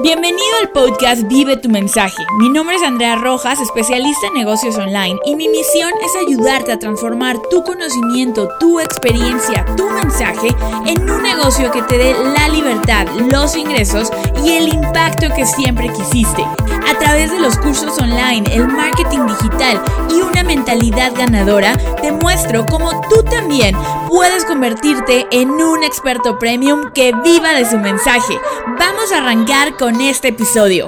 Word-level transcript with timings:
Bienvenido 0.00 0.46
al 0.62 0.70
podcast 0.70 1.26
Vive 1.26 1.56
tu 1.56 1.68
mensaje. 1.68 2.24
Mi 2.38 2.48
nombre 2.48 2.76
es 2.76 2.84
Andrea 2.84 3.16
Rojas, 3.16 3.60
especialista 3.60 4.28
en 4.28 4.34
negocios 4.34 4.78
online, 4.78 5.18
y 5.24 5.34
mi 5.34 5.48
misión 5.48 5.90
es 6.04 6.14
ayudarte 6.14 6.70
a 6.70 6.78
transformar 6.78 7.36
tu 7.50 7.64
conocimiento, 7.64 8.48
tu 8.60 8.78
experiencia, 8.78 9.64
tu 9.76 9.90
mensaje 9.90 10.54
en 10.86 11.10
un 11.10 11.20
negocio 11.20 11.72
que 11.72 11.82
te 11.82 11.98
dé 11.98 12.14
la 12.14 12.48
libertad, 12.48 13.08
los 13.28 13.56
ingresos 13.56 14.08
y 14.44 14.50
el 14.50 14.68
impacto 14.68 15.34
que 15.34 15.44
siempre 15.44 15.92
quisiste. 15.92 16.44
A 16.44 16.96
través 17.00 17.32
de 17.32 17.40
los 17.40 17.58
cursos 17.58 17.98
online, 17.98 18.48
el 18.54 18.68
marketing 18.68 19.26
digital 19.26 19.82
y 20.10 20.20
una 20.20 20.44
mentalidad 20.44 21.12
ganadora, 21.16 21.76
te 22.00 22.12
muestro 22.12 22.64
cómo 22.66 22.92
tú 23.10 23.24
también 23.24 23.76
puedes 24.08 24.44
convertirte 24.44 25.26
en 25.32 25.50
un 25.50 25.82
experto 25.82 26.38
premium 26.38 26.92
que 26.94 27.12
viva 27.24 27.52
de 27.52 27.68
su 27.68 27.78
mensaje. 27.78 28.38
Vamos 28.78 29.12
a 29.12 29.18
arrancar 29.18 29.76
con 29.76 29.87
con 29.90 30.02
este 30.02 30.28
episodio. 30.28 30.86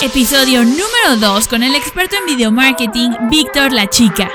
Episodio 0.00 0.64
número 0.64 0.86
2 1.20 1.46
con 1.46 1.62
el 1.62 1.74
experto 1.74 2.16
en 2.16 2.24
video 2.24 2.50
marketing, 2.50 3.10
Víctor 3.28 3.70
La 3.70 3.90
Chica. 3.90 4.30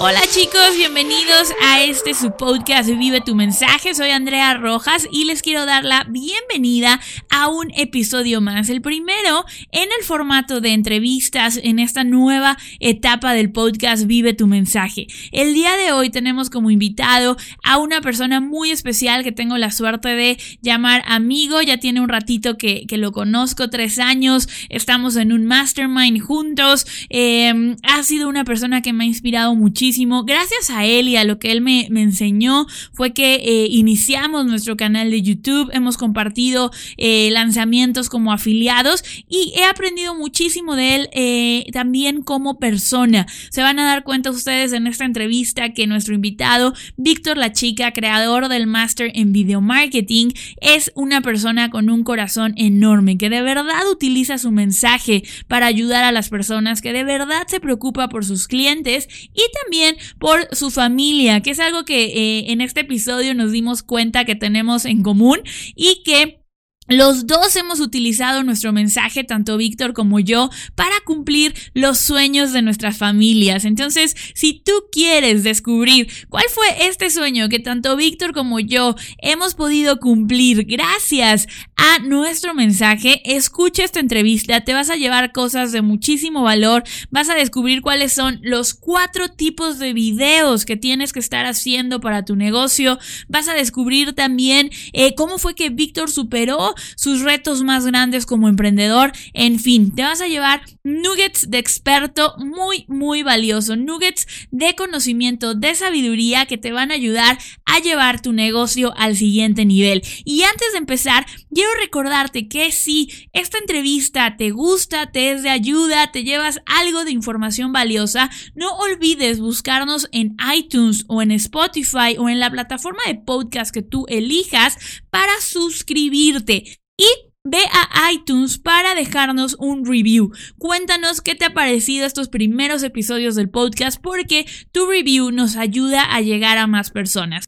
Hola 0.00 0.20
chicos, 0.28 0.76
bienvenidos 0.76 1.52
a 1.62 1.84
este 1.84 2.14
su 2.14 2.32
podcast 2.36 2.90
Vive 2.90 3.20
tu 3.20 3.36
mensaje. 3.36 3.94
Soy 3.94 4.10
Andrea 4.10 4.54
Rojas 4.54 5.06
y 5.12 5.24
les 5.24 5.40
quiero 5.40 5.66
dar 5.66 5.84
la 5.84 6.04
bienvenida 6.08 7.00
a 7.30 7.46
un 7.46 7.70
episodio 7.76 8.40
más, 8.40 8.68
el 8.70 8.82
primero 8.82 9.44
en 9.70 9.88
el 9.96 10.04
formato 10.04 10.60
de 10.60 10.72
entrevistas 10.72 11.60
en 11.62 11.78
esta 11.78 12.02
nueva 12.02 12.58
etapa 12.80 13.34
del 13.34 13.52
podcast 13.52 14.06
Vive 14.06 14.34
tu 14.34 14.48
mensaje. 14.48 15.06
El 15.30 15.54
día 15.54 15.76
de 15.76 15.92
hoy 15.92 16.10
tenemos 16.10 16.50
como 16.50 16.72
invitado 16.72 17.36
a 17.62 17.78
una 17.78 18.00
persona 18.00 18.40
muy 18.40 18.72
especial 18.72 19.22
que 19.22 19.32
tengo 19.32 19.58
la 19.58 19.70
suerte 19.70 20.08
de 20.08 20.38
llamar 20.60 21.04
amigo, 21.06 21.62
ya 21.62 21.78
tiene 21.78 22.00
un 22.00 22.08
ratito 22.08 22.58
que, 22.58 22.84
lo 22.94 23.12
conozco, 23.12 23.70
tres 23.70 23.98
años, 23.98 24.48
estamos 24.68 25.16
en 25.16 25.32
un 25.32 25.46
mastermind 25.46 26.20
juntos, 26.20 26.86
em, 27.10 27.76
ha 27.82 28.02
sido 28.02 28.28
una 28.28 28.44
persona 28.44 28.82
que 28.82 28.92
me 28.92 29.04
ha 29.04 29.06
inspirado 29.06 29.54
muchísimo 29.54 29.84
Gracias 30.26 30.70
a 30.70 30.84
él 30.84 31.06
y 31.08 31.16
a 31.16 31.22
lo 31.22 31.38
que 31.38 31.52
él 31.52 31.60
me, 31.60 31.86
enseñó 31.86 32.66
fue 32.92 33.12
que 33.12 33.34
eh, 33.36 33.68
iniciamos 33.70 34.44
nuestro 34.44 34.76
canal 34.76 35.10
de 35.10 35.22
YouTube, 35.22 35.70
hemos 35.72 35.96
compartido 35.96 36.72
eh, 36.96 37.30
lanzamientos 37.30 38.08
como 38.08 38.32
afiliados 38.32 39.04
y 39.28 39.52
he 39.56 39.62
aprendido 39.64 40.16
muchísimo 40.16 40.74
de 40.74 40.96
él 40.96 41.08
eh, 41.12 41.66
también 41.72 42.22
como 42.22 42.58
persona. 42.58 43.26
Se 43.50 43.62
van 43.62 43.78
a 43.78 43.84
dar 43.84 44.02
cuenta 44.02 44.30
ustedes 44.30 44.72
en 44.72 44.88
esta 44.88 45.04
entrevista 45.04 45.72
que 45.72 45.86
nuestro 45.86 46.14
invitado, 46.14 46.74
Víctor 46.96 47.36
La 47.36 47.52
Chica, 47.52 47.92
creador 47.92 48.48
del 48.48 48.66
Master 48.66 49.12
en 49.14 49.32
Video 49.32 49.60
Marketing, 49.60 50.30
es 50.60 50.90
una 50.96 51.20
persona 51.20 51.70
con 51.70 51.88
un 51.88 52.02
corazón 52.02 52.52
enorme, 52.56 53.16
que 53.16 53.30
de 53.30 53.42
verdad 53.42 53.88
utiliza 53.92 54.38
su 54.38 54.50
mensaje 54.50 55.22
para 55.46 55.66
ayudar 55.66 56.02
a 56.02 56.12
las 56.12 56.30
personas, 56.30 56.82
que 56.82 56.92
de 56.92 57.04
verdad 57.04 57.46
se 57.46 57.60
preocupa 57.60 58.08
por 58.08 58.24
sus 58.24 58.48
clientes 58.48 59.08
y 59.32 59.42
también 59.62 59.73
por 60.18 60.48
su 60.52 60.70
familia, 60.70 61.40
que 61.40 61.50
es 61.50 61.60
algo 61.60 61.84
que 61.84 62.04
eh, 62.04 62.52
en 62.52 62.60
este 62.60 62.80
episodio 62.80 63.34
nos 63.34 63.52
dimos 63.52 63.82
cuenta 63.82 64.24
que 64.24 64.34
tenemos 64.34 64.84
en 64.84 65.02
común 65.02 65.40
y 65.74 66.02
que 66.04 66.43
los 66.86 67.26
dos 67.26 67.56
hemos 67.56 67.80
utilizado 67.80 68.42
nuestro 68.42 68.72
mensaje, 68.72 69.24
tanto 69.24 69.56
Víctor 69.56 69.94
como 69.94 70.20
yo, 70.20 70.50
para 70.74 70.94
cumplir 71.04 71.54
los 71.72 71.98
sueños 71.98 72.52
de 72.52 72.62
nuestras 72.62 72.98
familias. 72.98 73.64
Entonces, 73.64 74.14
si 74.34 74.54
tú 74.54 74.72
quieres 74.92 75.44
descubrir 75.44 76.08
cuál 76.28 76.44
fue 76.50 76.66
este 76.86 77.10
sueño 77.10 77.48
que 77.48 77.58
tanto 77.58 77.96
Víctor 77.96 78.32
como 78.34 78.60
yo 78.60 78.94
hemos 79.18 79.54
podido 79.54 79.98
cumplir 79.98 80.64
gracias 80.64 81.46
a 81.76 82.00
nuestro 82.00 82.54
mensaje, 82.54 83.22
escucha 83.24 83.84
esta 83.84 84.00
entrevista, 84.00 84.60
te 84.62 84.74
vas 84.74 84.90
a 84.90 84.96
llevar 84.96 85.32
cosas 85.32 85.72
de 85.72 85.82
muchísimo 85.82 86.42
valor, 86.42 86.84
vas 87.10 87.28
a 87.30 87.34
descubrir 87.34 87.80
cuáles 87.80 88.12
son 88.12 88.40
los 88.42 88.74
cuatro 88.74 89.28
tipos 89.28 89.78
de 89.78 89.92
videos 89.92 90.64
que 90.64 90.76
tienes 90.76 91.12
que 91.12 91.20
estar 91.20 91.46
haciendo 91.46 92.00
para 92.00 92.24
tu 92.24 92.36
negocio, 92.36 92.98
vas 93.28 93.48
a 93.48 93.54
descubrir 93.54 94.12
también 94.12 94.70
eh, 94.92 95.14
cómo 95.14 95.38
fue 95.38 95.54
que 95.54 95.70
Víctor 95.70 96.10
superó 96.10 96.73
sus 96.96 97.20
retos 97.22 97.62
más 97.62 97.86
grandes 97.86 98.26
como 98.26 98.48
emprendedor. 98.48 99.12
En 99.32 99.58
fin, 99.58 99.94
te 99.94 100.02
vas 100.02 100.20
a 100.20 100.28
llevar 100.28 100.62
nuggets 100.82 101.50
de 101.50 101.58
experto 101.58 102.34
muy, 102.38 102.84
muy 102.88 103.22
valioso. 103.22 103.76
Nuggets 103.76 104.26
de 104.50 104.74
conocimiento, 104.74 105.54
de 105.54 105.74
sabiduría 105.74 106.46
que 106.46 106.58
te 106.58 106.72
van 106.72 106.90
a 106.90 106.94
ayudar 106.94 107.38
a 107.64 107.80
llevar 107.80 108.20
tu 108.20 108.32
negocio 108.32 108.94
al 108.96 109.16
siguiente 109.16 109.64
nivel. 109.64 110.02
Y 110.24 110.42
antes 110.42 110.72
de 110.72 110.78
empezar, 110.78 111.26
quiero 111.52 111.70
recordarte 111.80 112.48
que 112.48 112.72
si 112.72 113.08
esta 113.32 113.58
entrevista 113.58 114.36
te 114.36 114.50
gusta, 114.50 115.10
te 115.10 115.32
es 115.32 115.42
de 115.42 115.50
ayuda, 115.50 116.10
te 116.12 116.24
llevas 116.24 116.60
algo 116.66 117.04
de 117.04 117.12
información 117.12 117.72
valiosa, 117.72 118.30
no 118.54 118.74
olvides 118.76 119.40
buscarnos 119.40 120.08
en 120.12 120.36
iTunes 120.54 121.04
o 121.08 121.22
en 121.22 121.30
Spotify 121.32 122.16
o 122.18 122.28
en 122.28 122.40
la 122.40 122.50
plataforma 122.50 123.02
de 123.06 123.14
podcast 123.14 123.72
que 123.72 123.82
tú 123.82 124.06
elijas 124.08 124.76
para 125.10 125.32
suscribirte. 125.40 126.63
Y 126.96 127.06
ve 127.44 127.64
a 127.72 128.12
iTunes 128.12 128.58
para 128.58 128.94
dejarnos 128.94 129.56
un 129.58 129.84
review. 129.84 130.32
Cuéntanos 130.58 131.20
qué 131.20 131.34
te 131.34 131.44
ha 131.44 131.54
parecido 131.54 132.06
estos 132.06 132.28
primeros 132.28 132.82
episodios 132.82 133.34
del 133.34 133.50
podcast 133.50 134.00
porque 134.00 134.46
tu 134.72 134.86
review 134.86 135.30
nos 135.30 135.56
ayuda 135.56 136.14
a 136.14 136.20
llegar 136.20 136.56
a 136.58 136.66
más 136.66 136.90
personas. 136.90 137.44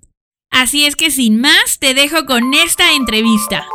Así 0.50 0.84
es 0.84 0.96
que 0.96 1.10
sin 1.10 1.40
más, 1.40 1.78
te 1.78 1.94
dejo 1.94 2.26
con 2.26 2.54
esta 2.54 2.92
entrevista. 2.92 3.66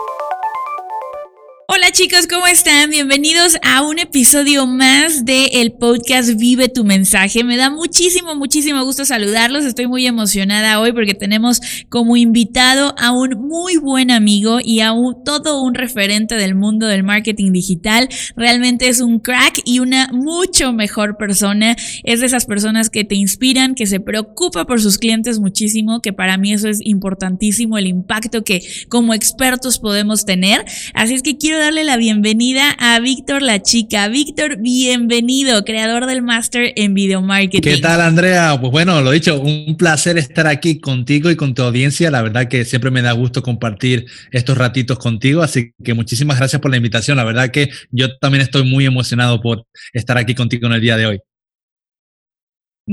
Hola 1.73 1.89
chicos, 1.93 2.27
¿cómo 2.27 2.47
están? 2.47 2.89
Bienvenidos 2.89 3.57
a 3.61 3.81
un 3.83 3.97
episodio 3.97 4.67
más 4.67 5.23
del 5.23 5.71
podcast 5.71 6.37
Vive 6.37 6.67
tu 6.67 6.83
mensaje. 6.83 7.45
Me 7.45 7.55
da 7.55 7.69
muchísimo, 7.69 8.35
muchísimo 8.35 8.83
gusto 8.83 9.05
saludarlos. 9.05 9.63
Estoy 9.63 9.87
muy 9.87 10.05
emocionada 10.05 10.81
hoy 10.81 10.91
porque 10.91 11.13
tenemos 11.13 11.61
como 11.87 12.17
invitado 12.17 12.93
a 12.97 13.11
un 13.11 13.39
muy 13.47 13.77
buen 13.77 14.11
amigo 14.11 14.59
y 14.61 14.81
a 14.81 14.91
un, 14.91 15.23
todo 15.23 15.61
un 15.61 15.73
referente 15.73 16.35
del 16.35 16.55
mundo 16.55 16.87
del 16.87 17.03
marketing 17.03 17.53
digital. 17.53 18.09
Realmente 18.35 18.89
es 18.89 18.99
un 18.99 19.19
crack 19.19 19.61
y 19.63 19.79
una 19.79 20.09
mucho 20.11 20.73
mejor 20.73 21.15
persona. 21.15 21.77
Es 22.03 22.19
de 22.19 22.25
esas 22.25 22.45
personas 22.47 22.89
que 22.89 23.05
te 23.05 23.15
inspiran, 23.15 23.75
que 23.75 23.87
se 23.87 24.01
preocupa 24.01 24.65
por 24.65 24.81
sus 24.81 24.97
clientes 24.97 25.39
muchísimo, 25.39 26.01
que 26.01 26.11
para 26.11 26.37
mí 26.37 26.51
eso 26.51 26.67
es 26.67 26.79
importantísimo, 26.85 27.77
el 27.77 27.87
impacto 27.87 28.43
que 28.43 28.61
como 28.89 29.13
expertos 29.13 29.79
podemos 29.79 30.25
tener. 30.25 30.65
Así 30.93 31.13
es 31.13 31.23
que 31.23 31.37
quiero 31.37 31.60
darle 31.61 31.83
la 31.83 31.95
bienvenida 31.95 32.71
a 32.79 32.99
Víctor 32.99 33.43
La 33.43 33.61
Chica. 33.61 34.07
Víctor, 34.07 34.57
bienvenido, 34.57 35.63
creador 35.63 36.07
del 36.07 36.23
Master 36.23 36.73
en 36.75 36.95
Video 36.95 37.21
Marketing. 37.21 37.61
¿Qué 37.61 37.77
tal, 37.77 38.01
Andrea? 38.01 38.57
Pues 38.59 38.71
bueno, 38.71 38.99
lo 39.01 39.11
dicho, 39.11 39.39
un 39.39 39.77
placer 39.77 40.17
estar 40.17 40.47
aquí 40.47 40.79
contigo 40.79 41.29
y 41.29 41.35
con 41.35 41.53
tu 41.53 41.61
audiencia. 41.61 42.09
La 42.09 42.23
verdad 42.23 42.47
que 42.47 42.65
siempre 42.65 42.89
me 42.89 43.03
da 43.03 43.11
gusto 43.11 43.43
compartir 43.43 44.07
estos 44.31 44.57
ratitos 44.57 44.97
contigo, 44.97 45.43
así 45.43 45.71
que 45.83 45.93
muchísimas 45.93 46.39
gracias 46.39 46.59
por 46.59 46.71
la 46.71 46.77
invitación. 46.77 47.15
La 47.15 47.23
verdad 47.23 47.51
que 47.51 47.69
yo 47.91 48.17
también 48.17 48.41
estoy 48.41 48.63
muy 48.63 48.87
emocionado 48.87 49.39
por 49.39 49.67
estar 49.93 50.17
aquí 50.17 50.33
contigo 50.33 50.65
en 50.65 50.73
el 50.73 50.81
día 50.81 50.97
de 50.97 51.05
hoy. 51.05 51.19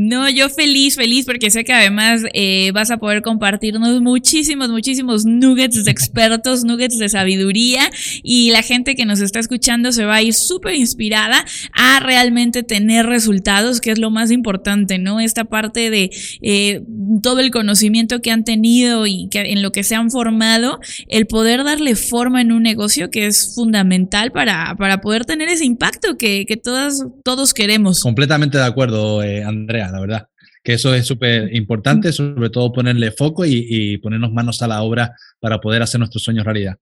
No, 0.01 0.31
yo 0.31 0.49
feliz, 0.49 0.95
feliz, 0.95 1.27
porque 1.27 1.51
sé 1.51 1.65
que 1.65 1.73
además 1.73 2.23
eh, 2.33 2.71
vas 2.73 2.93
a 2.93 2.99
poder 2.99 3.21
compartirnos 3.21 4.01
muchísimos, 4.01 4.69
muchísimos 4.69 5.25
nuggets 5.25 5.85
de 5.85 5.91
expertos, 5.91 6.63
nuggets 6.63 6.99
de 6.99 7.09
sabiduría 7.09 7.91
y 8.23 8.53
la 8.53 8.63
gente 8.63 8.95
que 8.95 9.05
nos 9.05 9.19
está 9.19 9.41
escuchando 9.41 9.91
se 9.91 10.05
va 10.05 10.15
a 10.15 10.23
ir 10.23 10.35
súper 10.35 10.77
inspirada 10.77 11.45
a 11.73 11.99
realmente 11.99 12.63
tener 12.63 13.07
resultados, 13.07 13.81
que 13.81 13.91
es 13.91 13.99
lo 13.99 14.13
más 14.13 14.31
importante, 14.31 15.01
¿no? 15.01 15.19
Esta 15.19 15.47
parte 15.47 15.91
de 15.91 16.13
eh, 16.43 16.85
todo 17.21 17.41
el 17.41 17.51
conocimiento 17.51 18.23
que 18.23 18.31
han 18.31 18.45
tenido 18.45 19.05
y 19.05 19.27
que 19.31 19.41
en 19.41 19.63
lo 19.63 19.73
que 19.73 19.83
se 19.83 19.97
han 19.97 20.13
formado, 20.13 20.79
el 21.09 21.27
poder 21.27 21.65
darle 21.65 21.97
forma 21.97 22.41
en 22.41 22.53
un 22.53 22.63
negocio 22.63 23.11
que 23.11 23.27
es 23.27 23.53
fundamental 23.53 24.31
para, 24.31 24.77
para 24.79 25.01
poder 25.01 25.25
tener 25.25 25.49
ese 25.49 25.65
impacto 25.65 26.17
que, 26.17 26.47
que 26.47 26.57
todas, 26.57 27.05
todos 27.25 27.53
queremos. 27.53 28.01
Completamente 28.01 28.59
de 28.59 28.65
acuerdo, 28.65 29.25
eh, 29.25 29.43
Andrea 29.43 29.88
la 29.93 30.01
verdad. 30.01 30.29
Que 30.63 30.75
eso 30.75 30.95
es 30.95 31.07
súper 31.07 31.55
importante, 31.55 32.13
sobre 32.13 32.51
todo 32.51 32.73
ponerle 32.73 33.11
foco 33.13 33.45
y, 33.47 33.97
ponernos 33.99 34.33
manos 34.33 34.61
a 34.63 34.69
la 34.69 34.83
obra 34.83 35.15
para 35.41 35.61
poder 35.61 35.83
hacer 35.83 35.99
nuestros 35.99 36.23
sueños 36.23 36.45
realidad. 36.45 36.77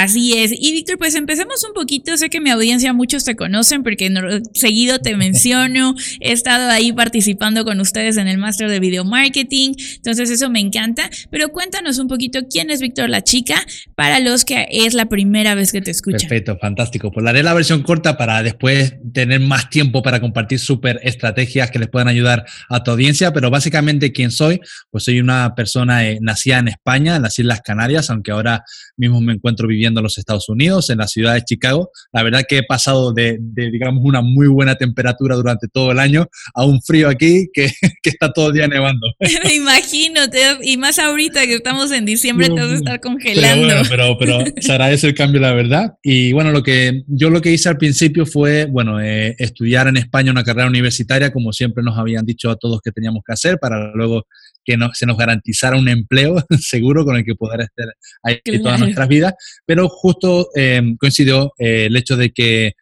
Así 0.00 0.38
es. 0.38 0.52
Y 0.58 0.72
Víctor, 0.72 0.96
pues 0.96 1.14
empecemos 1.14 1.62
un 1.64 1.74
poquito. 1.74 2.16
Sé 2.16 2.30
que 2.30 2.40
mi 2.40 2.48
audiencia 2.48 2.94
muchos 2.94 3.24
te 3.24 3.36
conocen 3.36 3.82
porque 3.82 4.10
seguido 4.54 5.00
te 5.00 5.16
menciono. 5.18 5.94
He 6.20 6.32
estado 6.32 6.70
ahí 6.70 6.92
participando 6.92 7.66
con 7.66 7.78
ustedes 7.78 8.16
en 8.16 8.26
el 8.26 8.38
máster 8.38 8.70
de 8.70 8.80
video 8.80 9.04
marketing. 9.04 9.74
Entonces 9.96 10.30
eso 10.30 10.48
me 10.48 10.60
encanta. 10.60 11.10
Pero 11.30 11.50
cuéntanos 11.50 11.98
un 11.98 12.08
poquito 12.08 12.40
quién 12.50 12.70
es 12.70 12.80
Víctor 12.80 13.10
la 13.10 13.22
chica 13.22 13.56
para 13.94 14.18
los 14.18 14.46
que 14.46 14.66
es 14.70 14.94
la 14.94 15.06
primera 15.10 15.54
vez 15.54 15.72
que 15.72 15.82
te 15.82 15.90
escuchan. 15.90 16.20
Perfecto, 16.20 16.56
fantástico. 16.58 17.12
Pues 17.12 17.26
haré 17.26 17.42
la 17.42 17.52
versión 17.52 17.82
corta 17.82 18.16
para 18.16 18.42
después 18.42 18.94
tener 19.12 19.40
más 19.40 19.68
tiempo 19.68 20.02
para 20.02 20.20
compartir 20.20 20.58
súper 20.58 21.00
estrategias 21.02 21.70
que 21.70 21.78
les 21.78 21.88
puedan 21.88 22.08
ayudar 22.08 22.46
a 22.70 22.82
tu 22.82 22.92
audiencia. 22.92 23.34
Pero 23.34 23.50
básicamente 23.50 24.10
quién 24.10 24.30
soy, 24.30 24.58
pues 24.90 25.04
soy 25.04 25.20
una 25.20 25.54
persona 25.54 26.08
eh, 26.08 26.18
nacida 26.22 26.60
en 26.60 26.68
España, 26.68 27.16
en 27.16 27.22
las 27.22 27.38
Islas 27.38 27.60
Canarias, 27.60 28.08
aunque 28.08 28.30
ahora 28.30 28.64
mismo 28.96 29.20
me 29.20 29.34
encuentro 29.34 29.68
viviendo 29.68 29.81
en 29.84 29.94
los 29.94 30.18
Estados 30.18 30.48
Unidos, 30.48 30.90
en 30.90 30.98
la 30.98 31.08
ciudad 31.08 31.34
de 31.34 31.42
Chicago. 31.42 31.90
La 32.12 32.22
verdad 32.22 32.42
que 32.48 32.58
he 32.58 32.62
pasado 32.62 33.12
de, 33.12 33.38
digamos, 33.40 34.02
una 34.04 34.20
muy 34.20 34.48
buena 34.48 34.76
temperatura 34.76 35.36
durante 35.36 35.68
todo 35.68 35.92
el 35.92 35.98
año 35.98 36.28
a 36.54 36.64
un 36.64 36.80
frío 36.82 37.08
aquí 37.08 37.48
que, 37.52 37.66
que 38.02 38.10
está 38.10 38.32
todo 38.32 38.48
el 38.48 38.54
día 38.54 38.68
nevando. 38.68 39.06
Me 39.44 39.54
imagino, 39.54 40.20
y 40.62 40.76
más 40.76 40.98
ahorita 40.98 41.44
que 41.46 41.54
estamos 41.54 41.92
en 41.92 42.04
diciembre, 42.04 42.48
te 42.48 42.54
vas 42.54 42.70
a 42.70 42.74
estar 42.74 43.00
congelando. 43.00 43.74
Pero, 43.88 44.16
pero, 44.18 44.38
se 44.60 44.72
agradece 44.72 45.08
el 45.08 45.14
cambio, 45.14 45.40
la 45.40 45.52
verdad. 45.52 45.94
Y 46.02 46.32
bueno, 46.32 46.50
lo 46.50 46.62
que 46.62 47.02
yo 47.06 47.30
lo 47.30 47.40
que 47.40 47.52
hice 47.52 47.68
al 47.68 47.76
principio 47.76 48.26
fue, 48.26 48.66
bueno, 48.66 49.00
eh, 49.00 49.34
estudiar 49.38 49.88
en 49.88 49.96
España 49.96 50.32
una 50.32 50.44
carrera 50.44 50.68
universitaria, 50.68 51.32
como 51.32 51.52
siempre 51.52 51.82
nos 51.82 51.98
habían 51.98 52.24
dicho 52.24 52.50
a 52.50 52.56
todos 52.56 52.80
que 52.80 52.92
teníamos 52.92 53.22
que 53.26 53.32
hacer, 53.32 53.58
para 53.58 53.92
luego 53.94 54.26
que 54.64 54.76
no, 54.76 54.90
se 54.92 55.06
nos 55.06 55.16
garantizara 55.16 55.76
un 55.76 55.88
empleo 55.88 56.36
seguro 56.60 57.04
con 57.04 57.16
el 57.16 57.24
que 57.24 57.34
poder 57.34 57.62
estar 57.62 57.86
ahí 58.22 58.40
todas 58.62 58.80
nuestras 58.80 59.08
vidas, 59.08 59.34
pero 59.66 59.88
justo 59.88 60.48
em, 60.54 60.96
coincidió 60.96 61.52
eh, 61.58 61.86
el 61.86 61.96
hecho 61.96 62.16
de 62.16 62.30
que 62.30 62.72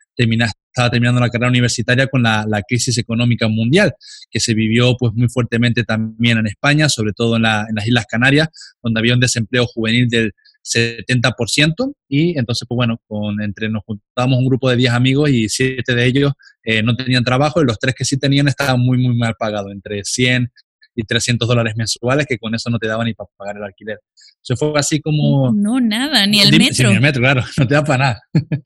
estaba 0.71 0.91
terminando 0.91 1.21
la 1.21 1.31
carrera 1.31 1.49
universitaria 1.49 2.06
con 2.06 2.23
la, 2.23 2.44
la, 2.49 2.62
crisis 2.62 2.97
económica 2.99 3.49
mundial, 3.49 3.94
que 4.31 4.38
se 4.38 4.55
vivió 4.55 4.97
pues 4.99 5.12
muy 5.15 5.29
fuertemente 5.29 5.85
también 5.85 6.38
en 6.38 6.47
España, 6.47 6.88
sobre 6.88 7.12
todo 7.12 7.37
en, 7.37 7.43
la, 7.43 7.67
en 7.69 7.75
las 7.75 7.87
Islas 7.87 8.06
Canarias, 8.09 8.49
donde 8.83 9.00
había 9.00 9.15
un 9.15 9.21
desempleo 9.21 9.67
juvenil 9.67 10.09
del 10.09 10.33
70% 10.62 11.94
y 12.09 12.38
entonces 12.38 12.67
pues 12.69 12.76
bueno, 12.76 13.00
con, 13.06 13.41
entre 13.41 13.69
nos 13.71 13.83
juntábamos 13.85 14.38
un 14.38 14.47
grupo 14.47 14.69
de 14.69 14.76
10 14.76 14.93
amigos 14.93 15.31
y 15.31 15.49
7 15.49 15.94
de 15.94 16.05
ellos 16.05 16.33
eh, 16.62 16.83
no 16.83 16.94
tenían 16.94 17.25
trabajo 17.25 17.62
y 17.62 17.65
los 17.65 17.79
tres 17.79 17.94
que 17.94 18.05
sí 18.05 18.19
tenían 18.19 18.47
estaban 18.49 18.79
muy 18.79 18.99
muy 18.99 19.17
mal 19.17 19.35
pagados, 19.38 19.73
entre 19.73 20.05
100 20.05 20.53
y 21.00 21.05
300 21.05 21.49
dólares 21.49 21.75
mensuales, 21.76 22.26
que 22.26 22.38
con 22.38 22.55
eso 22.55 22.70
no 22.70 22.79
te 22.79 22.87
daban 22.87 23.06
ni 23.06 23.14
para 23.14 23.29
pagar 23.37 23.56
el 23.56 23.64
alquiler. 23.64 23.99
Eso 24.43 24.56
fue 24.56 24.73
así 24.76 25.00
como... 25.00 25.52
No, 25.52 25.81
nada, 25.81 26.26
ni 26.26 26.41
el 26.41 26.56
metro. 26.56 26.88
ni 26.88 26.97
el 26.97 27.00
metro, 27.00 27.20
claro, 27.23 27.43
no 27.58 27.67
te 27.67 27.75
da 27.75 27.85
para 27.85 27.99
nada. 27.99 28.23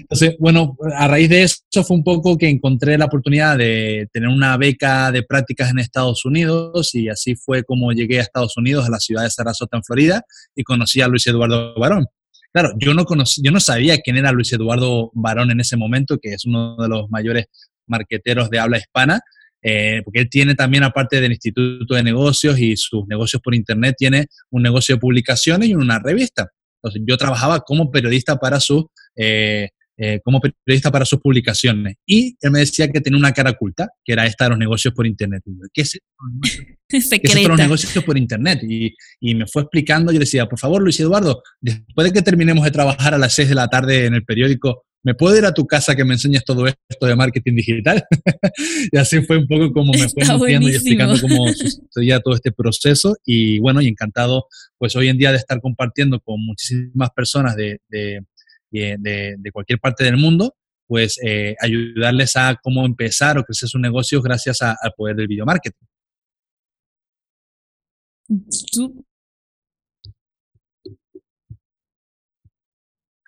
Entonces, 0.00 0.36
bueno, 0.38 0.76
a 0.94 1.08
raíz 1.08 1.28
de 1.28 1.42
eso 1.42 1.84
fue 1.84 1.96
un 1.96 2.04
poco 2.04 2.36
que 2.36 2.48
encontré 2.48 2.96
la 2.98 3.06
oportunidad 3.06 3.58
de 3.58 4.08
tener 4.12 4.28
una 4.28 4.56
beca 4.56 5.10
de 5.12 5.22
prácticas 5.22 5.70
en 5.70 5.78
Estados 5.78 6.24
Unidos 6.24 6.94
y 6.94 7.08
así 7.08 7.34
fue 7.36 7.64
como 7.64 7.92
llegué 7.92 8.18
a 8.18 8.22
Estados 8.22 8.56
Unidos, 8.56 8.86
a 8.86 8.90
la 8.90 9.00
ciudad 9.00 9.22
de 9.22 9.30
Sarasota, 9.30 9.76
en 9.76 9.84
Florida, 9.84 10.22
y 10.54 10.62
conocí 10.62 11.00
a 11.00 11.08
Luis 11.08 11.26
Eduardo 11.26 11.74
Barón. 11.78 12.06
Claro, 12.52 12.72
yo 12.78 12.94
no, 12.94 13.04
conocí, 13.04 13.42
yo 13.44 13.50
no 13.50 13.60
sabía 13.60 13.98
quién 13.98 14.16
era 14.16 14.32
Luis 14.32 14.52
Eduardo 14.52 15.10
Barón 15.14 15.50
en 15.50 15.60
ese 15.60 15.76
momento, 15.76 16.18
que 16.18 16.32
es 16.32 16.44
uno 16.46 16.76
de 16.76 16.88
los 16.88 17.10
mayores 17.10 17.46
marqueteros 17.86 18.50
de 18.50 18.58
habla 18.58 18.78
hispana, 18.78 19.20
eh, 19.62 20.02
porque 20.04 20.20
él 20.20 20.30
tiene 20.30 20.54
también, 20.54 20.84
aparte 20.84 21.20
del 21.20 21.32
Instituto 21.32 21.94
de 21.94 22.02
Negocios 22.02 22.58
y 22.58 22.76
sus 22.76 23.06
negocios 23.06 23.42
por 23.42 23.54
Internet, 23.54 23.96
tiene 23.98 24.26
un 24.50 24.62
negocio 24.62 24.94
de 24.94 25.00
publicaciones 25.00 25.68
y 25.68 25.74
una 25.74 25.98
revista. 25.98 26.48
Entonces, 26.82 27.02
yo 27.06 27.16
trabajaba 27.16 27.60
como 27.60 27.90
periodista 27.90 28.36
para 28.36 28.60
sus, 28.60 28.84
eh, 29.16 29.70
eh, 29.96 30.20
como 30.22 30.40
periodista 30.40 30.92
para 30.92 31.04
sus 31.04 31.18
publicaciones. 31.18 31.96
Y 32.06 32.36
él 32.40 32.52
me 32.52 32.60
decía 32.60 32.88
que 32.88 33.00
tenía 33.00 33.18
una 33.18 33.32
cara 33.32 33.50
oculta, 33.50 33.88
que 34.04 34.12
era 34.12 34.26
esta 34.26 34.44
de 34.44 34.50
los 34.50 34.58
negocios 34.58 34.94
por 34.94 35.06
Internet. 35.06 35.42
¿Qué 35.72 35.82
es, 35.82 35.98
¿Qué 36.88 36.98
es 36.98 37.48
los 37.48 37.58
negocios 37.58 38.04
por 38.04 38.16
Internet? 38.16 38.60
Y, 38.62 38.94
y, 39.20 39.34
me 39.34 39.46
fue 39.48 39.62
explicando, 39.62 40.12
yo 40.12 40.20
decía, 40.20 40.46
por 40.46 40.58
favor, 40.58 40.82
Luis 40.82 41.00
Eduardo, 41.00 41.42
después 41.60 42.06
de 42.06 42.12
que 42.12 42.22
terminemos 42.22 42.64
de 42.64 42.70
trabajar 42.70 43.12
a 43.12 43.18
las 43.18 43.34
6 43.34 43.48
de 43.48 43.54
la 43.56 43.68
tarde 43.68 44.06
en 44.06 44.14
el 44.14 44.24
periódico, 44.24 44.84
¿me 45.02 45.14
puedo 45.14 45.36
ir 45.36 45.44
a 45.44 45.54
tu 45.54 45.66
casa 45.66 45.94
que 45.94 46.04
me 46.04 46.14
enseñes 46.14 46.44
todo 46.44 46.66
esto 46.66 47.06
de 47.06 47.16
marketing 47.16 47.54
digital? 47.54 48.04
y 48.92 48.96
así 48.96 49.22
fue 49.22 49.38
un 49.38 49.46
poco 49.46 49.72
como 49.72 49.92
me 49.92 50.08
fue 50.08 50.52
y 50.52 50.68
explicando 50.68 51.20
cómo 51.20 51.48
sucedía 51.52 52.20
todo 52.20 52.34
este 52.34 52.52
proceso. 52.52 53.16
Y 53.24 53.58
bueno, 53.58 53.80
y 53.80 53.88
encantado, 53.88 54.46
pues 54.76 54.96
hoy 54.96 55.08
en 55.08 55.18
día 55.18 55.30
de 55.30 55.38
estar 55.38 55.60
compartiendo 55.60 56.20
con 56.20 56.44
muchísimas 56.44 57.10
personas 57.10 57.56
de, 57.56 57.80
de, 57.88 58.24
de, 58.70 59.52
cualquier 59.52 59.78
parte 59.78 60.04
del 60.04 60.16
mundo, 60.16 60.54
pues 60.86 61.18
eh, 61.24 61.54
ayudarles 61.60 62.36
a 62.36 62.58
cómo 62.62 62.84
empezar 62.84 63.38
o 63.38 63.44
crecer 63.44 63.68
sus 63.68 63.80
negocios 63.80 64.22
gracias 64.22 64.62
al 64.62 64.92
poder 64.96 65.16
del 65.16 65.28
video 65.28 65.46
marketing. 65.46 65.86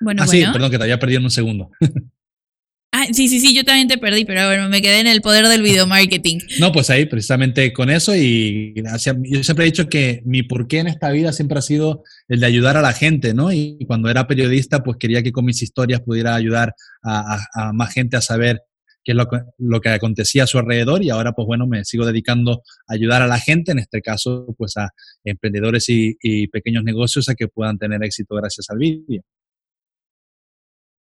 Bueno, 0.00 0.22
ah, 0.22 0.26
sí, 0.26 0.44
perdón, 0.52 0.70
que 0.70 0.78
te 0.78 0.84
había 0.84 0.98
perdido 0.98 1.18
en 1.18 1.24
un 1.24 1.30
segundo. 1.30 1.70
Ah, 2.92 3.06
sí, 3.12 3.28
sí, 3.28 3.38
sí, 3.38 3.54
yo 3.54 3.62
también 3.62 3.86
te 3.86 3.98
perdí, 3.98 4.24
pero 4.24 4.46
bueno, 4.46 4.68
me 4.68 4.82
quedé 4.82 4.98
en 4.98 5.06
el 5.06 5.20
poder 5.20 5.46
del 5.46 5.62
video 5.62 5.86
marketing. 5.86 6.38
No, 6.58 6.72
pues 6.72 6.90
ahí, 6.90 7.06
precisamente 7.06 7.72
con 7.72 7.88
eso, 7.88 8.16
y 8.16 8.74
yo 8.74 9.44
siempre 9.44 9.64
he 9.64 9.70
dicho 9.70 9.88
que 9.88 10.22
mi 10.24 10.42
porqué 10.42 10.80
en 10.80 10.88
esta 10.88 11.08
vida 11.12 11.32
siempre 11.32 11.58
ha 11.58 11.62
sido 11.62 12.02
el 12.26 12.40
de 12.40 12.46
ayudar 12.46 12.76
a 12.76 12.82
la 12.82 12.92
gente, 12.92 13.32
¿no? 13.32 13.52
Y 13.52 13.78
cuando 13.86 14.10
era 14.10 14.26
periodista, 14.26 14.82
pues 14.82 14.96
quería 14.96 15.22
que 15.22 15.30
con 15.30 15.44
mis 15.44 15.62
historias 15.62 16.00
pudiera 16.00 16.34
ayudar 16.34 16.74
a, 17.04 17.38
más 17.72 17.94
gente 17.94 18.16
a 18.16 18.20
saber 18.20 18.62
qué 19.04 19.12
es 19.12 19.16
lo, 19.16 19.28
lo, 19.58 19.80
que 19.80 19.90
acontecía 19.90 20.42
a 20.42 20.46
su 20.48 20.58
alrededor 20.58 21.02
y 21.02 21.10
ahora 21.10 21.32
pues 21.32 21.46
bueno 21.46 21.66
me 21.66 21.84
sigo 21.84 22.04
dedicando 22.04 22.62
a 22.86 22.92
ayudar 22.92 23.22
a 23.22 23.26
la 23.28 23.38
gente, 23.38 23.72
en 23.72 23.78
este 23.78 24.02
caso 24.02 24.46
pues 24.58 24.76
a 24.76 24.90
emprendedores 25.24 25.88
y, 25.88 26.16
y 26.20 26.48
pequeños 26.48 26.82
negocios 26.84 27.28
a 27.28 27.34
que 27.34 27.48
puedan 27.48 27.78
tener 27.78 28.02
éxito 28.02 28.34
gracias 28.34 28.68
al 28.68 28.78
vídeo. 28.78 29.22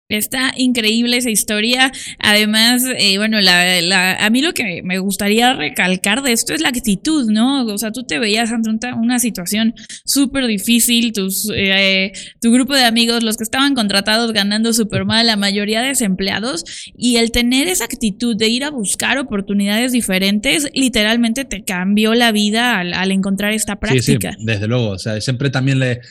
Está 0.09 0.53
increíble 0.57 1.17
esa 1.17 1.29
historia. 1.29 1.91
Además, 2.19 2.83
eh, 2.97 3.17
bueno, 3.17 3.39
la, 3.41 4.17
a 4.17 4.29
mí 4.29 4.41
lo 4.41 4.53
que 4.53 4.81
me 4.83 4.99
gustaría 4.99 5.53
recalcar 5.53 6.21
de 6.21 6.33
esto 6.33 6.53
es 6.53 6.61
la 6.61 6.69
actitud, 6.69 7.31
¿no? 7.31 7.65
O 7.65 7.77
sea, 7.77 7.91
tú 7.91 8.03
te 8.03 8.19
veías 8.19 8.51
ante 8.51 8.93
una 8.93 9.19
situación 9.19 9.73
súper 10.05 10.45
difícil, 10.45 11.13
tus, 11.13 11.49
eh, 11.55 12.11
tu 12.41 12.51
grupo 12.51 12.75
de 12.75 12.83
amigos, 12.83 13.23
los 13.23 13.37
que 13.37 13.43
estaban 13.43 13.75
contratados 13.75 14.33
ganando 14.33 14.73
súper 14.73 15.05
mal, 15.05 15.25
la 15.25 15.37
mayoría 15.37 15.81
desempleados, 15.81 16.65
y 16.95 17.15
el 17.15 17.31
tener 17.31 17.67
esa 17.67 17.85
actitud 17.85 18.35
de 18.35 18.49
ir 18.49 18.65
a 18.65 18.71
buscar 18.71 19.17
oportunidades 19.17 19.93
diferentes, 19.93 20.69
literalmente 20.73 21.45
te 21.45 21.63
cambió 21.63 22.13
la 22.13 22.31
vida 22.31 22.79
al, 22.79 23.11
encontrar 23.11 23.53
esta 23.53 23.79
práctica. 23.79 24.33
Sí, 24.37 24.45
desde 24.45 24.67
luego. 24.67 24.89
O 24.89 24.99
sea, 24.99 25.19
siempre 25.21 25.49
también 25.49 25.79
le, 25.79 26.01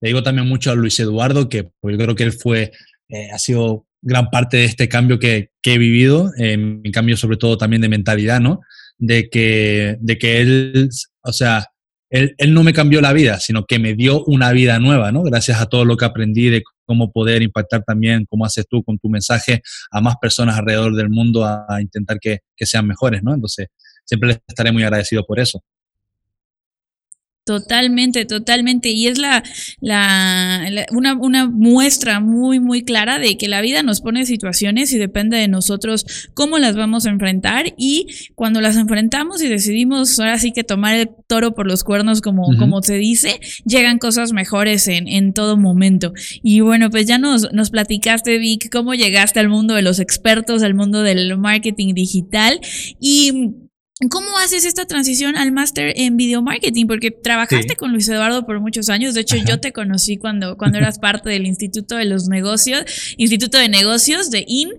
le 0.00 0.08
digo 0.08 0.22
también 0.22 0.48
mucho 0.48 0.70
a 0.70 0.74
Luis 0.74 0.98
Eduardo, 0.98 1.48
que 1.48 1.70
pues, 1.80 1.96
yo 1.96 2.04
creo 2.04 2.14
que 2.14 2.24
él 2.24 2.32
fue 2.32 2.72
eh, 3.12 3.28
ha 3.30 3.38
sido 3.38 3.86
gran 4.00 4.30
parte 4.30 4.56
de 4.56 4.64
este 4.64 4.88
cambio 4.88 5.18
que, 5.18 5.50
he 5.62 5.78
vivido, 5.78 6.32
eh, 6.38 6.56
mi 6.56 6.90
cambio 6.90 7.16
sobre 7.16 7.36
todo 7.36 7.58
también 7.58 7.82
de 7.82 7.90
mentalidad, 7.90 8.40
¿no? 8.40 8.62
De 8.96 9.28
que, 9.28 9.98
de 10.00 10.18
que 10.18 10.40
él, 10.40 10.88
o 11.22 11.32
sea, 11.32 11.66
él, 12.08 12.34
no 12.48 12.62
me 12.62 12.72
cambió 12.72 13.02
la 13.02 13.12
vida, 13.12 13.38
sino 13.38 13.66
que 13.66 13.78
me 13.78 13.94
dio 13.94 14.24
una 14.24 14.50
vida 14.52 14.78
nueva, 14.78 15.12
¿no? 15.12 15.22
Gracias 15.22 15.60
a 15.60 15.66
todo 15.66 15.84
lo 15.84 15.98
que 15.98 16.06
aprendí 16.06 16.48
de 16.48 16.62
cómo 16.86 17.12
poder 17.12 17.42
impactar 17.42 17.84
también, 17.84 18.24
como 18.24 18.46
haces 18.46 18.66
tú 18.66 18.82
con 18.82 18.98
tu 18.98 19.10
mensaje 19.10 19.60
a 19.90 20.00
más 20.00 20.16
personas 20.16 20.58
alrededor 20.58 20.94
del 20.94 21.10
mundo 21.10 21.44
a, 21.44 21.80
intentar 21.82 22.18
que, 22.18 22.38
que, 22.56 22.64
sean 22.64 22.86
mejores, 22.86 23.22
¿no? 23.22 23.34
Entonces, 23.34 23.68
siempre 24.06 24.30
les 24.30 24.38
estaré 24.48 24.72
muy 24.72 24.84
agradecido 24.84 25.24
por 25.26 25.38
eso. 25.38 25.62
Totalmente, 27.44 28.24
totalmente. 28.24 28.90
Y 28.90 29.08
es 29.08 29.18
la, 29.18 29.42
la, 29.80 30.64
una, 30.92 31.14
una, 31.14 31.48
muestra 31.48 32.20
muy, 32.20 32.60
muy 32.60 32.84
clara 32.84 33.18
de 33.18 33.36
que 33.36 33.48
la 33.48 33.60
vida 33.60 33.82
nos 33.82 34.00
pone 34.00 34.26
situaciones 34.26 34.92
y 34.92 34.98
depende 34.98 35.38
de 35.38 35.48
nosotros 35.48 36.30
cómo 36.34 36.60
las 36.60 36.76
vamos 36.76 37.04
a 37.04 37.10
enfrentar. 37.10 37.74
Y 37.76 38.06
cuando 38.36 38.60
las 38.60 38.76
enfrentamos 38.76 39.42
y 39.42 39.48
decidimos 39.48 40.20
ahora 40.20 40.38
sí 40.38 40.52
que 40.52 40.62
tomar 40.62 40.94
el 40.94 41.10
toro 41.26 41.52
por 41.52 41.66
los 41.66 41.82
cuernos, 41.82 42.20
como, 42.20 42.56
como 42.58 42.80
se 42.80 42.94
dice, 42.94 43.40
llegan 43.66 43.98
cosas 43.98 44.32
mejores 44.32 44.86
en, 44.86 45.08
en 45.08 45.32
todo 45.32 45.56
momento. 45.56 46.12
Y 46.44 46.60
bueno, 46.60 46.90
pues 46.90 47.06
ya 47.06 47.18
nos, 47.18 47.52
nos 47.52 47.70
platicaste, 47.70 48.38
Vic, 48.38 48.70
cómo 48.70 48.94
llegaste 48.94 49.40
al 49.40 49.48
mundo 49.48 49.74
de 49.74 49.82
los 49.82 49.98
expertos, 49.98 50.62
al 50.62 50.74
mundo 50.74 51.02
del 51.02 51.36
marketing 51.38 51.94
digital. 51.94 52.60
Y 53.00 53.50
¿Cómo 54.10 54.38
haces 54.38 54.64
esta 54.64 54.86
transición 54.86 55.36
al 55.36 55.52
máster 55.52 55.94
en 55.96 56.16
video 56.16 56.42
marketing? 56.42 56.86
Porque 56.86 57.10
trabajaste 57.10 57.76
con 57.76 57.92
Luis 57.92 58.08
Eduardo 58.08 58.44
por 58.46 58.60
muchos 58.60 58.88
años. 58.88 59.14
De 59.14 59.20
hecho, 59.20 59.36
yo 59.36 59.60
te 59.60 59.72
conocí 59.72 60.16
cuando, 60.16 60.56
cuando 60.56 60.78
eras 60.78 60.98
parte 61.00 61.30
del 61.30 61.46
Instituto 61.46 61.96
de 61.96 62.04
los 62.04 62.28
Negocios, 62.28 62.84
Instituto 63.16 63.58
de 63.58 63.68
Negocios 63.68 64.30
de 64.30 64.44
IN. 64.46 64.70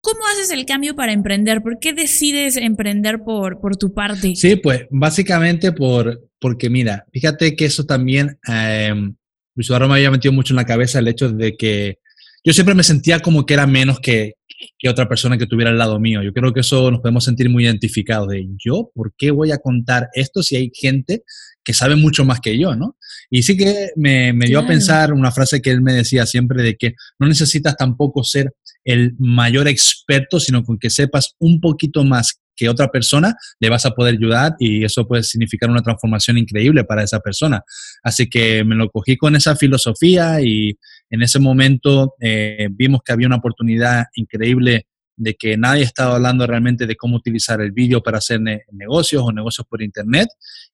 ¿Cómo 0.00 0.20
haces 0.32 0.50
el 0.50 0.66
cambio 0.66 0.96
para 0.96 1.12
emprender? 1.12 1.62
¿Por 1.62 1.78
qué 1.78 1.92
decides 1.92 2.56
emprender 2.56 3.22
por, 3.24 3.60
por 3.60 3.76
tu 3.76 3.94
parte? 3.94 4.34
Sí, 4.34 4.56
pues 4.56 4.86
básicamente 4.90 5.70
por, 5.70 6.28
porque 6.40 6.68
mira, 6.70 7.06
fíjate 7.12 7.54
que 7.54 7.66
eso 7.66 7.84
también, 7.84 8.36
em, 8.48 9.14
Luis 9.54 9.68
Eduardo 9.68 9.88
me 9.88 9.94
había 9.94 10.10
metido 10.10 10.32
mucho 10.32 10.54
en 10.54 10.56
la 10.56 10.66
cabeza 10.66 10.98
el 10.98 11.06
hecho 11.06 11.30
de 11.30 11.56
que 11.56 11.98
yo 12.44 12.52
siempre 12.52 12.74
me 12.74 12.82
sentía 12.82 13.20
como 13.20 13.46
que 13.46 13.54
era 13.54 13.66
menos 13.66 14.00
que, 14.00 14.34
que 14.78 14.88
otra 14.88 15.08
persona 15.08 15.38
que 15.38 15.46
tuviera 15.46 15.70
al 15.70 15.78
lado 15.78 15.98
mío. 16.00 16.22
Yo 16.22 16.32
creo 16.32 16.52
que 16.52 16.60
eso 16.60 16.90
nos 16.90 17.00
podemos 17.00 17.24
sentir 17.24 17.48
muy 17.48 17.64
identificados 17.64 18.28
de 18.28 18.46
yo, 18.58 18.90
¿por 18.94 19.14
qué 19.16 19.30
voy 19.30 19.52
a 19.52 19.58
contar 19.58 20.08
esto 20.14 20.42
si 20.42 20.56
hay 20.56 20.70
gente 20.74 21.24
que 21.64 21.74
sabe 21.74 21.96
mucho 21.96 22.24
más 22.24 22.40
que 22.40 22.58
yo, 22.58 22.74
¿no? 22.74 22.96
Y 23.30 23.42
sí 23.42 23.56
que 23.56 23.90
me, 23.96 24.32
me 24.32 24.46
dio 24.46 24.58
a 24.60 24.66
pensar 24.66 25.12
una 25.12 25.30
frase 25.30 25.62
que 25.62 25.70
él 25.70 25.80
me 25.80 25.92
decía 25.92 26.26
siempre 26.26 26.62
de 26.62 26.76
que 26.76 26.94
no 27.18 27.28
necesitas 27.28 27.76
tampoco 27.76 28.24
ser 28.24 28.52
el 28.84 29.14
mayor 29.18 29.68
experto, 29.68 30.40
sino 30.40 30.64
con 30.64 30.78
que 30.78 30.90
sepas 30.90 31.34
un 31.38 31.60
poquito 31.60 32.04
más 32.04 32.42
que 32.54 32.68
otra 32.68 32.88
persona, 32.88 33.34
le 33.60 33.70
vas 33.70 33.86
a 33.86 33.92
poder 33.92 34.14
ayudar 34.14 34.54
y 34.58 34.84
eso 34.84 35.06
puede 35.06 35.22
significar 35.22 35.70
una 35.70 35.82
transformación 35.82 36.38
increíble 36.38 36.84
para 36.84 37.02
esa 37.02 37.20
persona. 37.20 37.62
Así 38.02 38.28
que 38.28 38.64
me 38.64 38.74
lo 38.74 38.90
cogí 38.90 39.16
con 39.16 39.36
esa 39.36 39.56
filosofía 39.56 40.40
y 40.40 40.78
en 41.12 41.20
ese 41.20 41.38
momento 41.38 42.14
eh, 42.20 42.68
vimos 42.70 43.02
que 43.04 43.12
había 43.12 43.26
una 43.26 43.36
oportunidad 43.36 44.06
increíble 44.14 44.86
de 45.14 45.34
que 45.34 45.58
nadie 45.58 45.84
estaba 45.84 46.14
hablando 46.14 46.46
realmente 46.46 46.86
de 46.86 46.96
cómo 46.96 47.16
utilizar 47.16 47.60
el 47.60 47.70
vídeo 47.70 48.02
para 48.02 48.16
hacer 48.16 48.40
negocios 48.72 49.22
o 49.22 49.30
negocios 49.30 49.66
por 49.68 49.82
internet. 49.82 50.28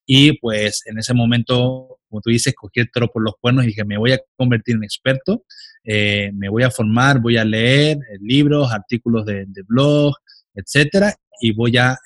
Y 0.06 0.38
pues 0.38 0.84
en 0.86 0.96
ese 0.96 1.12
momento, 1.12 1.98
como 2.08 2.20
tú 2.20 2.30
dices, 2.30 2.54
cogí 2.54 2.78
el 2.78 2.90
toro 2.92 3.08
por 3.08 3.24
los 3.24 3.34
cuernos 3.40 3.64
y 3.64 3.68
dije, 3.68 3.84
me 3.84 3.98
voy 3.98 4.12
a 4.12 4.20
convertir 4.36 4.76
en 4.76 4.84
experto, 4.84 5.42
eh, 5.82 6.30
me 6.32 6.48
voy 6.48 6.62
a 6.62 6.70
formar, 6.70 7.20
voy 7.20 7.36
a 7.36 7.44
leer 7.44 7.96
eh, 7.96 8.18
libros, 8.20 8.72
artículos 8.72 9.26
de, 9.26 9.44
de 9.44 9.62
blog, 9.66 10.14
etcétera, 10.54 11.16
y 11.40 11.52
voy 11.52 11.76
a, 11.78 11.98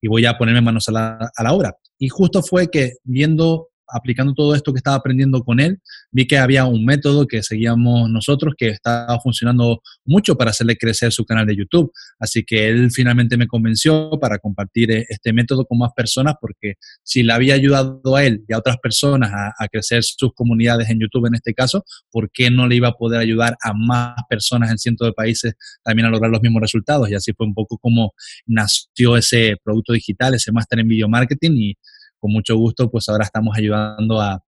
y 0.00 0.08
voy 0.08 0.24
a 0.24 0.38
ponerme 0.38 0.60
manos 0.60 0.88
a 0.88 0.92
la, 0.92 1.30
a 1.36 1.42
la 1.42 1.52
obra. 1.52 1.76
Y 1.98 2.08
justo 2.08 2.42
fue 2.42 2.70
que 2.70 2.94
viendo 3.02 3.69
aplicando 3.92 4.34
todo 4.34 4.54
esto 4.54 4.72
que 4.72 4.78
estaba 4.78 4.96
aprendiendo 4.96 5.42
con 5.42 5.60
él, 5.60 5.80
vi 6.10 6.26
que 6.26 6.38
había 6.38 6.64
un 6.64 6.84
método 6.84 7.26
que 7.26 7.42
seguíamos 7.42 8.10
nosotros 8.10 8.54
que 8.56 8.68
estaba 8.68 9.18
funcionando 9.20 9.82
mucho 10.04 10.36
para 10.36 10.50
hacerle 10.50 10.76
crecer 10.76 11.12
su 11.12 11.24
canal 11.24 11.46
de 11.46 11.56
YouTube. 11.56 11.92
Así 12.18 12.44
que 12.44 12.68
él 12.68 12.90
finalmente 12.90 13.36
me 13.36 13.46
convenció 13.46 14.10
para 14.20 14.38
compartir 14.38 14.90
eh, 14.90 15.06
este 15.08 15.32
método 15.32 15.64
con 15.64 15.78
más 15.78 15.92
personas 15.94 16.34
porque 16.40 16.74
si 17.02 17.22
le 17.22 17.32
había 17.32 17.54
ayudado 17.54 18.16
a 18.16 18.24
él 18.24 18.44
y 18.48 18.52
a 18.52 18.58
otras 18.58 18.76
personas 18.78 19.30
a, 19.32 19.68
crecer 19.70 20.02
sus 20.02 20.32
comunidades 20.34 20.90
en 20.90 20.98
YouTube 20.98 21.26
en 21.26 21.34
este 21.34 21.54
caso, 21.54 21.84
¿por 22.10 22.30
qué 22.32 22.50
no 22.50 22.66
le 22.66 22.76
iba 22.76 22.88
a 22.88 22.92
poder 22.92 23.20
ayudar 23.20 23.56
a 23.62 23.72
más 23.72 24.16
personas 24.28 24.70
en 24.70 24.78
cientos 24.78 25.06
de 25.06 25.12
países 25.12 25.54
también 25.84 26.06
a 26.06 26.10
lograr 26.10 26.30
los 26.30 26.42
mismos 26.42 26.60
resultados? 26.60 27.08
Y 27.08 27.14
así 27.14 27.32
fue 27.32 27.46
un 27.46 27.54
poco 27.54 27.78
como 27.78 28.14
nació 28.46 29.16
ese 29.16 29.56
producto 29.62 29.92
digital, 29.92 30.34
ese 30.34 30.50
máster 30.50 30.80
en 30.80 30.88
video 30.88 31.08
marketing 31.08 31.52
y 31.56 31.74
con 32.20 32.32
mucho 32.32 32.56
gusto, 32.56 32.90
pues 32.90 33.08
ahora 33.08 33.24
estamos 33.24 33.56
ayudando 33.56 34.20
a, 34.20 34.42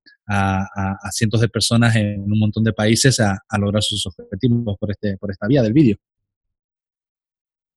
cientos 1.11 1.41
de 1.41 1.49
personas 1.49 1.95
en 1.97 2.23
un 2.23 2.38
montón 2.38 2.64
de 2.64 2.73
países 2.73 3.19
a, 3.21 3.43
lograr 3.59 3.83
sus 3.83 4.07
objetivos 4.07 4.76
por, 4.79 4.91
este, 4.91 5.17
por 5.19 5.31
esta 5.31 5.47
vía 5.47 5.62
del 5.62 5.73
vídeo. 5.73 5.97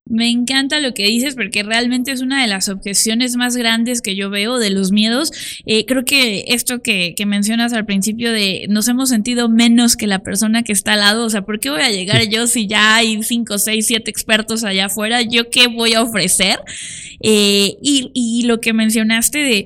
Me 0.08 0.30
encanta 0.30 0.80
lo 0.80 0.94
que 0.94 1.08
dices 1.08 1.34
porque 1.34 1.64
realmente 1.64 2.12
es 2.12 2.22
una 2.22 2.40
de 2.40 2.48
las 2.48 2.70
objeciones 2.70 3.36
más 3.38 3.58
grandes 3.58 4.04
que 4.04 4.16
yo 4.16 4.30
veo 4.30 4.60
de 4.60 4.70
los 4.70 4.92
miedos. 4.92 5.32
Eh, 5.66 5.86
creo 5.88 6.06
que 6.06 6.46
esto 6.50 6.84
que, 6.84 7.16
que, 7.16 7.26
mencionas 7.26 7.74
al 7.74 7.88
principio 7.88 8.32
de 8.32 8.68
nos 8.70 8.88
hemos 8.88 9.10
sentido 9.10 9.50
menos 9.50 9.96
que 9.96 10.06
la 10.06 10.20
persona 10.20 10.62
que 10.62 10.74
está 10.74 10.94
al 10.94 11.00
lado, 11.00 11.26
o 11.26 11.30
sea, 11.32 11.42
¿por 11.42 11.60
qué 11.60 11.72
voy 11.72 11.82
a 11.82 11.90
llegar 11.90 12.22
yo 12.30 12.46
si 12.46 12.68
ya 12.68 12.96
hay 12.98 13.24
cinco, 13.24 13.58
seis, 13.58 13.88
siete 13.88 14.12
expertos 14.12 14.64
allá 14.64 14.86
afuera? 14.86 15.24
¿Yo 15.24 15.50
qué 15.50 15.68
voy 15.68 15.94
a 15.94 16.04
ofrecer? 16.04 16.60
Eh, 17.22 17.76
y, 17.82 18.12
y 18.14 18.44
lo 18.44 18.62
que 18.62 18.74
mencionaste 18.74 19.40
de 19.40 19.66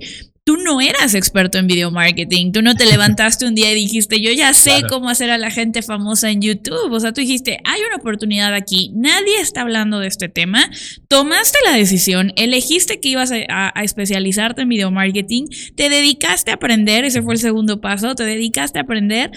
tú 0.50 0.58
no 0.58 0.82
eras 0.82 1.14
experto 1.14 1.60
en 1.60 1.68
video 1.68 1.92
marketing, 1.92 2.52
tú 2.52 2.64
no 2.64 2.74
te 2.74 2.86
levantaste 2.92 3.46
un 3.46 3.54
día 3.54 3.72
y 3.72 3.76
dijiste, 3.76 4.20
yo 4.20 4.32
ya 4.32 4.56
sé 4.56 4.82
cómo 4.90 5.08
hacer 5.08 5.30
a 5.30 5.38
la 5.38 5.52
gente 5.52 5.84
famosa 5.84 6.32
en 6.32 6.42
YouTube, 6.42 6.92
o 6.92 7.00
sea, 7.00 7.14
tú 7.14 7.22
dijiste, 7.22 7.60
hay 7.66 7.82
una 7.84 7.98
oportunidad 7.98 8.56
aquí, 8.56 8.92
nadie 8.96 9.40
está 9.40 9.62
hablando 9.62 10.00
de 10.00 10.08
este 10.08 10.28
tema, 10.28 10.68
tomaste 11.08 11.60
la 11.66 11.74
decisión, 11.74 12.34
elegiste 12.36 13.00
que 13.00 13.10
ibas 13.10 13.32
a, 13.32 13.70
especializarte 13.84 14.64
en 14.64 14.70
video 14.70 14.90
marketing, 14.90 15.46
te 15.76 15.88
dedicaste 15.88 16.50
a 16.50 16.56
aprender, 16.56 17.06
ese 17.06 17.22
fue 17.22 17.36
el 17.36 17.40
segundo 17.40 17.80
paso, 17.80 18.16
te 18.16 18.24
dedicaste 18.24 18.80
a 18.80 18.82
aprender, 18.82 19.30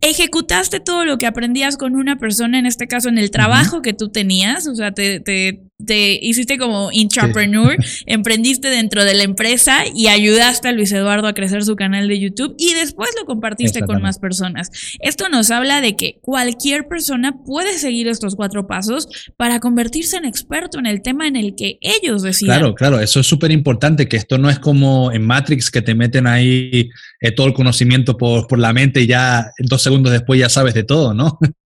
ejecutaste 0.00 0.80
todo 0.80 1.04
lo 1.04 1.18
que 1.18 1.26
aprendías 1.26 1.76
con 1.76 1.94
una 1.94 2.16
persona, 2.16 2.58
en 2.58 2.66
este 2.66 2.86
caso 2.86 3.08
en 3.08 3.18
el 3.18 3.30
trabajo 3.30 3.82
que 3.82 3.92
tú 3.92 4.08
tenías, 4.08 4.66
o 4.66 4.74
sea, 4.74 4.92
te, 4.92 5.20
te, 5.20 5.62
te 5.84 6.18
hiciste 6.22 6.58
como 6.58 6.90
intrapreneur, 6.92 7.76
emprendiste 8.06 8.68
dentro 8.68 9.04
de 9.04 9.14
la 9.14 9.24
empresa 9.24 9.82
y 9.94 10.08
ayudaste 10.08 10.68
a 10.68 10.72
Luis 10.72 10.92
Eduardo 10.92 11.28
a 11.28 11.34
crecer 11.34 11.64
su 11.64 11.76
canal 11.76 12.08
de 12.08 12.18
YouTube 12.18 12.54
y 12.58 12.74
después 12.74 13.10
lo 13.18 13.26
compartiste 13.26 13.82
con 13.82 14.00
más 14.00 14.18
personas. 14.18 14.70
Esto 15.00 15.28
nos 15.28 15.50
habla 15.50 15.80
de 15.80 15.96
que 15.96 16.18
cualquier 16.22 16.88
persona 16.88 17.34
puede 17.44 17.78
seguir 17.78 18.08
estos 18.08 18.36
cuatro 18.36 18.66
pasos 18.66 19.08
para 19.36 19.60
convertirse 19.60 20.16
en 20.16 20.24
experto 20.24 20.78
en 20.78 20.86
el 20.86 21.02
tema 21.02 21.26
en 21.26 21.36
el 21.36 21.54
que 21.54 21.78
ellos 21.80 22.22
decidan. 22.22 22.58
Claro, 22.58 22.74
claro, 22.74 23.00
eso 23.00 23.20
es 23.20 23.26
súper 23.26 23.50
importante, 23.50 24.08
que 24.08 24.16
esto 24.16 24.38
no 24.38 24.48
es 24.48 24.58
como 24.58 25.12
en 25.12 25.26
Matrix 25.26 25.70
que 25.70 25.82
te 25.82 25.94
meten 25.94 26.26
ahí 26.26 26.88
eh, 27.20 27.32
todo 27.32 27.46
el 27.46 27.52
conocimiento 27.52 28.16
por, 28.16 28.46
por 28.46 28.58
la 28.58 28.72
mente 28.72 29.02
y 29.02 29.06
ya 29.06 29.52
dos 29.58 29.82
segundos 29.90 30.12
después 30.12 30.38
ya 30.38 30.48
sabes 30.48 30.74
de 30.74 30.84
todo, 30.84 31.14
¿no? 31.14 31.36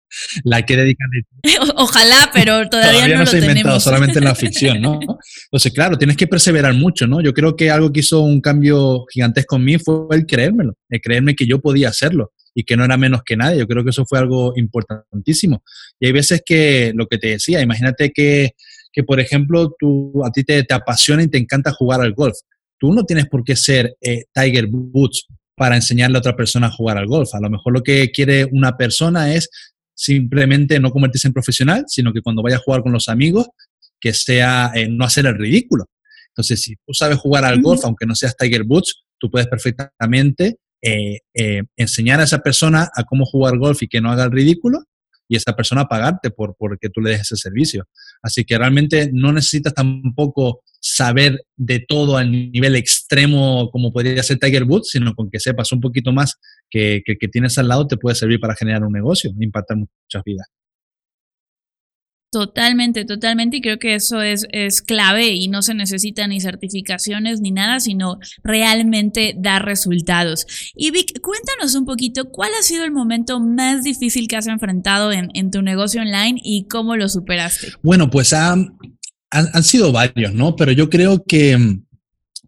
la 0.44 0.62
que 0.62 0.76
dedican. 0.76 1.08
Ojalá, 1.76 2.30
pero 2.32 2.68
todavía, 2.68 3.08
no, 3.08 3.20
no, 3.20 3.26
se 3.26 3.38
ha 3.38 3.40
inventado, 3.40 3.80
solamente 3.80 4.18
en 4.18 4.24
la 4.24 4.34
ficción, 4.34 4.80
¿no? 4.80 5.00
Entonces, 5.44 5.72
claro, 5.72 5.98
tienes 5.98 6.16
que 6.16 6.26
perseverar 6.26 6.74
mucho, 6.74 7.06
¿no? 7.06 7.20
Yo 7.20 7.32
creo 7.32 7.56
que 7.56 7.70
algo 7.70 7.92
que 7.92 8.00
hizo 8.00 8.20
un 8.20 8.40
cambio 8.40 9.04
gigantesco 9.12 9.56
en 9.56 9.64
mí 9.64 9.78
fue 9.78 10.06
el 10.10 10.26
creérmelo, 10.26 10.74
el 10.88 11.00
creerme 11.00 11.34
que 11.34 11.46
yo 11.46 11.60
podía 11.60 11.88
hacerlo 11.88 12.32
y 12.54 12.64
que 12.64 12.76
no 12.76 12.84
era 12.84 12.96
menos 12.96 13.22
que 13.24 13.36
nadie. 13.36 13.58
Yo 13.58 13.66
creo 13.66 13.82
que 13.82 13.90
eso 13.90 14.04
fue 14.04 14.18
algo 14.18 14.52
importantísimo. 14.56 15.64
Y 15.98 16.06
hay 16.06 16.12
veces 16.12 16.42
que, 16.44 16.92
lo 16.94 17.06
que 17.06 17.18
te 17.18 17.28
decía, 17.28 17.60
imagínate 17.60 18.12
que, 18.12 18.50
que 18.92 19.02
por 19.02 19.18
ejemplo, 19.18 19.74
tú, 19.78 20.22
a 20.24 20.30
ti 20.30 20.44
te, 20.44 20.62
te, 20.62 20.74
apasiona 20.74 21.22
y 21.22 21.28
te 21.28 21.38
encanta 21.38 21.72
jugar 21.72 22.00
al 22.02 22.12
golf. 22.12 22.36
Tú 22.78 22.92
no 22.92 23.04
tienes 23.04 23.26
por 23.26 23.42
qué 23.44 23.56
ser 23.56 23.96
eh, 24.00 24.24
Tiger 24.34 24.68
Woods 24.70 25.26
para 25.62 25.76
enseñarle 25.76 26.16
a 26.16 26.18
otra 26.18 26.34
persona 26.34 26.66
a 26.66 26.70
jugar 26.72 26.98
al 26.98 27.06
golf. 27.06 27.32
A 27.36 27.40
lo 27.40 27.48
mejor 27.48 27.72
lo 27.72 27.84
que 27.84 28.10
quiere 28.10 28.46
una 28.50 28.76
persona 28.76 29.32
es 29.32 29.48
simplemente 29.94 30.80
no 30.80 30.90
convertirse 30.90 31.28
en 31.28 31.32
profesional, 31.32 31.84
sino 31.86 32.12
que 32.12 32.20
cuando 32.20 32.42
vaya 32.42 32.56
a 32.56 32.58
jugar 32.58 32.82
con 32.82 32.90
los 32.90 33.08
amigos, 33.08 33.46
que 34.00 34.12
sea 34.12 34.72
eh, 34.74 34.88
no 34.88 35.04
hacer 35.04 35.24
el 35.24 35.38
ridículo. 35.38 35.84
Entonces, 36.30 36.60
si 36.62 36.74
tú 36.84 36.92
sabes 36.94 37.18
jugar 37.18 37.44
al 37.44 37.62
golf, 37.62 37.84
aunque 37.84 38.06
no 38.06 38.16
seas 38.16 38.36
Tiger 38.36 38.64
Woods, 38.66 39.04
tú 39.18 39.30
puedes 39.30 39.46
perfectamente 39.46 40.56
eh, 40.82 41.20
eh, 41.32 41.62
enseñar 41.76 42.18
a 42.18 42.24
esa 42.24 42.40
persona 42.40 42.90
a 42.92 43.04
cómo 43.04 43.24
jugar 43.24 43.56
golf 43.56 43.84
y 43.84 43.86
que 43.86 44.00
no 44.00 44.10
haga 44.10 44.24
el 44.24 44.32
ridículo 44.32 44.80
y 45.28 45.36
esa 45.36 45.54
persona 45.54 45.84
pagarte 45.84 46.32
por 46.32 46.56
porque 46.58 46.88
tú 46.88 47.00
le 47.00 47.10
des 47.10 47.20
ese 47.20 47.36
servicio. 47.36 47.84
Así 48.22 48.44
que 48.44 48.56
realmente 48.56 49.10
no 49.12 49.32
necesitas 49.32 49.74
tampoco 49.74 50.62
saber 50.80 51.44
de 51.56 51.80
todo 51.80 52.16
al 52.16 52.30
nivel 52.30 52.76
extremo 52.76 53.70
como 53.70 53.92
podría 53.92 54.22
ser 54.22 54.38
Tiger 54.38 54.64
Woods, 54.64 54.90
sino 54.90 55.14
con 55.14 55.30
que 55.30 55.40
sepas 55.40 55.70
un 55.72 55.80
poquito 55.80 56.12
más 56.12 56.34
que, 56.70 57.02
que, 57.04 57.16
que 57.16 57.28
tienes 57.28 57.56
al 57.58 57.68
lado 57.68 57.86
te 57.86 57.96
puede 57.96 58.16
servir 58.16 58.40
para 58.40 58.56
generar 58.56 58.82
un 58.82 58.92
negocio, 58.92 59.30
impactar 59.38 59.76
muchas 59.76 60.24
vidas. 60.24 60.46
Totalmente, 62.32 63.04
totalmente. 63.04 63.58
Y 63.58 63.60
creo 63.60 63.78
que 63.78 63.94
eso 63.94 64.22
es, 64.22 64.46
es 64.52 64.80
clave 64.80 65.34
y 65.34 65.48
no 65.48 65.60
se 65.60 65.74
necesitan 65.74 66.30
ni 66.30 66.40
certificaciones 66.40 67.42
ni 67.42 67.50
nada, 67.50 67.78
sino 67.78 68.18
realmente 68.42 69.34
dar 69.36 69.66
resultados. 69.66 70.46
Y 70.74 70.92
Vic, 70.92 71.20
cuéntanos 71.20 71.74
un 71.74 71.84
poquito 71.84 72.30
cuál 72.30 72.52
ha 72.58 72.62
sido 72.62 72.84
el 72.84 72.90
momento 72.90 73.38
más 73.38 73.82
difícil 73.82 74.28
que 74.28 74.36
has 74.36 74.46
enfrentado 74.46 75.12
en, 75.12 75.28
en 75.34 75.50
tu 75.50 75.60
negocio 75.60 76.00
online 76.00 76.40
y 76.42 76.66
cómo 76.68 76.96
lo 76.96 77.06
superaste. 77.10 77.74
Bueno, 77.82 78.08
pues 78.08 78.32
han, 78.32 78.78
han, 79.28 79.62
sido 79.62 79.92
varios, 79.92 80.32
¿no? 80.32 80.56
Pero 80.56 80.72
yo 80.72 80.88
creo 80.88 81.22
que, 81.24 81.80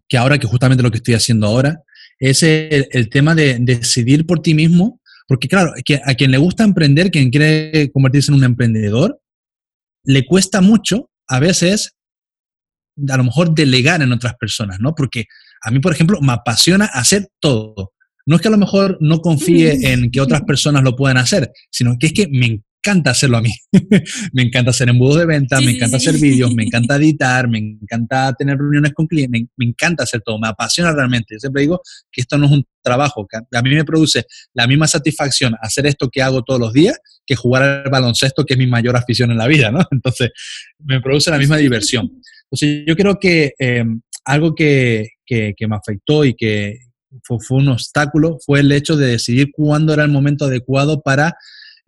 que 0.07 0.17
ahora 0.17 0.39
que 0.39 0.47
justamente 0.47 0.81
lo 0.81 0.89
que 0.89 0.97
estoy 0.97 1.13
haciendo 1.13 1.45
ahora 1.45 1.83
es 2.17 2.41
el, 2.41 2.87
el 2.89 3.07
tema 3.11 3.35
de, 3.35 3.59
de 3.59 3.75
decidir 3.75 4.25
por 4.25 4.41
ti 4.41 4.55
mismo, 4.55 4.99
porque 5.27 5.47
claro, 5.47 5.73
a 6.05 6.13
quien 6.15 6.31
le 6.31 6.39
gusta 6.39 6.63
emprender, 6.63 7.11
quien 7.11 7.29
quiere 7.29 7.91
convertirse 7.91 8.31
en 8.31 8.39
un 8.39 8.45
emprendedor, 8.45 9.21
le 10.05 10.25
cuesta 10.25 10.61
mucho 10.61 11.09
a 11.27 11.39
veces 11.39 11.95
a 13.09 13.17
lo 13.17 13.23
mejor 13.25 13.53
delegar 13.53 14.01
en 14.01 14.11
otras 14.11 14.35
personas, 14.35 14.79
¿no? 14.79 14.95
Porque 14.95 15.25
a 15.61 15.71
mí, 15.71 15.79
por 15.79 15.91
ejemplo, 15.91 16.19
me 16.21 16.33
apasiona 16.33 16.85
hacer 16.85 17.27
todo. 17.39 17.93
No 18.25 18.37
es 18.37 18.41
que 18.41 18.47
a 18.47 18.51
lo 18.51 18.57
mejor 18.57 18.97
no 19.01 19.19
confíe 19.19 19.91
en 19.91 20.09
que 20.09 20.21
otras 20.21 20.41
personas 20.43 20.83
lo 20.83 20.95
puedan 20.95 21.17
hacer, 21.17 21.51
sino 21.69 21.97
que 21.99 22.07
es 22.07 22.13
que 22.13 22.27
me 22.27 22.45
encanta 22.45 23.11
hacerlo 23.11 23.37
a 23.37 23.41
mí. 23.41 23.53
me 24.33 24.43
encanta 24.43 24.71
hacer 24.71 24.89
embudos 24.89 25.17
de 25.17 25.25
venta, 25.25 25.59
me 25.61 25.71
encanta 25.71 25.97
hacer 25.97 26.17
vídeos, 26.17 26.53
me 26.53 26.63
encanta 26.63 26.95
editar, 26.95 27.47
me 27.47 27.59
encanta 27.59 28.33
tener 28.33 28.57
reuniones 28.57 28.93
con 28.93 29.07
clientes, 29.07 29.43
me, 29.57 29.65
encanta 29.65 30.03
hacer 30.03 30.21
todo, 30.21 30.39
me 30.39 30.47
apasiona 30.47 30.91
realmente. 30.91 31.35
Yo 31.35 31.39
siempre 31.39 31.63
digo 31.63 31.81
que 32.11 32.21
esto 32.21 32.37
no 32.37 32.45
es 32.45 32.51
un 32.53 32.65
trabajo, 32.85 33.27
a 33.51 33.61
mí 33.61 33.69
me 33.71 33.83
produce 33.83 34.25
la 34.53 34.67
misma 34.67 34.87
satisfacción 34.87 35.55
hacer 35.59 35.85
esto 35.87 36.09
que 36.09 36.21
hago 36.21 36.43
todos 36.43 36.59
los 36.59 36.71
días 36.71 36.97
que 37.25 37.35
jugar 37.35 37.63
al 37.63 37.89
baloncesto, 37.89 38.45
que 38.45 38.53
es 38.53 38.57
mi 38.57 38.67
mayor 38.67 38.95
afición 38.95 39.31
en 39.31 39.37
la 39.37 39.47
vida, 39.47 39.71
¿no? 39.71 39.79
Entonces, 39.91 40.29
me 40.79 41.01
produce 41.01 41.31
la 41.31 41.37
misma 41.37 41.57
diversión. 41.57 42.21
Entonces, 42.43 42.83
yo 42.87 42.95
creo 42.95 43.19
que 43.19 43.53
eh, 43.59 43.83
algo 44.23 44.53
que, 44.53 45.09
que, 45.25 45.53
que, 45.57 45.67
me 45.67 45.75
afectó 45.75 46.23
y 46.23 46.35
que, 46.35 46.79
fue, 47.23 47.57
un 47.57 47.69
obstáculo 47.69 48.37
fue 48.45 48.59
el 48.59 48.71
hecho 48.71 48.95
de 48.95 49.07
decidir 49.07 49.51
cuándo 49.51 49.93
era 49.93 50.03
el 50.03 50.11
momento 50.11 50.45
adecuado 50.45 51.01
para 51.01 51.35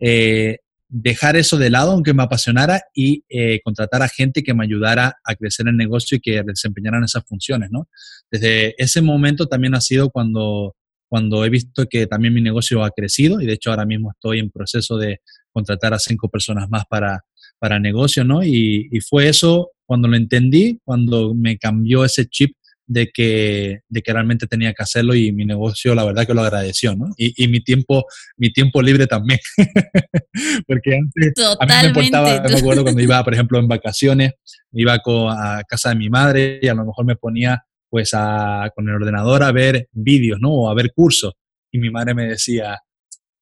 eh, 0.00 0.58
dejar 0.88 1.36
eso 1.36 1.58
de 1.58 1.70
lado, 1.70 1.92
aunque 1.92 2.14
me 2.14 2.22
apasionara, 2.22 2.82
y 2.94 3.24
eh, 3.28 3.60
contratar 3.62 4.02
a 4.02 4.08
gente 4.08 4.42
que 4.42 4.54
me 4.54 4.64
ayudara 4.64 5.18
a 5.22 5.34
crecer 5.34 5.68
el 5.68 5.76
negocio 5.76 6.16
y 6.16 6.20
que 6.20 6.42
desempeñaran 6.42 7.04
esas 7.04 7.24
funciones, 7.26 7.70
¿no? 7.70 7.88
Desde 8.30 8.74
ese 8.82 9.02
momento 9.02 9.46
también 9.46 9.74
ha 9.74 9.80
sido 9.80 10.10
cuando, 10.10 10.74
cuando 11.08 11.44
he 11.44 11.50
visto 11.50 11.86
que 11.88 12.06
también 12.06 12.34
mi 12.34 12.42
negocio 12.42 12.84
ha 12.84 12.90
crecido 12.90 13.40
y 13.40 13.46
de 13.46 13.54
hecho 13.54 13.70
ahora 13.70 13.86
mismo 13.86 14.10
estoy 14.10 14.38
en 14.38 14.50
proceso 14.50 14.96
de 14.96 15.20
contratar 15.52 15.94
a 15.94 15.98
cinco 15.98 16.28
personas 16.28 16.68
más 16.68 16.84
para, 16.88 17.24
para 17.58 17.78
negocio, 17.78 18.24
¿no? 18.24 18.44
Y, 18.44 18.88
y 18.90 19.00
fue 19.00 19.28
eso 19.28 19.70
cuando 19.86 20.06
lo 20.06 20.16
entendí, 20.16 20.78
cuando 20.84 21.34
me 21.34 21.58
cambió 21.58 22.04
ese 22.04 22.26
chip 22.26 22.54
de 22.88 23.10
que, 23.12 23.80
de 23.88 24.02
que 24.02 24.12
realmente 24.12 24.46
tenía 24.46 24.72
que 24.72 24.82
hacerlo 24.82 25.14
y 25.14 25.30
mi 25.30 25.44
negocio 25.44 25.94
la 25.94 26.04
verdad 26.04 26.26
que 26.26 26.34
lo 26.34 26.40
agradeció, 26.40 26.94
¿no? 26.94 27.10
Y, 27.16 27.44
y 27.44 27.48
mi 27.48 27.60
tiempo 27.60 28.06
mi 28.36 28.50
tiempo 28.50 28.82
libre 28.82 29.06
también. 29.06 29.38
Porque 30.66 30.96
antes 30.96 31.32
a 31.60 31.66
mí 31.66 31.72
me 31.82 31.88
importaba, 31.88 32.42
me 32.42 32.56
acuerdo 32.56 32.82
cuando 32.82 33.02
iba, 33.02 33.22
por 33.22 33.34
ejemplo, 33.34 33.58
en 33.58 33.68
vacaciones, 33.68 34.32
iba 34.72 34.94
a 34.94 35.62
casa 35.68 35.90
de 35.90 35.96
mi 35.96 36.08
madre 36.08 36.58
y 36.62 36.68
a 36.68 36.74
lo 36.74 36.86
mejor 36.86 37.04
me 37.04 37.16
ponía 37.16 37.62
pues 37.90 38.10
a, 38.14 38.70
con 38.74 38.88
el 38.88 38.94
ordenador 38.94 39.42
a 39.42 39.52
ver 39.52 39.88
vídeos, 39.92 40.38
¿no? 40.40 40.52
O 40.52 40.70
a 40.70 40.74
ver 40.74 40.92
cursos. 40.92 41.34
Y 41.70 41.78
mi 41.78 41.90
madre 41.90 42.14
me 42.14 42.26
decía, 42.26 42.78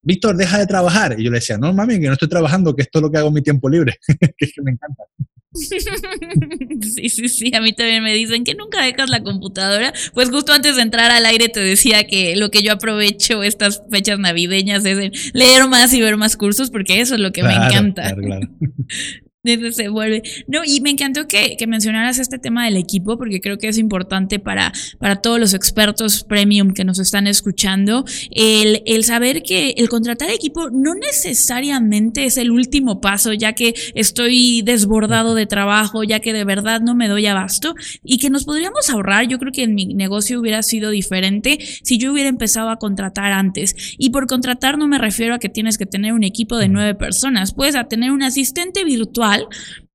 Víctor, 0.02 0.36
deja 0.36 0.58
de 0.58 0.66
trabajar. 0.66 1.16
Y 1.18 1.24
yo 1.24 1.30
le 1.30 1.38
decía, 1.38 1.58
no, 1.58 1.72
mami, 1.72 1.98
que 1.98 2.06
no 2.06 2.12
estoy 2.12 2.28
trabajando, 2.28 2.74
que 2.74 2.82
esto 2.82 2.98
es 2.98 3.02
lo 3.02 3.10
que 3.10 3.18
hago 3.18 3.28
en 3.28 3.34
mi 3.34 3.42
tiempo 3.42 3.68
libre, 3.68 3.96
que 4.06 4.44
es 4.44 4.52
que 4.52 4.62
me 4.62 4.72
encanta. 4.72 5.04
Sí, 6.82 7.08
sí, 7.08 7.28
sí, 7.28 7.50
a 7.54 7.60
mí 7.60 7.72
también 7.72 8.02
me 8.02 8.12
dicen 8.12 8.44
que 8.44 8.54
nunca 8.54 8.82
dejas 8.82 9.08
la 9.08 9.22
computadora. 9.22 9.92
Pues 10.12 10.28
justo 10.28 10.52
antes 10.52 10.76
de 10.76 10.82
entrar 10.82 11.10
al 11.10 11.24
aire 11.24 11.48
te 11.48 11.60
decía 11.60 12.06
que 12.06 12.36
lo 12.36 12.50
que 12.50 12.62
yo 12.62 12.72
aprovecho 12.72 13.42
estas 13.42 13.82
fechas 13.90 14.18
navideñas 14.18 14.84
es 14.84 15.32
leer 15.34 15.66
más 15.68 15.92
y 15.94 16.00
ver 16.00 16.16
más 16.16 16.36
cursos 16.36 16.70
porque 16.70 17.00
eso 17.00 17.14
es 17.14 17.20
lo 17.20 17.32
que 17.32 17.42
me 17.42 17.54
encanta. 17.54 18.02
Claro, 18.02 18.22
claro. 18.22 18.48
se 19.72 19.88
vuelve. 19.88 20.22
No, 20.46 20.62
y 20.64 20.80
me 20.80 20.90
encantó 20.90 21.26
que, 21.26 21.56
que, 21.56 21.66
mencionaras 21.66 22.18
este 22.18 22.38
tema 22.38 22.64
del 22.64 22.76
equipo, 22.76 23.18
porque 23.18 23.40
creo 23.40 23.58
que 23.58 23.68
es 23.68 23.78
importante 23.78 24.38
para, 24.38 24.72
para 24.98 25.16
todos 25.16 25.38
los 25.38 25.54
expertos 25.54 26.24
premium 26.24 26.72
que 26.72 26.84
nos 26.84 26.98
están 26.98 27.26
escuchando, 27.26 28.04
el, 28.30 28.82
el 28.86 29.04
saber 29.04 29.42
que 29.42 29.70
el 29.76 29.88
contratar 29.88 30.30
equipo 30.30 30.70
no 30.70 30.94
necesariamente 30.94 32.24
es 32.24 32.36
el 32.36 32.50
último 32.50 33.00
paso, 33.00 33.32
ya 33.32 33.52
que 33.52 33.74
estoy 33.94 34.62
desbordado 34.62 35.34
de 35.34 35.46
trabajo, 35.46 36.04
ya 36.04 36.20
que 36.20 36.32
de 36.32 36.44
verdad 36.44 36.80
no 36.80 36.94
me 36.94 37.08
doy 37.08 37.26
abasto, 37.26 37.74
y 38.02 38.18
que 38.18 38.30
nos 38.30 38.44
podríamos 38.44 38.88
ahorrar. 38.90 39.26
Yo 39.28 39.38
creo 39.38 39.52
que 39.52 39.64
en 39.64 39.74
mi 39.74 39.86
negocio 39.94 40.40
hubiera 40.40 40.62
sido 40.62 40.90
diferente 40.90 41.58
si 41.82 41.98
yo 41.98 42.12
hubiera 42.12 42.28
empezado 42.28 42.70
a 42.70 42.76
contratar 42.76 43.32
antes. 43.32 43.74
Y 43.98 44.10
por 44.10 44.26
contratar 44.26 44.78
no 44.78 44.88
me 44.88 44.98
refiero 44.98 45.34
a 45.34 45.38
que 45.38 45.48
tienes 45.48 45.78
que 45.78 45.86
tener 45.86 46.12
un 46.12 46.24
equipo 46.24 46.56
de 46.58 46.68
nueve 46.68 46.94
personas, 46.94 47.52
puedes 47.52 47.76
a 47.76 47.84
tener 47.84 48.10
un 48.12 48.22
asistente 48.22 48.84
virtual 48.84 49.35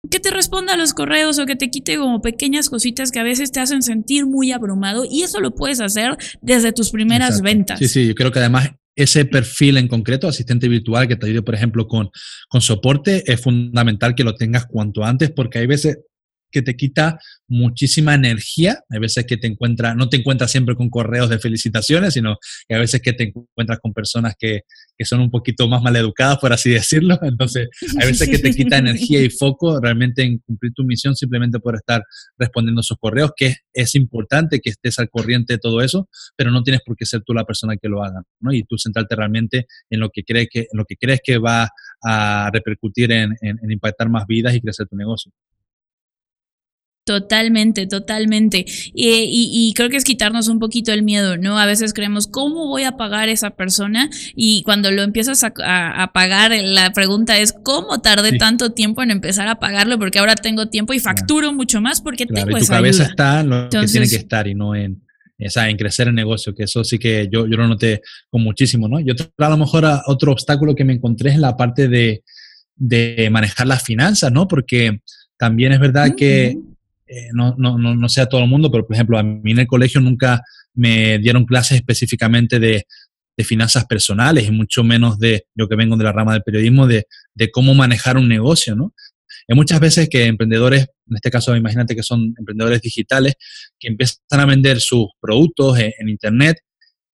que 0.10 0.20
te 0.20 0.32
responda 0.32 0.74
a 0.74 0.78
los 0.78 0.94
correos 0.94 1.38
o 1.40 1.46
que 1.46 1.56
te 1.56 1.70
quite 1.70 1.98
como 1.98 2.22
pequeñas 2.22 2.70
cositas 2.70 3.12
que 3.12 3.20
a 3.20 3.24
veces 3.24 3.52
te 3.52 3.60
hacen 3.60 3.82
sentir 3.82 4.26
muy 4.26 4.52
abrumado 4.52 5.06
y 5.10 5.24
eso 5.24 5.40
lo 5.40 5.54
puedes 5.54 5.80
hacer 5.80 6.18
desde 6.42 6.74
tus 6.74 6.92
primeras 6.92 7.42
ventas. 7.42 7.80
Sí, 7.80 7.88
sí, 7.88 8.08
yo 8.08 8.16
creo 8.16 8.32
que 8.32 8.40
además 8.40 8.72
ese 8.96 9.26
perfil 9.26 9.78
en 9.78 9.88
concreto, 9.88 10.28
asistente 10.28 10.68
virtual 10.68 11.08
que 11.08 11.16
te 11.16 11.28
ayude, 11.28 11.44
por 11.44 11.56
ejemplo, 11.56 11.88
con, 11.88 12.10
con 12.50 12.62
soporte, 12.62 13.24
es 13.32 13.40
fundamental 13.40 14.16
que 14.16 14.24
lo 14.24 14.36
tengas 14.36 14.66
cuanto 14.66 15.04
antes 15.04 15.32
porque 15.32 15.60
hay 15.60 15.68
veces 15.68 16.00
que 16.52 16.62
te 16.62 16.76
quita 16.76 17.20
muchísima 17.48 18.14
energía. 18.14 18.84
Hay 18.90 19.00
veces 19.00 19.26
que 19.26 19.38
te 19.38 19.48
encuentras, 19.48 19.96
no 19.96 20.10
te 20.10 20.18
encuentras 20.18 20.52
siempre 20.52 20.76
con 20.76 20.90
correos 20.90 21.30
de 21.30 21.40
felicitaciones, 21.40 22.14
sino 22.14 22.38
que 22.68 22.76
a 22.76 22.80
veces 22.80 23.02
que 23.02 23.14
te 23.14 23.24
encuentras 23.24 23.80
con 23.80 23.94
personas 23.94 24.36
que, 24.38 24.62
que 24.98 25.06
son 25.06 25.20
un 25.20 25.32
poquito 25.32 25.68
más 25.68 25.82
maleducadas, 25.82 26.38
por 26.38 26.54
así 26.54 26.70
decirlo. 26.82 27.20
Entonces, 27.22 27.70
hay 28.00 28.08
veces 28.08 28.30
que 28.30 28.40
te 28.40 28.52
quita 28.52 28.78
energía 28.78 29.22
y 29.22 29.30
foco 29.30 29.80
realmente 29.82 30.24
en 30.24 30.40
cumplir 30.40 30.74
tu 30.74 30.84
misión 30.84 31.16
simplemente 31.16 31.60
por 31.60 31.76
estar 31.76 32.04
respondiendo 32.38 32.82
esos 32.82 32.98
correos, 33.00 33.32
que 33.36 33.56
es, 33.74 33.96
importante 33.96 34.60
que 34.62 34.70
estés 34.70 35.00
al 35.00 35.10
corriente 35.10 35.54
de 35.54 35.60
todo 35.60 35.82
eso, 35.82 36.08
pero 36.36 36.52
no 36.52 36.64
tienes 36.64 36.82
por 36.86 36.96
qué 36.96 37.06
ser 37.06 37.22
tú 37.26 37.34
la 37.34 37.44
persona 37.44 37.76
que 37.76 37.90
lo 37.90 38.04
haga, 38.04 38.22
¿no? 38.40 38.54
Y 38.54 38.64
tú 38.64 38.78
centrarte 38.78 39.16
realmente 39.16 39.68
en 39.90 40.00
lo 40.00 40.10
que 40.10 40.24
crees 40.24 40.48
que, 40.50 40.60
en 40.60 40.78
lo 40.78 40.86
que, 40.86 40.96
crees 40.96 41.20
que 41.24 41.38
va 41.38 41.70
a 42.04 42.50
repercutir 42.54 43.12
en, 43.12 43.36
en 43.42 43.72
impactar 43.72 44.10
más 44.10 44.26
vidas 44.28 44.56
y 44.56 44.62
crecer 44.62 44.88
tu 44.88 44.96
negocio. 44.96 45.32
Totalmente, 47.04 47.88
totalmente. 47.88 48.64
Y, 48.94 49.74
creo 49.76 49.90
que 49.90 49.98
es 49.98 50.04
quitarnos 50.04 50.48
un 50.50 50.60
poquito 50.60 50.94
el 50.94 51.02
miedo, 51.02 51.36
¿no? 51.36 51.58
A 51.58 51.66
veces 51.66 51.94
creemos, 51.94 52.28
¿cómo 52.28 52.68
voy 52.68 52.84
a 52.84 52.96
pagar 52.96 53.28
esa 53.28 53.52
persona? 53.52 54.10
Y 54.36 54.62
cuando 54.64 54.92
lo 54.92 55.02
empiezas 55.02 55.44
a, 55.44 56.12
pagar, 56.14 56.52
la 56.64 56.92
pregunta 56.94 57.40
es, 57.40 57.54
¿cómo 57.64 58.02
tardé 58.02 58.38
tanto 58.38 58.74
tiempo 58.74 59.02
en 59.02 59.10
empezar 59.10 59.48
a 59.48 59.56
pagarlo? 59.60 59.98
Porque 59.98 60.20
ahora 60.20 60.36
tengo 60.36 60.68
tiempo 60.68 60.94
y 60.94 61.00
facturo 61.00 61.54
mucho 61.54 61.82
más 61.82 62.02
porque 62.02 62.28
tengo 62.28 62.56
y 62.56 62.62
tu 62.62 62.68
cabeza 62.68 63.06
está 63.06 63.40
en 63.40 63.50
lo 63.50 63.70
que 63.70 63.86
tiene 63.88 64.08
que 64.08 64.18
estar 64.18 64.48
y 64.48 64.54
no 64.54 64.76
en, 64.76 65.02
en 65.40 65.78
crecer 65.78 66.08
el 66.08 66.14
negocio, 66.14 66.54
que 66.54 66.64
eso 66.64 66.84
sí 66.84 67.00
que 67.00 67.28
yo, 67.32 67.48
yo 67.48 67.58
lo 67.58 67.68
noté 67.68 68.02
con 68.30 68.44
muchísimo, 68.44 68.88
¿no? 68.88 69.00
Y 69.00 69.10
otro, 69.10 69.28
a 69.40 69.50
lo 69.50 69.58
mejor 69.58 69.86
otro 70.06 70.34
obstáculo 70.34 70.76
que 70.76 70.86
me 70.86 70.94
encontré 70.94 71.32
es 71.32 71.40
la 71.40 71.58
parte 71.58 71.88
de, 71.88 72.22
de 72.76 73.28
manejar 73.32 73.66
las 73.66 73.82
finanzas, 73.84 74.32
¿no? 74.32 74.48
Porque 74.48 75.00
también 75.38 75.72
es 75.72 75.80
verdad 75.80 76.14
que 76.16 76.56
eh, 77.12 77.30
no, 77.34 77.56
no, 77.58 77.78
no, 77.78 77.96
no 77.96 78.10
sé 78.10 78.22
a 78.22 78.26
todo 78.28 78.42
el 78.42 78.50
mundo, 78.50 78.72
pero 78.72 78.86
por 78.86 78.96
ejemplo, 78.96 79.18
a 79.18 79.24
mí 79.24 79.52
en 79.52 79.60
el 79.60 79.68
colegio 79.68 80.00
nunca 80.02 80.42
me 80.74 81.20
dieron 81.20 81.46
clases 81.46 81.78
específicamente 81.78 82.60
de, 82.60 82.86
de 83.38 83.44
finanzas 83.44 83.86
personales 83.86 84.48
y 84.48 84.52
mucho 84.52 84.84
menos 84.84 85.20
de 85.20 85.46
yo 85.56 85.68
que 85.68 85.76
vengo 85.76 85.98
de 85.98 86.04
la 86.04 86.12
rama 86.12 86.34
del 86.34 86.44
periodismo, 86.44 86.88
de, 86.88 87.08
de 87.36 87.52
cómo 87.52 87.74
manejar 87.74 88.18
un 88.18 88.28
negocio, 88.28 88.76
¿no? 88.76 88.94
Hay 89.48 89.56
muchas 89.56 89.80
veces 89.80 90.08
que 90.08 90.26
emprendedores, 90.26 90.88
en 91.10 91.16
este 91.16 91.32
caso 91.32 91.56
imagínate 91.56 91.96
que 91.96 92.04
son 92.04 92.34
emprendedores 92.38 92.82
digitales, 92.82 93.34
que 93.80 93.90
empiezan 93.90 94.40
a 94.40 94.46
vender 94.46 94.80
sus 94.80 95.08
productos 95.20 95.78
en, 95.80 95.92
en 96.00 96.10
Internet 96.10 96.58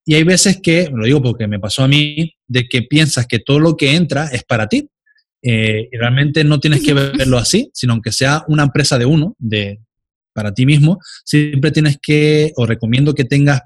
y 0.10 0.16
hay 0.16 0.24
veces 0.24 0.62
que, 0.64 0.90
lo 0.90 1.06
digo 1.06 1.22
porque 1.22 1.48
me 1.48 1.60
pasó 1.60 1.84
a 1.84 1.88
mí, 1.90 2.34
de 2.48 2.70
que 2.70 2.82
piensas 2.82 3.28
que 3.28 3.40
todo 3.40 3.60
lo 3.60 3.76
que 3.76 3.94
entra 3.94 4.28
es 4.28 4.46
para 4.46 4.68
ti. 4.68 4.90
Eh, 5.44 5.90
y 5.92 5.98
realmente 5.98 6.46
no 6.46 6.62
tienes 6.62 6.82
que 6.82 6.94
verlo 6.94 7.38
así, 7.38 7.70
sino 7.74 7.92
aunque 7.92 8.14
sea 8.14 8.46
una 8.48 8.64
empresa 8.64 8.98
de 8.98 9.06
uno, 9.06 9.36
de, 9.38 9.82
para 10.38 10.54
ti 10.54 10.68
mismo, 10.68 11.00
siempre 11.26 11.72
tienes 11.72 11.98
que, 12.00 12.54
o 12.58 12.68
recomiendo 12.68 13.16
que 13.16 13.26
tengas 13.26 13.64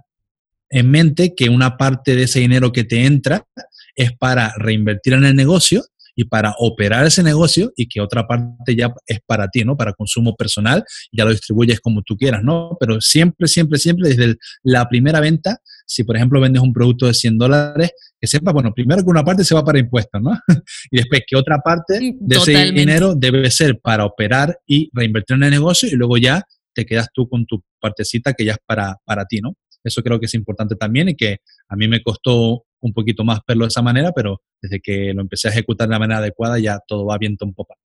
en 0.70 0.90
mente 0.90 1.36
que 1.36 1.50
una 1.50 1.76
parte 1.76 2.16
de 2.16 2.24
ese 2.24 2.40
dinero 2.40 2.72
que 2.72 2.86
te 2.86 3.04
entra 3.06 3.46
es 3.94 4.14
para 4.14 4.54
reinvertir 4.56 5.12
en 5.12 5.26
el 5.26 5.36
negocio 5.36 5.84
y 6.16 6.24
para 6.24 6.56
operar 6.60 7.06
ese 7.06 7.24
negocio 7.24 7.74
y 7.76 7.88
que 7.88 8.00
otra 8.00 8.26
parte 8.26 8.74
ya 8.74 8.94
es 9.06 9.20
para 9.26 9.50
ti, 9.50 9.66
¿no? 9.66 9.76
Para 9.76 9.92
consumo 9.92 10.34
personal, 10.38 10.86
ya 11.12 11.26
lo 11.26 11.32
distribuyes 11.32 11.82
como 11.82 12.04
tú 12.04 12.16
quieras, 12.16 12.42
¿no? 12.42 12.78
Pero 12.80 13.02
siempre, 13.02 13.50
siempre, 13.50 13.80
siempre 13.80 14.08
desde 14.08 14.38
la 14.64 14.88
primera 14.88 15.20
venta, 15.20 15.60
si 15.86 16.06
por 16.06 16.16
ejemplo 16.16 16.40
vendes 16.40 16.62
un 16.62 16.72
producto 16.72 17.06
de 17.08 17.14
100 17.14 17.38
dólares, 17.38 17.92
que 18.18 18.28
sepa, 18.28 18.54
bueno, 18.54 18.74
primero 18.74 19.04
que 19.04 19.10
una 19.10 19.26
parte 19.26 19.44
se 19.44 19.56
va 19.56 19.66
para 19.66 19.80
impuestos, 19.80 20.22
¿no? 20.22 20.32
y 20.92 20.98
después 20.98 21.24
que 21.28 21.36
otra 21.36 21.58
parte 21.58 22.16
de 22.18 22.36
ese 22.38 22.72
dinero 22.72 23.14
debe 23.14 23.52
ser 23.52 23.78
para 23.80 24.06
operar 24.06 24.58
y 24.66 24.90
reinvertir 24.94 25.36
en 25.36 25.44
el 25.44 25.52
negocio 25.52 25.90
y 25.90 25.96
luego 25.96 26.18
ya 26.18 26.46
te 26.74 26.86
quedas 26.86 27.10
tú 27.14 27.28
con 27.28 27.46
tu 27.46 27.64
partecita 27.80 28.34
que 28.34 28.46
ya 28.46 28.54
es 28.54 28.60
para, 28.66 28.98
para 29.06 29.26
ti, 29.26 29.40
¿no? 29.42 29.54
Eso 29.84 30.04
creo 30.04 30.20
que 30.20 30.28
es 30.28 30.34
importante 30.34 30.76
también 30.76 31.10
y 31.10 31.16
que 31.16 31.38
a 31.68 31.76
mí 31.76 31.88
me 31.88 32.04
costó 32.04 32.66
un 32.82 32.94
poquito 32.94 33.24
más 33.24 33.40
verlo 33.48 33.66
de 33.66 33.70
esa 33.70 33.82
manera, 33.82 34.12
pero 34.12 34.42
desde 34.62 34.80
que 34.80 35.14
lo 35.14 35.22
empecé 35.22 35.48
a 35.48 35.52
ejecutar 35.52 35.88
de 35.88 35.94
la 35.94 36.00
manera 36.00 36.20
adecuada 36.20 36.60
ya 36.60 36.80
todo 36.88 37.06
va 37.06 37.18
viento 37.18 37.46
en 37.46 37.54
popa. 37.54 37.76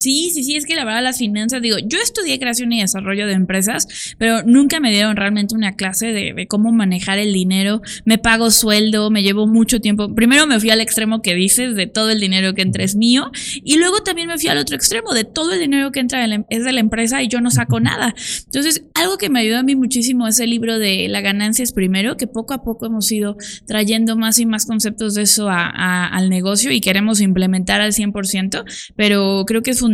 Sí, 0.00 0.30
sí, 0.32 0.44
sí, 0.44 0.54
es 0.54 0.64
que 0.64 0.76
la 0.76 0.84
verdad 0.84 1.02
las 1.02 1.18
finanzas, 1.18 1.60
digo, 1.60 1.76
yo 1.84 1.98
estudié 1.98 2.38
creación 2.38 2.72
y 2.72 2.80
desarrollo 2.80 3.26
de 3.26 3.32
empresas, 3.32 4.14
pero 4.16 4.44
nunca 4.44 4.78
me 4.78 4.92
dieron 4.92 5.16
realmente 5.16 5.56
una 5.56 5.74
clase 5.74 6.12
de, 6.12 6.46
cómo 6.46 6.70
manejar 6.70 7.18
el 7.18 7.32
dinero. 7.32 7.82
Me 8.04 8.16
pago 8.16 8.52
sueldo, 8.52 9.10
me 9.10 9.24
llevo 9.24 9.48
mucho 9.48 9.80
tiempo. 9.80 10.14
Primero 10.14 10.46
me 10.46 10.60
fui 10.60 10.70
al 10.70 10.80
extremo 10.80 11.20
que 11.20 11.34
dices, 11.34 11.74
de 11.74 11.88
todo 11.88 12.10
el 12.10 12.20
dinero 12.20 12.54
que 12.54 12.62
entra 12.62 12.84
es 12.84 12.94
mío, 12.94 13.32
y 13.64 13.76
luego 13.78 14.04
también 14.04 14.28
me 14.28 14.38
fui 14.38 14.48
al 14.48 14.58
otro 14.58 14.76
extremo, 14.76 15.12
de 15.14 15.24
todo 15.24 15.52
el 15.54 15.58
dinero 15.58 15.90
que 15.90 15.98
entra 15.98 16.24
em, 16.24 16.44
es 16.48 16.64
de 16.64 16.72
la 16.72 16.78
empresa 16.78 17.20
y 17.24 17.26
yo 17.26 17.40
no 17.40 17.50
saco 17.50 17.80
nada. 17.80 18.14
Entonces, 18.44 18.84
algo 18.94 19.18
que 19.18 19.30
me 19.30 19.40
ayudó 19.40 19.58
a 19.58 19.62
mí 19.64 19.74
muchísimo 19.74 20.28
es 20.28 20.38
el 20.38 20.50
libro 20.50 20.78
de 20.78 21.08
La 21.08 21.22
ganancia 21.22 21.64
es 21.64 21.72
primero, 21.72 22.16
que 22.16 22.28
poco 22.28 22.54
a 22.54 22.62
poco 22.62 22.86
hemos 22.86 23.10
ido 23.10 23.36
trayendo 23.66 24.16
más 24.16 24.38
y 24.38 24.46
más 24.46 24.64
conceptos 24.64 25.14
de 25.14 25.22
eso 25.22 25.48
al 25.50 26.30
negocio 26.30 26.70
y 26.70 26.80
queremos 26.80 27.20
implementar 27.20 27.80
al 27.80 27.90
100%, 27.90 28.62
pero 28.94 29.42
creo 29.44 29.64
que 29.64 29.72
es 29.72 29.80
fundamental 29.80 29.87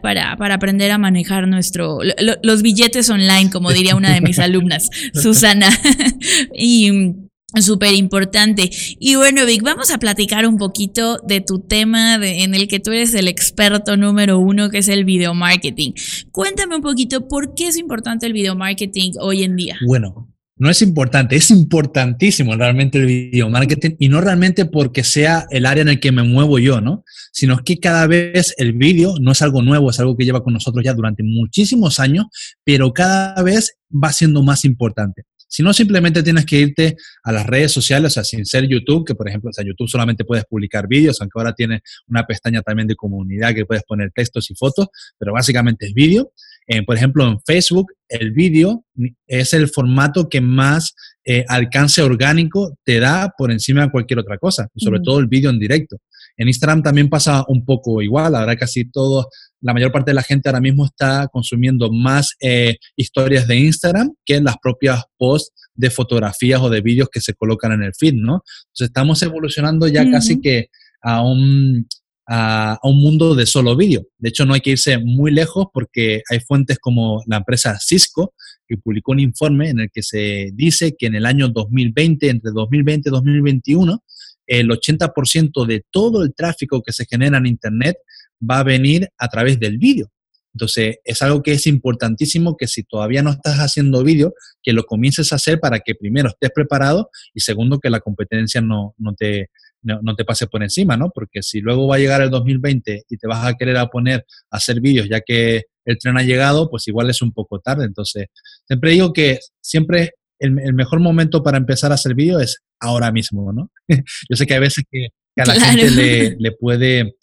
para, 0.00 0.36
para 0.36 0.54
aprender 0.54 0.90
a 0.90 0.98
manejar 0.98 1.48
nuestro, 1.48 1.98
los 2.42 2.62
billetes 2.62 3.10
online, 3.10 3.50
como 3.50 3.72
diría 3.72 3.96
una 3.96 4.12
de 4.12 4.20
mis 4.20 4.38
alumnas, 4.40 4.90
Susana. 5.14 5.68
y 6.54 6.90
mm, 6.90 7.26
Súper 7.60 7.94
importante. 7.94 8.70
Y 8.98 9.14
bueno, 9.14 9.46
Vic, 9.46 9.62
vamos 9.62 9.90
a 9.90 9.98
platicar 9.98 10.46
un 10.46 10.58
poquito 10.58 11.18
de 11.18 11.40
tu 11.40 11.60
tema 11.60 12.16
en 12.16 12.54
el 12.54 12.68
que 12.68 12.80
tú 12.80 12.90
eres 12.90 13.14
el 13.14 13.28
experto 13.28 13.96
número 13.96 14.38
uno, 14.38 14.68
que 14.68 14.78
es 14.78 14.88
el 14.88 15.04
video 15.04 15.32
marketing. 15.32 15.92
Cuéntame 16.32 16.76
un 16.76 16.82
poquito 16.82 17.28
por 17.28 17.54
qué 17.54 17.68
es 17.68 17.78
importante 17.78 18.26
el 18.26 18.32
video 18.32 18.56
marketing 18.56 19.12
hoy 19.20 19.44
en 19.44 19.56
día. 19.56 19.78
Bueno, 19.86 20.28
no 20.58 20.70
es 20.70 20.80
importante, 20.80 21.36
es 21.36 21.50
importantísimo 21.50 22.54
realmente 22.56 22.98
el 22.98 23.06
video 23.06 23.50
marketing 23.50 23.96
y 23.98 24.08
no 24.08 24.20
realmente 24.20 24.64
porque 24.64 25.04
sea 25.04 25.46
el 25.50 25.66
área 25.66 25.82
en 25.82 25.88
el 25.88 26.00
que 26.00 26.12
me 26.12 26.22
muevo 26.22 26.58
yo, 26.58 26.80
¿no? 26.80 27.04
Sino 27.32 27.58
que 27.58 27.78
cada 27.78 28.06
vez 28.06 28.54
el 28.56 28.72
vídeo 28.72 29.14
no 29.20 29.32
es 29.32 29.42
algo 29.42 29.60
nuevo, 29.60 29.90
es 29.90 30.00
algo 30.00 30.16
que 30.16 30.24
lleva 30.24 30.42
con 30.42 30.54
nosotros 30.54 30.82
ya 30.84 30.94
durante 30.94 31.22
muchísimos 31.22 32.00
años, 32.00 32.26
pero 32.64 32.92
cada 32.92 33.42
vez 33.42 33.76
va 33.92 34.12
siendo 34.12 34.42
más 34.42 34.64
importante. 34.64 35.24
Si 35.48 35.62
no, 35.62 35.72
simplemente 35.72 36.22
tienes 36.22 36.44
que 36.44 36.58
irte 36.58 36.96
a 37.22 37.32
las 37.32 37.46
redes 37.46 37.70
sociales, 37.70 38.12
o 38.12 38.14
sea, 38.14 38.24
sin 38.24 38.44
ser 38.44 38.66
YouTube, 38.66 39.06
que 39.06 39.14
por 39.14 39.28
ejemplo, 39.28 39.50
o 39.50 39.52
sea, 39.52 39.64
YouTube 39.64 39.88
solamente 39.88 40.24
puedes 40.24 40.44
publicar 40.44 40.88
vídeos, 40.88 41.20
aunque 41.20 41.38
ahora 41.38 41.52
tiene 41.54 41.82
una 42.08 42.26
pestaña 42.26 42.62
también 42.62 42.88
de 42.88 42.96
comunidad 42.96 43.54
que 43.54 43.64
puedes 43.64 43.84
poner 43.84 44.10
textos 44.12 44.50
y 44.50 44.54
fotos, 44.54 44.88
pero 45.18 45.32
básicamente 45.32 45.86
es 45.86 45.94
vídeo. 45.94 46.32
Eh, 46.66 46.82
por 46.84 46.96
ejemplo, 46.96 47.26
en 47.26 47.40
Facebook, 47.40 47.92
el 48.08 48.32
vídeo 48.32 48.84
es 49.26 49.52
el 49.52 49.68
formato 49.68 50.28
que 50.28 50.40
más 50.40 50.94
eh, 51.24 51.44
alcance 51.48 52.02
orgánico 52.02 52.76
te 52.84 53.00
da 53.00 53.32
por 53.36 53.50
encima 53.50 53.82
de 53.82 53.90
cualquier 53.90 54.18
otra 54.18 54.38
cosa, 54.38 54.68
sobre 54.76 55.00
todo 55.00 55.18
el 55.18 55.26
vídeo 55.26 55.50
en 55.50 55.58
directo. 55.58 55.96
En 56.36 56.48
Instagram 56.48 56.82
también 56.82 57.08
pasa 57.08 57.44
un 57.48 57.64
poco 57.64 58.02
igual, 58.02 58.34
ahora 58.34 58.56
casi 58.56 58.84
todo, 58.84 59.28
la 59.60 59.72
mayor 59.72 59.90
parte 59.90 60.10
de 60.10 60.16
la 60.16 60.22
gente 60.22 60.48
ahora 60.48 60.60
mismo 60.60 60.84
está 60.84 61.28
consumiendo 61.28 61.90
más 61.90 62.36
eh, 62.40 62.76
historias 62.94 63.48
de 63.48 63.56
Instagram 63.56 64.12
que 64.24 64.40
las 64.40 64.56
propias 64.58 65.04
posts 65.16 65.52
de 65.74 65.90
fotografías 65.90 66.60
o 66.60 66.70
de 66.70 66.80
vídeos 66.80 67.08
que 67.10 67.20
se 67.20 67.34
colocan 67.34 67.72
en 67.72 67.82
el 67.82 67.94
feed, 67.94 68.14
¿no? 68.14 68.42
Entonces 68.66 68.88
estamos 68.88 69.22
evolucionando 69.22 69.88
ya 69.88 70.10
casi 70.10 70.40
que 70.40 70.68
a 71.02 71.22
un, 71.22 71.86
a, 72.26 72.78
un 72.82 73.00
mundo 73.00 73.34
de 73.34 73.46
solo 73.46 73.76
vídeo. 73.76 74.06
De 74.18 74.28
hecho, 74.28 74.44
no 74.44 74.54
hay 74.54 74.60
que 74.60 74.70
irse 74.70 74.98
muy 74.98 75.30
lejos 75.30 75.66
porque 75.72 76.22
hay 76.30 76.40
fuentes 76.40 76.78
como 76.78 77.22
la 77.26 77.38
empresa 77.38 77.78
Cisco 77.80 78.34
que 78.68 78.76
publicó 78.76 79.12
un 79.12 79.20
informe 79.20 79.70
en 79.70 79.80
el 79.80 79.90
que 79.92 80.02
se 80.02 80.50
dice 80.52 80.96
que 80.98 81.06
en 81.06 81.14
el 81.14 81.26
año 81.26 81.48
2020, 81.48 82.28
entre 82.28 82.50
2020 82.52 83.08
y 83.08 83.12
2021, 83.12 84.02
el 84.46 84.68
80% 84.68 85.66
de 85.66 85.84
todo 85.90 86.22
el 86.22 86.34
tráfico 86.34 86.82
que 86.82 86.92
se 86.92 87.06
genera 87.06 87.38
en 87.38 87.46
Internet 87.46 87.96
va 88.38 88.60
a 88.60 88.64
venir 88.64 89.08
a 89.18 89.28
través 89.28 89.58
del 89.58 89.78
vídeo. 89.78 90.10
Entonces, 90.54 90.96
es 91.04 91.20
algo 91.20 91.42
que 91.42 91.52
es 91.52 91.66
importantísimo 91.66 92.56
que 92.56 92.66
si 92.66 92.82
todavía 92.82 93.22
no 93.22 93.30
estás 93.30 93.58
haciendo 93.58 94.02
vídeo, 94.02 94.32
que 94.62 94.72
lo 94.72 94.84
comiences 94.84 95.30
a 95.30 95.36
hacer 95.36 95.60
para 95.60 95.80
que 95.80 95.94
primero 95.94 96.30
estés 96.30 96.50
preparado 96.50 97.10
y 97.34 97.40
segundo, 97.40 97.78
que 97.78 97.90
la 97.90 98.00
competencia 98.00 98.62
no, 98.62 98.94
no 98.96 99.14
te, 99.14 99.50
no, 99.86 100.14
te 100.16 100.24
pase 100.24 100.46
por 100.46 100.62
encima, 100.62 100.96
¿no? 100.96 101.10
Porque 101.10 101.42
si 101.42 101.60
luego 101.60 101.86
va 101.86 101.96
a 101.96 101.98
llegar 101.98 102.20
el 102.20 102.30
2020 102.30 103.04
y 103.08 103.16
te 103.16 103.26
vas 103.26 103.46
a 103.46 103.54
querer 103.54 103.76
a 103.76 103.86
poner 103.86 104.26
a 104.50 104.56
hacer 104.56 104.80
vídeos 104.80 105.08
ya 105.08 105.20
que 105.20 105.62
el 105.84 105.98
tren 105.98 106.18
ha 106.18 106.22
llegado, 106.22 106.68
pues 106.68 106.88
igual 106.88 107.08
es 107.10 107.22
un 107.22 107.32
poco 107.32 107.60
tarde. 107.60 107.84
Entonces, 107.84 108.26
siempre 108.66 108.90
digo 108.90 109.12
que 109.12 109.38
siempre 109.60 110.12
el, 110.38 110.52
mejor 110.74 111.00
momento 111.00 111.42
para 111.42 111.56
empezar 111.56 111.92
a 111.92 111.94
hacer 111.94 112.14
vídeos 112.14 112.42
es 112.42 112.62
ahora 112.80 113.12
mismo, 113.12 113.52
¿no? 113.52 113.70
Yo 114.28 114.36
sé 114.36 114.46
que 114.46 114.54
hay 114.54 114.60
veces 114.60 114.84
que, 114.90 115.08
a 115.36 115.44
la 115.44 115.54
gente 115.54 116.36
le, 116.38 116.52
puede 116.52 117.14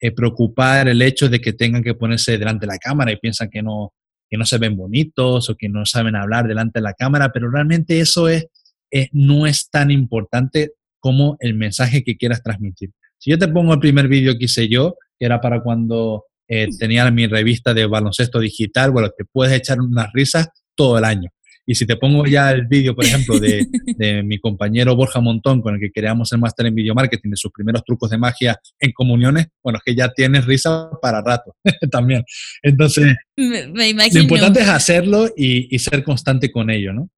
eh, 0.00 0.12
preocupar 0.12 0.88
el 0.88 1.00
hecho 1.02 1.28
de 1.28 1.40
que 1.40 1.52
tengan 1.52 1.82
que 1.82 1.94
ponerse 1.94 2.36
delante 2.36 2.66
de 2.66 2.72
la 2.72 2.78
cámara 2.78 3.12
y 3.12 3.16
piensan 3.16 3.48
que 3.50 3.62
no, 3.62 3.92
que 4.28 4.36
no 4.36 4.44
se 4.44 4.58
ven 4.58 4.76
bonitos 4.76 5.48
o 5.48 5.56
que 5.56 5.68
no 5.68 5.86
saben 5.86 6.16
hablar 6.16 6.48
delante 6.48 6.80
de 6.80 6.82
la 6.82 6.94
cámara, 6.94 7.30
pero 7.32 7.50
realmente 7.50 8.00
eso 8.00 8.28
es, 8.28 8.46
eh, 8.90 9.08
no 9.12 9.46
es 9.46 9.70
tan 9.70 9.90
importante 9.90 10.72
como 11.00 11.36
el 11.40 11.54
mensaje 11.54 12.02
que 12.02 12.16
quieras 12.16 12.42
transmitir. 12.42 12.90
Si 13.18 13.30
yo 13.30 13.38
te 13.38 13.48
pongo 13.48 13.74
el 13.74 13.80
primer 13.80 14.08
vídeo 14.08 14.36
que 14.38 14.44
hice 14.44 14.68
yo, 14.68 14.96
que 15.18 15.26
era 15.26 15.40
para 15.40 15.62
cuando 15.62 16.24
eh, 16.48 16.68
tenía 16.78 17.10
mi 17.10 17.26
revista 17.26 17.74
de 17.74 17.86
baloncesto 17.86 18.40
digital, 18.40 18.90
bueno, 18.90 19.10
te 19.16 19.24
puedes 19.24 19.54
echar 19.54 19.80
unas 19.80 20.12
risas 20.12 20.48
todo 20.74 20.98
el 20.98 21.04
año. 21.04 21.30
Y 21.70 21.74
si 21.74 21.84
te 21.84 21.96
pongo 21.96 22.24
ya 22.24 22.50
el 22.50 22.66
vídeo, 22.66 22.94
por 22.94 23.04
ejemplo, 23.04 23.38
de, 23.40 24.22
mi 24.24 24.38
compañero 24.38 24.96
Borja 24.96 25.20
Montón, 25.20 25.60
con 25.60 25.74
el 25.74 25.80
que 25.80 25.90
creamos 25.90 26.32
el 26.32 26.38
máster 26.38 26.64
en 26.64 26.74
video 26.74 26.94
marketing, 26.94 27.28
de 27.28 27.36
sus 27.36 27.52
primeros 27.52 27.84
trucos 27.84 28.08
de 28.08 28.16
magia 28.16 28.58
en 28.80 28.92
comuniones, 28.92 29.48
bueno, 29.62 29.76
es 29.76 29.82
que 29.84 29.94
ya 29.94 30.08
tienes 30.08 30.46
risa 30.46 30.88
para 31.02 31.20
rato 31.20 31.54
también. 31.90 32.24
Entonces, 32.62 33.14
me, 33.36 33.88
imagino. 33.90 34.14
lo 34.14 34.22
importante 34.22 34.60
es 34.60 34.68
hacerlo 34.68 35.28
y, 35.36 35.74
y 35.74 35.78
ser 35.78 36.02
constante 36.04 36.50
con 36.50 36.70
ello, 36.70 36.94
¿no? 36.94 37.10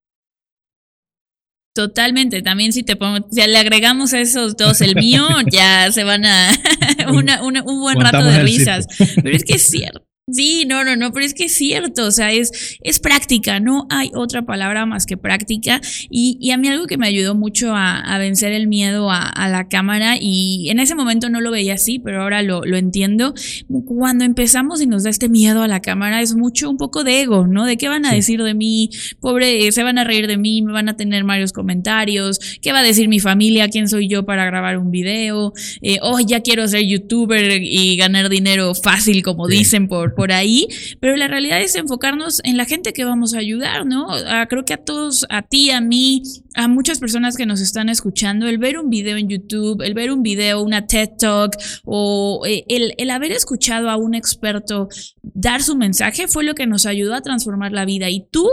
Totalmente, 1.80 2.42
también 2.42 2.74
si 2.74 2.82
te 2.82 2.94
pongo, 2.94 3.26
si 3.30 3.40
le 3.40 3.56
agregamos 3.56 4.12
a 4.12 4.20
esos 4.20 4.54
dos 4.54 4.82
el 4.82 4.96
mío, 4.96 5.26
ya 5.50 5.90
se 5.90 6.04
van 6.04 6.26
a 6.26 6.50
un 7.08 7.80
buen 7.80 7.98
rato 7.98 8.22
de 8.22 8.42
risas. 8.42 8.86
Pero 8.98 9.34
es 9.34 9.44
que 9.44 9.54
es 9.54 9.62
cierto. 9.62 10.09
Sí, 10.32 10.64
no, 10.66 10.84
no, 10.84 10.96
no, 10.96 11.12
pero 11.12 11.24
es 11.24 11.34
que 11.34 11.44
es 11.44 11.54
cierto, 11.54 12.06
o 12.06 12.10
sea, 12.10 12.32
es, 12.32 12.78
es 12.82 13.00
práctica, 13.00 13.58
no 13.60 13.86
hay 13.90 14.10
otra 14.14 14.42
palabra 14.42 14.86
más 14.86 15.06
que 15.06 15.16
práctica. 15.16 15.80
Y, 16.08 16.36
y 16.40 16.50
a 16.52 16.56
mí 16.56 16.68
algo 16.68 16.86
que 16.86 16.98
me 16.98 17.06
ayudó 17.06 17.34
mucho 17.34 17.74
a, 17.74 17.98
a 18.00 18.18
vencer 18.18 18.52
el 18.52 18.66
miedo 18.66 19.10
a, 19.10 19.28
a, 19.28 19.48
la 19.48 19.68
cámara, 19.68 20.16
y 20.20 20.68
en 20.70 20.78
ese 20.78 20.94
momento 20.94 21.28
no 21.30 21.40
lo 21.40 21.50
veía 21.50 21.74
así, 21.74 21.98
pero 21.98 22.22
ahora 22.22 22.42
lo, 22.42 22.62
lo, 22.64 22.76
entiendo, 22.76 23.34
cuando 23.86 24.24
empezamos 24.24 24.80
y 24.80 24.86
nos 24.86 25.04
da 25.04 25.10
este 25.10 25.28
miedo 25.28 25.62
a 25.62 25.68
la 25.68 25.80
cámara, 25.80 26.20
es 26.20 26.34
mucho 26.34 26.70
un 26.70 26.76
poco 26.76 27.02
de 27.04 27.22
ego, 27.22 27.46
¿no? 27.46 27.64
De 27.64 27.76
qué 27.76 27.88
van 27.88 28.06
a 28.06 28.12
decir 28.12 28.42
de 28.42 28.54
mí, 28.54 28.90
pobre, 29.20 29.72
se 29.72 29.82
van 29.82 29.98
a 29.98 30.04
reír 30.04 30.26
de 30.26 30.36
mí, 30.36 30.62
me 30.62 30.72
van 30.72 30.88
a 30.88 30.96
tener 30.96 31.24
varios 31.24 31.52
comentarios, 31.52 32.38
qué 32.62 32.72
va 32.72 32.80
a 32.80 32.84
decir 32.84 33.08
mi 33.08 33.20
familia, 33.20 33.68
quién 33.68 33.88
soy 33.88 34.08
yo 34.08 34.24
para 34.24 34.44
grabar 34.44 34.78
un 34.78 34.90
video, 34.90 35.52
eh, 35.82 35.98
oh, 36.02 36.20
ya 36.20 36.40
quiero 36.40 36.66
ser 36.68 36.84
youtuber 36.86 37.60
y 37.62 37.96
ganar 37.96 38.28
dinero 38.28 38.74
fácil, 38.74 39.22
como 39.22 39.48
dicen 39.48 39.88
por 39.88 40.14
por 40.20 40.32
ahí, 40.32 40.68
pero 41.00 41.16
la 41.16 41.28
realidad 41.28 41.62
es 41.62 41.74
enfocarnos 41.76 42.42
en 42.44 42.58
la 42.58 42.66
gente 42.66 42.92
que 42.92 43.04
vamos 43.06 43.32
a 43.32 43.38
ayudar, 43.38 43.86
¿no? 43.86 44.08
Creo 44.50 44.66
que 44.66 44.74
a 44.74 44.76
todos, 44.76 45.24
a 45.30 45.40
ti, 45.40 45.70
a 45.70 45.80
mí, 45.80 46.22
a 46.54 46.68
muchas 46.68 46.98
personas 46.98 47.38
que 47.38 47.46
nos 47.46 47.62
están 47.62 47.88
escuchando, 47.88 48.46
el 48.46 48.58
ver 48.58 48.78
un 48.78 48.90
video 48.90 49.16
en 49.16 49.30
YouTube, 49.30 49.80
el 49.80 49.94
ver 49.94 50.12
un 50.12 50.22
video, 50.22 50.62
una 50.62 50.86
TED 50.86 51.08
Talk 51.18 51.56
o 51.86 52.42
eh, 52.46 52.64
el, 52.68 52.92
el 52.98 53.08
haber 53.08 53.32
escuchado 53.32 53.88
a 53.88 53.96
un 53.96 54.14
experto 54.14 54.88
dar 55.22 55.62
su 55.62 55.74
mensaje 55.74 56.28
fue 56.28 56.44
lo 56.44 56.54
que 56.54 56.66
nos 56.66 56.84
ayudó 56.84 57.14
a 57.14 57.22
transformar 57.22 57.72
la 57.72 57.86
vida. 57.86 58.10
Y 58.10 58.26
tú 58.30 58.46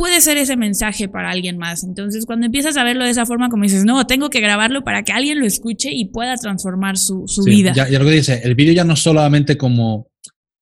puede 0.00 0.22
ser 0.22 0.38
ese 0.38 0.56
mensaje 0.56 1.08
para 1.08 1.30
alguien 1.30 1.58
más. 1.58 1.84
Entonces, 1.84 2.24
cuando 2.26 2.46
empiezas 2.46 2.76
a 2.78 2.84
verlo 2.84 3.04
de 3.04 3.10
esa 3.10 3.26
forma, 3.26 3.48
como 3.48 3.64
dices, 3.64 3.84
no, 3.86 4.06
tengo 4.06 4.30
que 4.30 4.40
grabarlo 4.40 4.82
para 4.82 5.02
que 5.02 5.12
alguien 5.12 5.38
lo 5.38 5.46
escuche 5.46 5.90
y 5.92 6.06
pueda 6.06 6.36
transformar 6.36 6.96
su, 6.96 7.24
su 7.26 7.42
vida. 7.42 7.72
Ya, 7.74 7.88
ya, 7.88 7.98
lo 7.98 8.06
que 8.06 8.12
dice, 8.12 8.40
el 8.44 8.54
vídeo 8.54 8.72
ya 8.72 8.84
no 8.84 8.96
solamente 8.96 9.56
como 9.56 10.09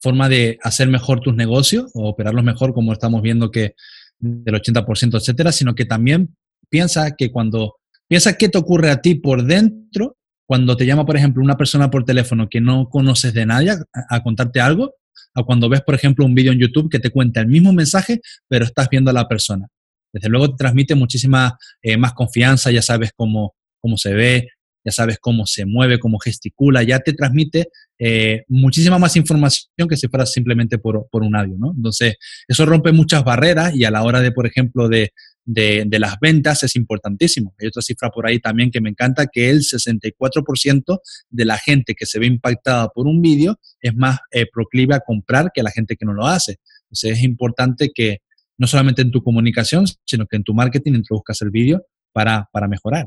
forma 0.01 0.29
de 0.29 0.59
hacer 0.63 0.89
mejor 0.89 1.21
tus 1.21 1.35
negocios 1.35 1.91
o 1.95 2.09
operarlos 2.09 2.45
mejor, 2.45 2.73
como 2.73 2.93
estamos 2.93 3.23
viendo 3.23 3.51
que 3.51 3.75
del 4.19 4.55
80%, 4.55 5.19
etcétera, 5.19 5.53
sino 5.53 5.75
que 5.75 5.85
también 5.85 6.37
piensa 6.69 7.17
que 7.17 7.31
cuando, 7.31 7.77
piensa 8.09 8.37
qué 8.37 8.49
te 8.49 8.59
ocurre 8.59 8.91
a 8.91 9.01
ti 9.01 9.15
por 9.15 9.45
dentro, 9.45 10.17
cuando 10.47 10.77
te 10.77 10.87
llama, 10.87 11.05
por 11.05 11.17
ejemplo, 11.17 11.43
una 11.43 11.57
persona 11.57 11.91
por 11.91 12.05
teléfono 12.05 12.49
que 12.49 12.61
no 12.61 12.89
conoces 12.89 13.35
de 13.35 13.47
nadie 13.47 13.75
a, 13.93 14.23
contarte 14.23 14.61
algo, 14.61 14.95
a 15.35 15.43
cuando 15.43 15.69
ves, 15.69 15.83
por 15.83 15.95
ejemplo, 15.95 16.25
un 16.25 16.35
vídeo 16.35 16.53
en 16.53 16.59
YouTube 16.59 16.91
que 16.91 16.99
te 16.99 17.11
cuenta 17.11 17.41
el 17.41 17.49
mismo 17.49 17.73
mensaje, 17.73 18.21
pero 18.49 18.65
estás 18.65 18.89
viendo 18.89 19.11
a 19.11 19.15
la 19.15 19.29
persona. 19.29 19.69
Desde 20.13 20.31
luego 20.31 20.51
te 20.51 20.57
transmite 20.57 20.95
muchísima 20.95 21.59
eh, 21.83 21.99
más 21.99 22.15
confianza, 22.15 22.71
ya 22.71 22.81
sabes 22.81 23.11
cómo, 23.15 23.55
cómo 23.79 23.99
se 23.99 24.15
ve, 24.15 24.49
ya 24.85 24.93
sabes 24.93 25.19
cómo 25.21 25.47
se 25.47 25.67
mueve, 25.67 25.99
cómo 25.99 26.19
gesticula, 26.19 26.83
ya 26.83 27.01
te 27.01 27.13
transmite 27.13 27.69
eh, 27.99 28.45
muchísima 28.49 28.99
más 28.99 29.17
información 29.17 29.89
que 29.89 29.97
si 29.97 30.09
fuera 30.09 30.25
simplemente 30.25 30.79
por, 30.79 31.09
un 31.13 31.37
audio, 31.37 31.57
¿no? 31.59 31.73
Entonces, 31.77 32.17
eso 32.47 32.65
rompe 32.65 32.93
muchas 32.93 33.25
barreras 33.25 33.75
y 33.75 33.85
a 33.85 33.91
la 33.91 34.03
hora 34.03 34.21
de, 34.21 34.31
por 34.33 34.47
ejemplo, 34.47 34.89
de, 34.89 35.13
las 35.47 36.21
ventas 36.21 36.63
es 36.63 36.77
importantísimo. 36.77 37.55
Hay 37.59 37.69
otra 37.69 37.83
cifra 37.83 38.11
por 38.11 38.27
ahí 38.27 38.39
también 38.39 38.71
que 38.71 38.81
me 38.81 38.91
encanta, 38.91 39.27
que 39.27 39.51
el 39.51 39.61
64% 39.61 41.01
de 41.31 41.45
la 41.45 41.59
gente 41.59 41.95
que 41.95 42.07
se 42.07 42.19
ve 42.19 42.27
impactada 42.27 42.89
por 42.89 43.07
un 43.07 43.21
vídeo 43.21 43.59
es 43.81 43.95
más 43.95 44.19
eh, 44.31 44.47
proclive 44.53 44.95
a 44.95 45.01
comprar 45.01 45.51
que 45.53 45.63
la 45.63 45.71
gente 45.71 45.97
que 45.97 46.07
no 46.07 46.13
lo 46.13 46.27
hace. 46.27 46.59
Entonces, 46.85 47.19
es 47.19 47.23
importante 47.25 47.91
que 47.95 48.19
no 48.59 48.67
solamente 48.67 49.03
en 49.03 49.11
tu 49.11 49.23
comunicación, 49.23 49.87
sino 50.05 50.27
que 50.27 50.37
en 50.37 50.45
tu 50.45 50.55
marketing 50.55 50.95
introduzcas 50.95 51.43
el 51.43 51.51
vídeo 51.51 51.85
para, 52.13 52.49
para 52.53 52.69
mejorar. 52.69 53.07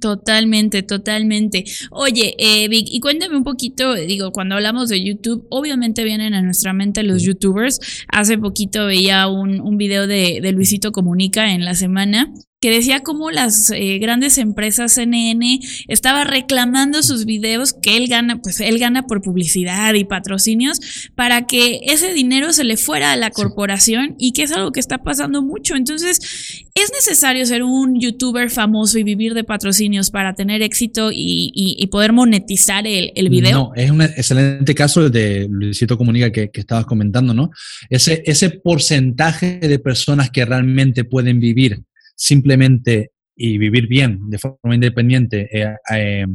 Totalmente, 0.00 0.84
totalmente. 0.84 1.64
Oye, 1.90 2.36
eh, 2.38 2.68
Vic, 2.68 2.86
y 2.88 3.00
cuéntame 3.00 3.36
un 3.36 3.42
poquito, 3.42 3.94
digo, 3.94 4.30
cuando 4.30 4.54
hablamos 4.54 4.88
de 4.88 5.02
YouTube, 5.02 5.44
obviamente 5.50 6.04
vienen 6.04 6.34
a 6.34 6.42
nuestra 6.42 6.72
mente 6.72 7.02
los 7.02 7.22
YouTubers. 7.24 7.80
Hace 8.06 8.38
poquito 8.38 8.86
veía 8.86 9.26
un, 9.26 9.60
un 9.60 9.76
video 9.78 10.06
de, 10.06 10.38
de, 10.40 10.52
Luisito 10.52 10.92
Comunica 10.92 11.52
en 11.52 11.64
la 11.64 11.74
semana 11.74 12.32
que 12.62 12.70
decía 12.70 13.00
cómo 13.00 13.32
las 13.32 13.70
eh, 13.70 13.98
grandes 13.98 14.38
empresas 14.38 14.92
CNN 14.92 15.58
estaba 15.88 16.22
reclamando 16.22 17.02
sus 17.02 17.24
videos 17.24 17.72
que 17.72 17.96
él 17.96 18.06
gana, 18.06 18.40
pues 18.40 18.60
él 18.60 18.78
gana 18.78 19.02
por 19.08 19.20
publicidad 19.20 19.94
y 19.94 20.04
patrocinios 20.04 21.10
para 21.16 21.48
que 21.48 21.80
ese 21.82 22.14
dinero 22.14 22.52
se 22.52 22.62
le 22.62 22.76
fuera 22.76 23.10
a 23.10 23.16
la 23.16 23.30
corporación 23.30 24.14
y 24.16 24.32
que 24.32 24.44
es 24.44 24.52
algo 24.52 24.70
que 24.70 24.78
está 24.78 24.98
pasando 24.98 25.42
mucho. 25.42 25.74
Entonces, 25.74 26.64
¿es 26.76 26.92
necesario 26.92 27.44
ser 27.46 27.64
un 27.64 28.00
youtuber 28.00 28.48
famoso 28.48 28.96
y 28.96 29.02
vivir 29.02 29.34
de 29.34 29.42
patrocinios 29.42 30.12
para 30.12 30.34
tener 30.34 30.62
éxito 30.62 31.10
y, 31.12 31.88
poder 31.90 32.12
monetizar 32.12 32.86
el, 32.86 33.10
el, 33.16 33.28
video? 33.28 33.52
No, 33.52 33.72
es 33.74 33.90
un 33.90 34.02
excelente 34.02 34.72
caso 34.72 35.10
de 35.10 35.48
Luisito 35.50 35.98
Comunica 35.98 36.30
que, 36.30 36.50
que 36.50 36.60
estabas 36.60 36.86
comentando, 36.86 37.34
¿no? 37.34 37.50
Ese, 37.90 38.22
ese 38.24 38.50
porcentaje 38.50 39.58
de 39.58 39.78
personas 39.80 40.30
que 40.30 40.44
realmente 40.44 41.04
pueden 41.04 41.40
vivir 41.40 41.82
simplemente 42.22 43.10
y 43.34 43.58
vivir 43.58 43.88
bien 43.88 44.30
de 44.30 44.38
forma 44.38 44.74
independiente 44.74 45.48
eh, 45.52 45.74
eh, 45.92 46.26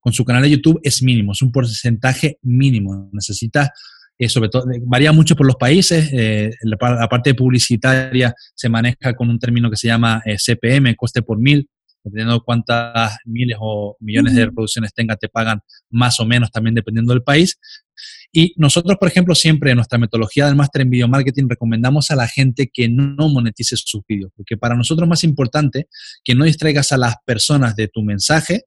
con 0.00 0.12
su 0.14 0.24
canal 0.24 0.42
de 0.42 0.50
YouTube 0.50 0.80
es 0.82 1.02
mínimo, 1.02 1.32
es 1.32 1.42
un 1.42 1.52
porcentaje 1.52 2.38
mínimo. 2.42 3.10
Necesita, 3.12 3.70
eh, 4.18 4.28
sobre 4.28 4.48
todo, 4.48 4.64
varía 4.86 5.12
mucho 5.12 5.36
por 5.36 5.46
los 5.46 5.56
países. 5.56 6.10
La, 6.62 7.08
parte 7.08 7.34
publicitaria 7.34 8.34
se 8.54 8.68
maneja 8.68 9.14
con 9.14 9.28
un 9.30 9.38
término 9.38 9.70
que 9.70 9.76
se 9.76 9.88
llama 9.88 10.22
CPM, 10.38 10.94
coste 10.94 11.22
por 11.22 11.38
mil. 11.38 11.68
Dependiendo 12.04 12.34
de 12.34 12.40
cuántas 12.44 13.16
miles 13.24 13.56
o 13.60 13.96
millones 13.98 14.34
de 14.34 14.44
reproducciones 14.46 14.92
tenga, 14.92 15.16
te 15.16 15.28
pagan 15.28 15.60
más 15.90 16.20
o 16.20 16.26
menos 16.26 16.50
también 16.50 16.74
dependiendo 16.74 17.12
del 17.12 17.22
país. 17.22 17.58
Y 18.30 18.52
nosotros, 18.56 18.96
por 18.98 19.08
ejemplo, 19.08 19.34
siempre 19.34 19.70
en 19.70 19.76
nuestra 19.76 19.98
metodología 19.98 20.46
del 20.46 20.56
máster 20.56 20.82
en 20.82 20.90
video 20.90 21.08
marketing 21.08 21.46
recomendamos 21.48 22.10
a 22.10 22.16
la 22.16 22.28
gente 22.28 22.70
que 22.72 22.88
no 22.88 23.28
monetice 23.28 23.76
sus 23.76 24.02
vídeos, 24.06 24.32
porque 24.36 24.56
para 24.56 24.74
nosotros 24.74 25.06
es 25.06 25.10
más 25.10 25.24
importante 25.24 25.88
que 26.22 26.34
no 26.34 26.44
distraigas 26.44 26.92
a 26.92 26.98
las 26.98 27.16
personas 27.24 27.74
de 27.76 27.88
tu 27.88 28.02
mensaje 28.02 28.64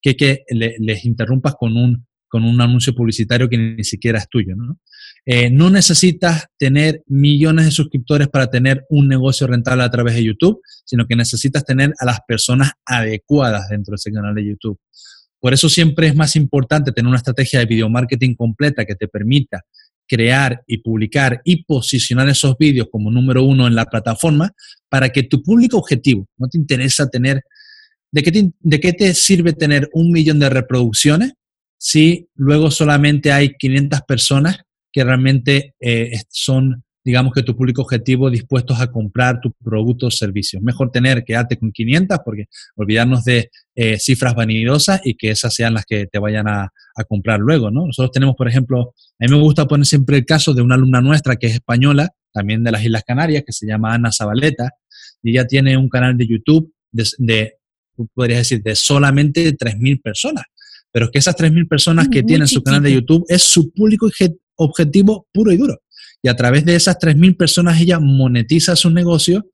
que 0.00 0.16
que 0.16 0.44
les 0.50 1.04
interrumpas 1.04 1.54
con 1.54 1.76
un, 1.76 2.06
con 2.32 2.44
un 2.44 2.58
anuncio 2.62 2.94
publicitario 2.94 3.46
que 3.46 3.58
ni 3.58 3.84
siquiera 3.84 4.18
es 4.18 4.26
tuyo. 4.26 4.56
¿no? 4.56 4.78
Eh, 5.26 5.50
no 5.50 5.68
necesitas 5.68 6.46
tener 6.56 7.02
millones 7.06 7.66
de 7.66 7.70
suscriptores 7.70 8.26
para 8.28 8.46
tener 8.46 8.86
un 8.88 9.06
negocio 9.06 9.46
rentable 9.46 9.82
a 9.82 9.90
través 9.90 10.14
de 10.14 10.24
YouTube, 10.24 10.58
sino 10.86 11.06
que 11.06 11.14
necesitas 11.14 11.62
tener 11.62 11.92
a 11.98 12.06
las 12.06 12.20
personas 12.26 12.72
adecuadas 12.86 13.68
dentro 13.68 13.92
de 13.92 13.96
ese 13.96 14.10
canal 14.10 14.34
de 14.34 14.46
YouTube. 14.46 14.80
Por 15.40 15.52
eso 15.52 15.68
siempre 15.68 16.06
es 16.06 16.16
más 16.16 16.34
importante 16.34 16.90
tener 16.90 17.06
una 17.06 17.18
estrategia 17.18 17.58
de 17.58 17.66
video 17.66 17.90
marketing 17.90 18.34
completa 18.34 18.86
que 18.86 18.94
te 18.94 19.08
permita 19.08 19.60
crear 20.08 20.62
y 20.66 20.78
publicar 20.78 21.42
y 21.44 21.64
posicionar 21.64 22.30
esos 22.30 22.56
vídeos 22.56 22.88
como 22.90 23.10
número 23.10 23.44
uno 23.44 23.66
en 23.66 23.74
la 23.74 23.84
plataforma 23.84 24.52
para 24.88 25.10
que 25.10 25.24
tu 25.24 25.42
público 25.42 25.76
objetivo, 25.76 26.26
no 26.38 26.48
te 26.48 26.56
interesa 26.56 27.10
tener, 27.10 27.42
¿de 28.10 28.22
qué 28.22 28.32
te, 28.32 28.50
de 28.58 28.80
qué 28.80 28.94
te 28.94 29.12
sirve 29.12 29.52
tener 29.52 29.90
un 29.92 30.10
millón 30.10 30.38
de 30.38 30.48
reproducciones 30.48 31.34
si 31.84 32.28
luego 32.36 32.70
solamente 32.70 33.32
hay 33.32 33.54
500 33.58 34.02
personas 34.02 34.58
que 34.92 35.02
realmente 35.02 35.74
eh, 35.80 36.12
son 36.28 36.84
digamos 37.04 37.32
que 37.32 37.42
tu 37.42 37.56
público 37.56 37.82
objetivo 37.82 38.30
dispuestos 38.30 38.80
a 38.80 38.86
comprar 38.86 39.40
tu 39.40 39.52
producto 39.52 40.06
o 40.06 40.10
servicio. 40.12 40.60
Mejor 40.60 40.92
tener, 40.92 41.24
quedarte 41.24 41.56
con 41.56 41.72
500 41.72 42.20
porque 42.24 42.44
olvidarnos 42.76 43.24
de 43.24 43.50
eh, 43.74 43.98
cifras 43.98 44.36
vanidosas 44.36 45.00
y 45.02 45.16
que 45.16 45.30
esas 45.30 45.52
sean 45.52 45.74
las 45.74 45.84
que 45.84 46.06
te 46.06 46.20
vayan 46.20 46.46
a, 46.46 46.70
comprar 47.08 47.40
luego, 47.40 47.72
¿no? 47.72 47.86
Nosotros 47.86 48.12
tenemos, 48.12 48.36
por 48.36 48.46
ejemplo, 48.46 48.94
a 49.18 49.26
mí 49.26 49.28
me 49.28 49.40
gusta 49.40 49.66
poner 49.66 49.84
siempre 49.84 50.18
el 50.18 50.24
caso 50.24 50.54
de 50.54 50.62
una 50.62 50.76
alumna 50.76 51.00
nuestra 51.00 51.34
que 51.34 51.48
es 51.48 51.54
española, 51.54 52.10
también 52.32 52.62
de 52.62 52.70
las 52.70 52.84
Islas 52.84 53.02
Canarias, 53.04 53.42
que 53.44 53.52
se 53.52 53.66
llama 53.66 53.92
Ana 53.92 54.12
Zabaleta, 54.12 54.70
y 55.20 55.30
ella 55.30 55.48
tiene 55.48 55.76
un 55.76 55.88
canal 55.88 56.16
de 56.16 56.28
YouTube 56.28 56.72
de, 56.92 57.08
de 57.18 57.54
podrías 58.14 58.40
decir, 58.40 58.62
de 58.62 58.76
solamente 58.76 59.56
3.000 59.56 60.00
personas. 60.00 60.44
Pero 60.92 61.06
es 61.06 61.10
que 61.10 61.18
esas 61.18 61.36
3.000 61.36 61.68
personas 61.68 62.08
que 62.08 62.22
tienen 62.22 62.46
su 62.46 62.62
canal 62.62 62.82
de 62.82 62.92
YouTube 62.92 63.24
es 63.28 63.42
su 63.42 63.72
público 63.72 64.08
objetivo 64.56 65.26
puro 65.32 65.50
y 65.50 65.56
duro. 65.56 65.80
Y 66.22 66.28
a 66.28 66.36
través 66.36 66.64
de 66.64 66.76
esas 66.76 66.98
3.000 66.98 67.36
personas 67.36 67.80
ella 67.80 67.98
monetiza 67.98 68.76
su 68.76 68.90
negocio 68.90 69.46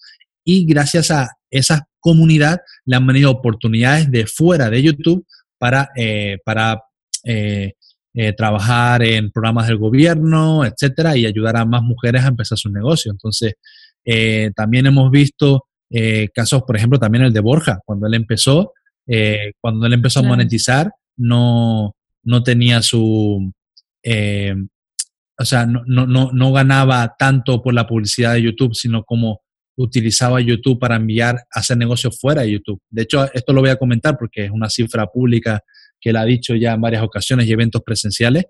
y 0.44 0.66
gracias 0.66 1.10
a 1.10 1.28
esa 1.50 1.88
comunidad 2.00 2.60
le 2.84 2.96
han 2.96 3.06
venido 3.06 3.30
oportunidades 3.30 4.10
de 4.10 4.26
fuera 4.26 4.70
de 4.70 4.82
YouTube 4.82 5.26
para, 5.58 5.90
eh, 5.96 6.38
para 6.44 6.82
eh, 7.24 7.72
eh, 8.14 8.32
trabajar 8.32 9.02
en 9.02 9.30
programas 9.30 9.68
del 9.68 9.78
gobierno, 9.78 10.64
etcétera, 10.64 11.16
y 11.16 11.26
ayudar 11.26 11.56
a 11.56 11.64
más 11.64 11.82
mujeres 11.82 12.24
a 12.24 12.28
empezar 12.28 12.58
su 12.58 12.70
negocio. 12.70 13.10
Entonces, 13.12 13.54
también 14.56 14.86
hemos 14.86 15.10
visto 15.10 15.66
casos, 16.34 16.62
por 16.62 16.76
ejemplo, 16.76 16.98
también 16.98 17.24
el 17.24 17.32
de 17.32 17.40
Borja, 17.40 17.80
cuando 17.84 18.06
él 18.06 18.14
empezó, 18.14 18.72
cuando 19.60 19.86
él 19.86 19.92
empezó 19.92 20.20
a 20.20 20.22
monetizar, 20.22 20.90
no, 21.18 21.94
no 22.22 22.42
tenía 22.42 22.80
su, 22.82 23.52
o 25.38 25.44
sea, 25.44 25.66
no, 25.66 25.84
no, 25.86 26.30
no, 26.32 26.52
ganaba 26.52 27.14
tanto 27.18 27.62
por 27.62 27.74
la 27.74 27.86
publicidad 27.86 28.34
de 28.34 28.42
YouTube, 28.42 28.74
sino 28.74 29.04
como 29.04 29.42
utilizaba 29.76 30.40
YouTube 30.40 30.80
para 30.80 30.96
enviar, 30.96 31.44
hacer 31.52 31.76
negocios 31.76 32.18
fuera 32.18 32.42
de 32.42 32.52
YouTube. 32.52 32.80
De 32.90 33.02
hecho, 33.02 33.32
esto 33.32 33.52
lo 33.52 33.60
voy 33.60 33.70
a 33.70 33.76
comentar 33.76 34.16
porque 34.18 34.46
es 34.46 34.50
una 34.50 34.68
cifra 34.68 35.06
pública 35.06 35.62
que 36.00 36.10
él 36.10 36.16
ha 36.16 36.24
dicho 36.24 36.54
ya 36.54 36.72
en 36.72 36.80
varias 36.80 37.02
ocasiones 37.02 37.46
y 37.46 37.52
eventos 37.52 37.82
presenciales. 37.82 38.46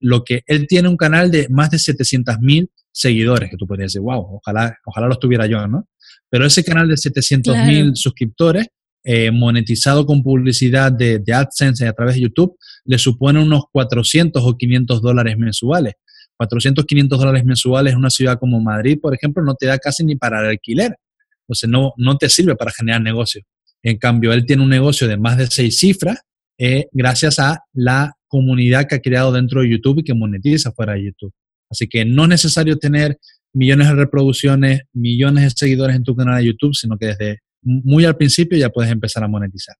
lo 0.00 0.24
que 0.24 0.42
él 0.46 0.66
tiene 0.66 0.88
un 0.88 0.96
canal 0.96 1.30
de 1.30 1.48
más 1.48 1.70
de 1.70 1.78
700 1.78 2.38
mil 2.40 2.70
seguidores, 2.92 3.50
que 3.50 3.56
tú 3.56 3.66
podrías 3.66 3.92
decir, 3.92 4.02
wow, 4.02 4.36
ojalá, 4.36 4.76
ojalá 4.84 5.08
los 5.08 5.18
tuviera 5.18 5.46
yo, 5.46 5.66
¿no? 5.66 5.88
Pero 6.28 6.44
ese 6.44 6.62
canal 6.62 6.88
de 6.88 6.96
700 6.96 7.56
mil 7.66 7.96
suscriptores, 7.96 8.68
eh, 9.04 9.30
monetizado 9.30 10.06
con 10.06 10.22
publicidad 10.22 10.92
de, 10.92 11.22
AdSense 11.32 11.86
a 11.86 11.92
través 11.92 12.14
de 12.14 12.22
YouTube, 12.22 12.56
le 12.84 12.98
supone 12.98 13.42
unos 13.42 13.64
400 13.72 14.42
o 14.44 14.56
500 14.56 15.02
dólares 15.02 15.36
mensuales. 15.38 15.94
400, 16.36 16.84
500 16.84 17.18
dólares 17.18 17.44
mensuales 17.44 17.92
en 17.92 17.98
una 17.98 18.10
ciudad 18.10 18.38
como 18.38 18.60
Madrid, 18.60 18.98
por 19.00 19.14
ejemplo, 19.14 19.42
no 19.42 19.54
te 19.54 19.66
da 19.66 19.78
casi 19.78 20.04
ni 20.04 20.16
para 20.16 20.40
el 20.40 20.46
alquiler. 20.46 20.96
Entonces, 21.42 21.68
no, 21.68 21.92
no 21.96 22.16
te 22.16 22.28
sirve 22.28 22.56
para 22.56 22.70
generar 22.72 23.00
negocio. 23.00 23.42
En 23.82 23.98
cambio, 23.98 24.32
él 24.32 24.46
tiene 24.46 24.62
un 24.62 24.68
negocio 24.68 25.08
de 25.08 25.16
más 25.16 25.36
de 25.36 25.46
seis 25.46 25.76
cifras 25.76 26.20
eh, 26.58 26.88
gracias 26.92 27.38
a 27.38 27.64
la 27.72 28.12
comunidad 28.28 28.86
que 28.86 28.94
ha 28.94 29.00
creado 29.00 29.32
dentro 29.32 29.62
de 29.62 29.70
YouTube 29.70 29.98
y 29.98 30.04
que 30.04 30.14
monetiza 30.14 30.72
fuera 30.72 30.94
de 30.94 31.04
YouTube. 31.06 31.32
Así 31.68 31.88
que 31.88 32.04
no 32.04 32.22
es 32.24 32.28
necesario 32.28 32.78
tener 32.78 33.18
millones 33.52 33.88
de 33.88 33.94
reproducciones, 33.94 34.82
millones 34.92 35.44
de 35.44 35.50
seguidores 35.50 35.96
en 35.96 36.04
tu 36.04 36.14
canal 36.14 36.38
de 36.38 36.46
YouTube, 36.46 36.74
sino 36.74 36.96
que 36.96 37.06
desde 37.06 37.38
muy 37.62 38.04
al 38.04 38.16
principio 38.16 38.58
ya 38.58 38.70
puedes 38.70 38.90
empezar 38.90 39.22
a 39.24 39.28
monetizar. 39.28 39.76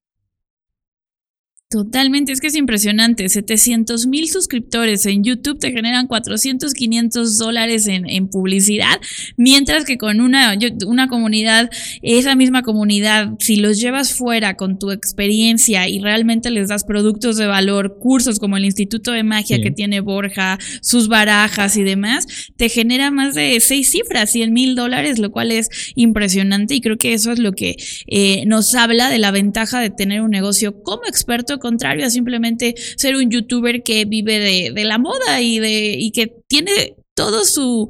Totalmente, 1.73 2.31
es 2.31 2.39
que 2.39 2.45
es 2.45 2.55
impresionante. 2.55 3.27
700 3.27 4.05
mil 4.05 4.29
suscriptores 4.29 5.07
en 5.07 5.23
YouTube 5.23 5.57
te 5.57 5.71
generan 5.71 6.05
400, 6.05 6.71
500 6.71 7.39
dólares 7.39 7.87
en, 7.87 8.27
publicidad, 8.27 9.01
mientras 9.37 9.83
que 9.83 9.97
con 9.97 10.21
una, 10.21 10.55
una 10.85 11.07
comunidad, 11.07 11.71
esa 12.03 12.35
misma 12.35 12.61
comunidad, 12.61 13.31
si 13.39 13.55
los 13.55 13.79
llevas 13.79 14.13
fuera 14.13 14.53
con 14.55 14.77
tu 14.77 14.91
experiencia 14.91 15.87
y 15.89 15.99
realmente 15.99 16.51
les 16.51 16.67
das 16.67 16.83
productos 16.83 17.37
de 17.37 17.47
valor, 17.47 17.97
cursos 17.97 18.37
como 18.37 18.57
el 18.57 18.65
Instituto 18.65 19.11
de 19.11 19.23
Magia 19.23 19.59
que 19.59 19.71
tiene 19.71 19.99
Borja, 19.99 20.59
sus 20.81 21.07
barajas 21.07 21.75
y 21.75 21.81
demás, 21.81 22.27
te 22.55 22.69
genera 22.69 23.09
más 23.09 23.33
de 23.33 23.59
seis 23.59 23.89
cifras, 23.89 24.31
100 24.31 24.53
mil 24.53 24.75
dólares, 24.75 25.17
lo 25.17 25.31
cual 25.31 25.51
es 25.51 25.69
impresionante 25.95 26.75
y 26.75 26.81
creo 26.81 26.99
que 26.99 27.13
eso 27.13 27.31
es 27.31 27.39
lo 27.39 27.53
que 27.53 27.77
eh, 28.05 28.45
nos 28.45 28.75
habla 28.75 29.09
de 29.09 29.17
la 29.17 29.31
ventaja 29.31 29.79
de 29.79 29.89
tener 29.89 30.21
un 30.21 30.29
negocio 30.29 30.83
como 30.83 31.05
experto 31.07 31.61
contrario 31.63 32.05
a 32.05 32.09
simplemente 32.09 32.75
ser 32.97 33.15
un 33.15 33.31
youtuber 33.31 33.83
que 33.83 34.03
vive 34.03 34.71
de, 34.73 34.83
la 34.83 34.97
moda 34.97 35.41
y, 35.41 35.59
de, 35.59 35.95
y 35.97 36.11
que 36.11 36.33
tiene 36.47 36.95
todo 37.15 37.45
su, 37.45 37.89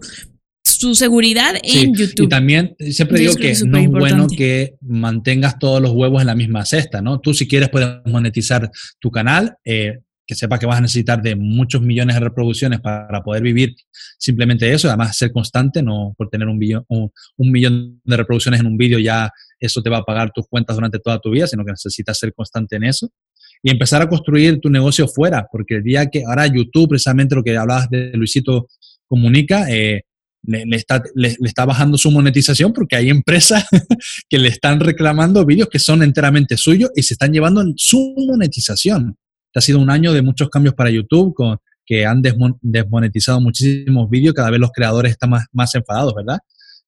su 0.62 0.94
seguridad 0.94 1.56
en 1.64 1.96
YouTube. 1.96 2.26
Y 2.26 2.30
también 2.30 2.76
siempre 2.92 3.20
digo 3.20 3.34
que, 3.36 3.56
no 3.66 3.80
es 3.80 3.90
bueno 3.90 4.28
que 4.28 4.76
mantengas 4.82 5.58
todos 5.58 5.82
los 5.82 5.92
huevos 5.92 6.22
en 6.22 6.28
la 6.28 6.36
misma 6.36 6.66
cesta, 6.66 7.02
¿no? 7.02 7.20
Tú 7.20 7.34
si 7.34 7.48
quieres 7.48 7.70
puedes 7.70 7.90
monetizar 8.06 8.70
tu 9.00 9.10
canal, 9.10 9.56
eh, 9.66 9.98
que 10.26 10.36
sepa 10.36 10.60
que 10.60 10.68
vas 10.68 10.78
a 10.78 10.82
necesitar 10.82 11.22
de 11.22 11.36
muchos 11.36 11.82
millones 11.82 12.16
de 12.16 12.22
reproducciones 12.22 12.80
para 12.80 13.24
poder 13.24 13.42
vivir 13.42 13.76
simplemente 14.20 14.72
eso, 14.72 14.88
además 14.88 15.18
ser 15.18 15.32
constante, 15.32 15.82
no 15.82 16.14
por 16.16 16.30
tener 16.30 16.48
un, 16.48 16.60
un 17.38 17.52
millón 17.52 18.00
de 18.06 18.18
reproducciones 18.18 18.60
en 18.60 18.68
un 18.68 18.78
vídeo 18.78 19.00
ya 19.00 19.32
eso 19.60 19.82
te 19.82 19.90
va 19.90 19.98
a 19.98 20.04
pagar 20.04 20.32
tus 20.32 20.48
cuentas 20.48 20.76
durante 20.76 21.00
toda 21.00 21.20
tu 21.20 21.32
vida, 21.32 21.48
sino 21.48 21.66
que 21.66 21.72
necesitas 21.72 22.20
ser 22.20 22.34
constante 22.34 22.76
en 22.76 22.84
eso 22.84 23.10
y 23.64 23.72
empezar 23.72 24.02
a 24.02 24.10
construir 24.10 24.60
tu 24.60 24.70
negocio 24.70 25.08
fuera, 25.08 25.48
porque 25.50 25.76
el 25.76 25.84
día 25.84 26.10
que 26.10 26.24
ahora 26.26 26.46
YouTube, 26.48 26.90
precisamente 26.90 27.34
lo 27.34 27.44
que 27.44 27.58
hablabas 27.58 27.90
de 27.90 28.12
Luisito 28.14 28.68
Comunica, 29.08 29.72
eh, 29.72 30.04
le, 30.44 30.76
está, 30.76 31.02
le, 31.16 31.38
está, 31.42 31.64
bajando 31.64 31.98
su 31.98 32.12
monetización 32.12 32.74
porque 32.74 32.98
hay 32.98 33.10
empresas 33.10 33.64
que 34.30 34.38
le 34.38 34.50
están 34.50 34.82
reclamando 34.82 35.46
vídeos 35.46 35.70
que 35.70 35.80
son 35.80 36.04
enteramente 36.04 36.58
suyos 36.58 36.92
y 36.96 37.04
se 37.04 37.14
están 37.14 37.32
llevando 37.32 37.64
su 37.78 38.14
monetización. 38.28 39.16
Este 39.46 39.60
ha 39.60 39.62
sido 39.62 39.80
un 39.80 39.90
año 39.90 40.12
de 40.12 40.22
muchos 40.22 40.50
cambios 40.50 40.76
para 40.76 40.90
YouTube, 40.90 41.34
con, 41.34 41.58
que 41.86 42.06
han 42.06 42.22
desmonetizado 42.62 43.40
muchísimos 43.40 44.10
vídeos, 44.10 44.34
cada 44.34 44.50
vez 44.50 44.60
los 44.60 44.72
creadores 44.72 45.14
están 45.14 45.30
más, 45.30 45.46
más 45.54 45.74
enfadados, 45.76 46.14
¿verdad? 46.16 46.40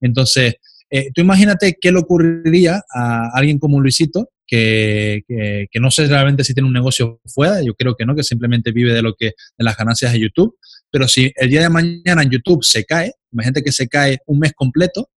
Entonces, 0.01 0.55
eh, 0.89 1.09
tú 1.13 1.21
imagínate 1.21 1.77
qué 1.79 1.91
le 1.91 1.99
ocurriría 1.99 2.81
a 2.93 3.29
alguien 3.33 3.59
como 3.59 3.79
Luisito, 3.79 4.29
que, 4.47 5.23
que, 5.27 5.79
no 5.79 5.91
sé 5.91 6.07
realmente 6.07 6.43
si 6.43 6.53
tiene 6.53 6.67
un 6.67 6.73
negocio 6.73 7.19
fuera, 7.25 7.61
yo 7.63 7.73
creo 7.73 7.95
que 7.95 8.05
no, 8.05 8.15
que 8.15 8.23
simplemente 8.23 8.71
vive 8.71 8.93
de 8.93 9.01
lo 9.01 9.15
que 9.15 9.33
de 9.57 9.63
las 9.63 9.77
ganancias 9.77 10.13
de 10.13 10.19
YouTube, 10.19 10.57
pero 10.91 11.07
si 11.07 11.31
el 11.35 11.49
día 11.49 11.61
de 11.61 11.69
mañana 11.69 12.23
en 12.23 12.29
YouTube 12.29 12.63
se 12.63 12.85
cae, 12.85 13.13
imagínate 13.31 13.63
que 13.63 13.71
se 13.71 13.87
cae 13.87 14.19
un 14.27 14.39
mes 14.39 14.53
completo, 14.53 15.09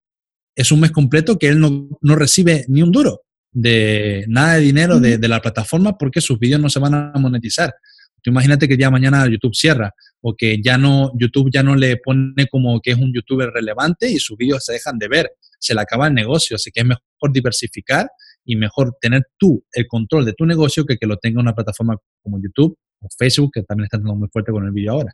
es 0.55 0.73
un 0.73 0.81
mes 0.81 0.91
completo 0.91 1.39
que 1.39 1.49
él 1.49 1.61
no, 1.61 1.89
no 2.01 2.17
recibe 2.17 2.65
ni 2.69 2.83
un 2.83 2.91
duro 2.91 3.23
de 3.53 4.25
nada 4.29 4.55
de 4.55 4.61
dinero 4.61 5.01
de, 5.01 5.19
de, 5.19 5.29
la 5.29 5.41
plataforma 5.41 5.97
porque 5.97 6.21
sus 6.21 6.39
vídeos 6.39 6.61
no 6.61 6.69
se 6.69 6.81
van 6.81 6.95
a 6.95 7.13
monetizar. 7.19 7.75
Tú 8.23 8.31
imagínate 8.31 8.69
que 8.69 8.77
de 8.77 8.91
mañana 8.91 9.27
YouTube 9.29 9.55
cierra 9.55 9.95
o 10.21 10.35
que 10.35 10.61
ya 10.63 10.77
no, 10.77 11.13
YouTube 11.19 11.51
ya 11.53 11.63
no 11.63 11.77
le 11.77 11.97
pone 11.99 12.47
como 12.51 12.81
que 12.81 12.91
es 12.91 12.99
un 12.99 13.13
youtuber 13.13 13.51
relevante 13.51 14.11
y 14.11 14.19
sus 14.19 14.37
vídeos 14.37 14.65
se 14.65 14.73
dejan 14.73 14.99
de 14.99 15.09
ver, 15.09 15.31
se 15.59 15.75
le 15.75 15.81
acaba 15.81 16.09
el 16.09 16.15
negocio, 16.15 16.57
así 16.57 16.71
que 16.71 16.81
es 16.81 16.87
mejor 16.87 17.33
diversificar 17.33 18.09
y 18.49 18.57
mejor 18.57 18.97
tener 19.01 19.27
tú 19.37 19.63
el 19.73 19.87
control 19.87 20.25
de 20.25 20.33
tu 20.33 20.47
negocio 20.47 20.87
que 20.87 20.97
que 20.97 21.07
lo 21.07 21.19
tenga 21.19 21.41
una 21.41 21.55
plataforma 21.55 21.97
como 22.23 22.41
YouTube 22.43 22.77
o 23.01 23.09
Facebook, 23.17 23.51
que 23.53 23.63
también 23.63 23.85
está 23.85 23.99
muy 23.99 24.29
fuerte 24.33 24.51
con 24.51 24.65
el 24.65 24.73
vídeo 24.73 24.93
ahora. 24.93 25.13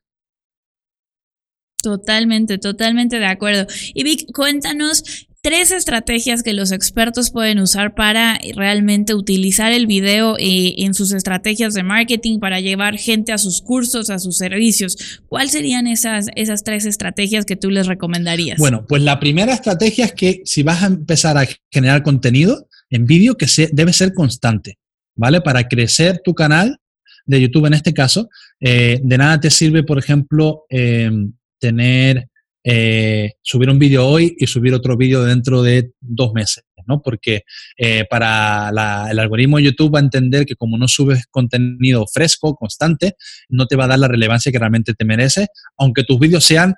Totalmente, 1.82 2.56
totalmente 2.58 3.18
de 3.18 3.26
acuerdo. 3.26 3.66
Y 3.92 4.04
Vic, 4.04 4.32
cuéntanos 4.32 5.26
tres 5.42 5.72
estrategias 5.72 6.42
que 6.42 6.54
los 6.54 6.72
expertos 6.72 7.30
pueden 7.30 7.58
usar 7.58 7.94
para 7.94 8.38
realmente 8.54 9.14
utilizar 9.14 9.72
el 9.72 9.86
video 9.86 10.38
eh, 10.38 10.76
en 10.78 10.94
sus 10.94 11.12
estrategias 11.12 11.74
de 11.74 11.82
marketing 11.82 12.38
para 12.38 12.60
llevar 12.60 12.96
gente 12.96 13.32
a 13.32 13.36
sus 13.36 13.60
cursos, 13.60 14.08
a 14.08 14.18
sus 14.18 14.38
servicios. 14.38 15.20
¿Cuáles 15.28 15.52
serían 15.52 15.86
esas, 15.86 16.28
esas 16.36 16.64
tres 16.64 16.86
estrategias 16.86 17.44
que 17.44 17.56
tú 17.56 17.68
les 17.68 17.86
recomendarías? 17.86 18.58
Bueno, 18.58 18.86
pues 18.88 19.02
la 19.02 19.20
primera 19.20 19.52
estrategia 19.52 20.06
es 20.06 20.14
que 20.14 20.40
si 20.46 20.62
vas 20.62 20.82
a 20.82 20.86
empezar 20.86 21.36
a 21.36 21.46
generar 21.70 22.02
contenido 22.02 22.66
en 22.94 23.06
vídeo, 23.06 23.36
que 23.36 23.48
se, 23.48 23.68
debe 23.72 23.92
ser 23.92 24.14
constante, 24.14 24.78
¿vale? 25.16 25.40
Para 25.40 25.66
crecer 25.66 26.20
tu 26.24 26.32
canal 26.32 26.78
de 27.26 27.40
YouTube 27.40 27.66
en 27.66 27.74
este 27.74 27.92
caso, 27.92 28.28
eh, 28.60 29.00
de 29.02 29.18
nada 29.18 29.40
te 29.40 29.50
sirve, 29.50 29.82
por 29.82 29.98
ejemplo, 29.98 30.64
eh, 30.70 31.10
tener 31.58 32.28
eh, 32.66 33.32
subir 33.42 33.68
un 33.68 33.78
vídeo 33.78 34.06
hoy 34.06 34.34
y 34.38 34.46
subir 34.46 34.72
otro 34.72 34.96
vídeo 34.96 35.22
dentro 35.22 35.62
de 35.62 35.90
dos 36.00 36.32
meses, 36.32 36.64
¿no? 36.86 37.02
Porque 37.02 37.42
eh, 37.76 38.06
para 38.08 38.70
el 39.10 39.18
algoritmo 39.18 39.58
de 39.58 39.64
YouTube 39.64 39.94
va 39.94 39.98
a 39.98 40.02
entender 40.02 40.46
que 40.46 40.54
como 40.54 40.78
no 40.78 40.88
subes 40.88 41.26
contenido 41.26 42.06
fresco, 42.06 42.54
constante, 42.54 43.16
no 43.50 43.66
te 43.66 43.76
va 43.76 43.84
a 43.84 43.88
dar 43.88 43.98
la 43.98 44.08
relevancia 44.08 44.50
que 44.50 44.58
realmente 44.58 44.94
te 44.94 45.04
merece, 45.04 45.48
aunque 45.76 46.04
tus 46.04 46.18
vídeos 46.18 46.44
sean 46.44 46.74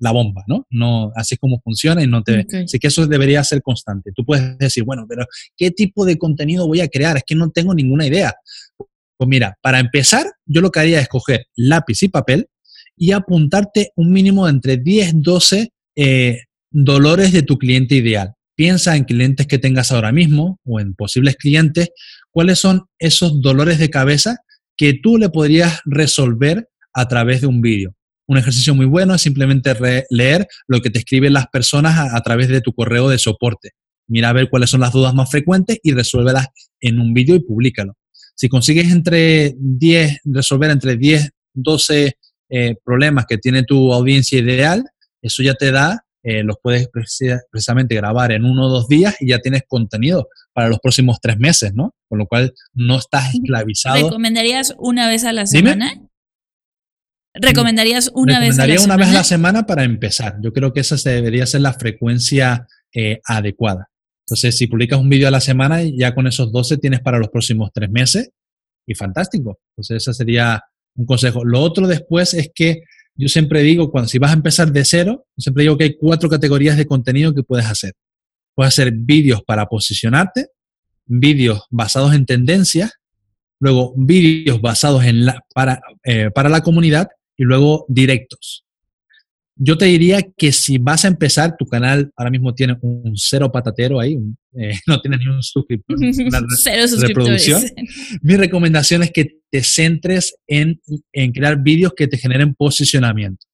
la 0.00 0.10
bomba, 0.10 0.42
¿no? 0.48 0.66
no 0.70 1.12
así 1.14 1.34
es 1.34 1.38
como 1.38 1.60
funciona 1.60 2.02
y 2.02 2.06
no 2.06 2.22
te... 2.22 2.46
Así 2.64 2.78
que 2.78 2.88
eso 2.88 3.06
debería 3.06 3.44
ser 3.44 3.62
constante. 3.62 4.10
Tú 4.14 4.24
puedes 4.24 4.58
decir, 4.58 4.82
bueno, 4.82 5.06
pero 5.08 5.26
¿qué 5.56 5.70
tipo 5.70 6.04
de 6.04 6.18
contenido 6.18 6.66
voy 6.66 6.80
a 6.80 6.88
crear? 6.88 7.18
Es 7.18 7.22
que 7.24 7.34
no 7.34 7.50
tengo 7.50 7.74
ninguna 7.74 8.06
idea. 8.06 8.34
Pues 9.16 9.28
mira, 9.28 9.56
para 9.60 9.78
empezar, 9.78 10.26
yo 10.46 10.62
lo 10.62 10.70
que 10.70 10.80
haría 10.80 11.00
es 11.00 11.08
coger 11.08 11.46
lápiz 11.54 12.02
y 12.02 12.08
papel 12.08 12.48
y 12.96 13.12
apuntarte 13.12 13.92
un 13.96 14.10
mínimo 14.10 14.46
de 14.46 14.52
entre 14.52 14.76
10, 14.78 15.22
12 15.22 15.68
eh, 15.96 16.38
dolores 16.70 17.32
de 17.32 17.42
tu 17.42 17.58
cliente 17.58 17.94
ideal. 17.94 18.32
Piensa 18.54 18.96
en 18.96 19.04
clientes 19.04 19.46
que 19.46 19.58
tengas 19.58 19.92
ahora 19.92 20.12
mismo 20.12 20.58
o 20.64 20.80
en 20.80 20.94
posibles 20.94 21.36
clientes, 21.36 21.90
cuáles 22.30 22.58
son 22.58 22.86
esos 22.98 23.40
dolores 23.40 23.78
de 23.78 23.90
cabeza 23.90 24.38
que 24.76 24.94
tú 24.94 25.18
le 25.18 25.28
podrías 25.28 25.80
resolver 25.84 26.68
a 26.94 27.08
través 27.08 27.42
de 27.42 27.46
un 27.46 27.60
vídeo. 27.60 27.94
Un 28.30 28.38
ejercicio 28.38 28.76
muy 28.76 28.86
bueno 28.86 29.12
es 29.16 29.22
simplemente 29.22 29.74
leer 30.08 30.46
lo 30.68 30.80
que 30.80 30.88
te 30.88 31.00
escriben 31.00 31.32
las 31.32 31.48
personas 31.48 31.98
a, 31.98 32.16
a, 32.16 32.20
través 32.20 32.46
de 32.46 32.60
tu 32.60 32.72
correo 32.72 33.08
de 33.08 33.18
soporte. 33.18 33.70
Mira 34.06 34.28
a 34.28 34.32
ver 34.32 34.48
cuáles 34.48 34.70
son 34.70 34.78
las 34.78 34.92
dudas 34.92 35.12
más 35.14 35.28
frecuentes 35.28 35.80
y 35.82 35.90
resuélvelas 35.90 36.46
en 36.80 37.00
un 37.00 37.12
vídeo 37.12 37.34
y 37.34 37.40
públicalo. 37.40 37.94
Si 38.36 38.48
consigues 38.48 38.92
entre 38.92 39.56
10, 39.58 40.20
resolver 40.26 40.70
entre 40.70 40.96
10, 40.96 41.28
12 41.54 42.16
eh, 42.50 42.76
problemas 42.84 43.26
que 43.26 43.36
tiene 43.36 43.64
tu 43.64 43.92
audiencia 43.92 44.38
ideal, 44.38 44.84
eso 45.20 45.42
ya 45.42 45.54
te 45.54 45.72
da, 45.72 46.04
eh, 46.22 46.44
los 46.44 46.54
puedes 46.62 46.88
precisamente 47.50 47.96
grabar 47.96 48.30
en 48.30 48.44
uno 48.44 48.66
o 48.66 48.68
dos 48.68 48.86
días 48.86 49.16
y 49.18 49.30
ya 49.30 49.40
tienes 49.40 49.62
contenido 49.66 50.28
para 50.52 50.68
los 50.68 50.78
próximos 50.78 51.18
tres 51.20 51.36
meses, 51.36 51.74
¿no? 51.74 51.96
Con 52.08 52.20
lo 52.20 52.26
cual 52.26 52.54
no 52.74 52.96
estás 52.96 53.34
esclavizado. 53.34 54.04
¿Recomendarías 54.04 54.76
una 54.78 55.08
vez 55.08 55.24
a 55.24 55.32
la 55.32 55.46
semana? 55.46 56.00
¿Recomendarías 57.34 58.10
una 58.14 58.40
vez 58.40 58.58
a 58.58 58.66
la 58.66 58.78
semana? 58.78 58.94
una 58.94 58.96
vez 58.96 59.08
a 59.08 59.18
la 59.18 59.24
semana 59.24 59.66
para 59.66 59.84
empezar. 59.84 60.36
Yo 60.42 60.52
creo 60.52 60.72
que 60.72 60.80
esa 60.80 60.96
debería 61.10 61.46
ser 61.46 61.60
la 61.60 61.72
frecuencia 61.72 62.66
eh, 62.92 63.20
adecuada. 63.24 63.88
Entonces, 64.26 64.56
si 64.56 64.66
publicas 64.66 64.98
un 64.98 65.08
vídeo 65.08 65.28
a 65.28 65.30
la 65.30 65.40
semana, 65.40 65.82
ya 65.82 66.14
con 66.14 66.26
esos 66.26 66.52
12 66.52 66.78
tienes 66.78 67.00
para 67.00 67.18
los 67.18 67.28
próximos 67.28 67.70
tres 67.72 67.90
meses 67.90 68.30
y 68.86 68.94
fantástico. 68.94 69.58
Entonces, 69.72 70.02
esa 70.02 70.12
sería 70.12 70.62
un 70.96 71.06
consejo. 71.06 71.44
Lo 71.44 71.60
otro 71.60 71.86
después 71.86 72.34
es 72.34 72.50
que 72.54 72.82
yo 73.14 73.28
siempre 73.28 73.62
digo, 73.62 73.90
cuando 73.90 74.08
si 74.08 74.18
vas 74.18 74.30
a 74.30 74.34
empezar 74.34 74.72
de 74.72 74.84
cero, 74.84 75.26
siempre 75.36 75.62
digo 75.62 75.76
que 75.76 75.84
hay 75.84 75.96
cuatro 75.96 76.28
categorías 76.28 76.76
de 76.76 76.86
contenido 76.86 77.34
que 77.34 77.42
puedes 77.42 77.66
hacer. 77.66 77.94
Puedes 78.54 78.74
hacer 78.74 78.92
vídeos 78.92 79.42
para 79.42 79.66
posicionarte, 79.66 80.48
vídeos 81.06 81.64
basados 81.70 82.14
en 82.14 82.26
tendencias, 82.26 82.92
luego 83.60 83.94
vídeos 83.96 84.60
basados 84.60 85.04
en 85.04 85.26
la, 85.26 85.44
para, 85.54 85.80
eh, 86.04 86.30
para 86.34 86.48
la 86.48 86.62
comunidad 86.62 87.08
y 87.40 87.44
luego 87.44 87.86
directos. 87.88 88.66
Yo 89.56 89.78
te 89.78 89.86
diría 89.86 90.20
que 90.36 90.52
si 90.52 90.76
vas 90.76 91.06
a 91.06 91.08
empezar, 91.08 91.56
tu 91.56 91.64
canal 91.64 92.12
ahora 92.14 92.30
mismo 92.30 92.54
tiene 92.54 92.76
un 92.82 93.14
cero 93.16 93.50
patatero 93.50 93.98
ahí, 93.98 94.18
eh, 94.58 94.74
no 94.86 95.00
tiene 95.00 95.16
ni 95.16 95.26
un 95.26 95.42
suscriptor, 95.42 95.96
cero 96.62 96.86
reproducción. 97.00 97.62
Mi 98.20 98.36
recomendación 98.36 99.02
es 99.02 99.10
que 99.10 99.38
te 99.50 99.62
centres 99.62 100.36
en, 100.46 100.82
en 101.12 101.32
crear 101.32 101.62
vídeos 101.62 101.94
que 101.96 102.08
te 102.08 102.18
generen 102.18 102.54
posicionamiento. 102.54 103.46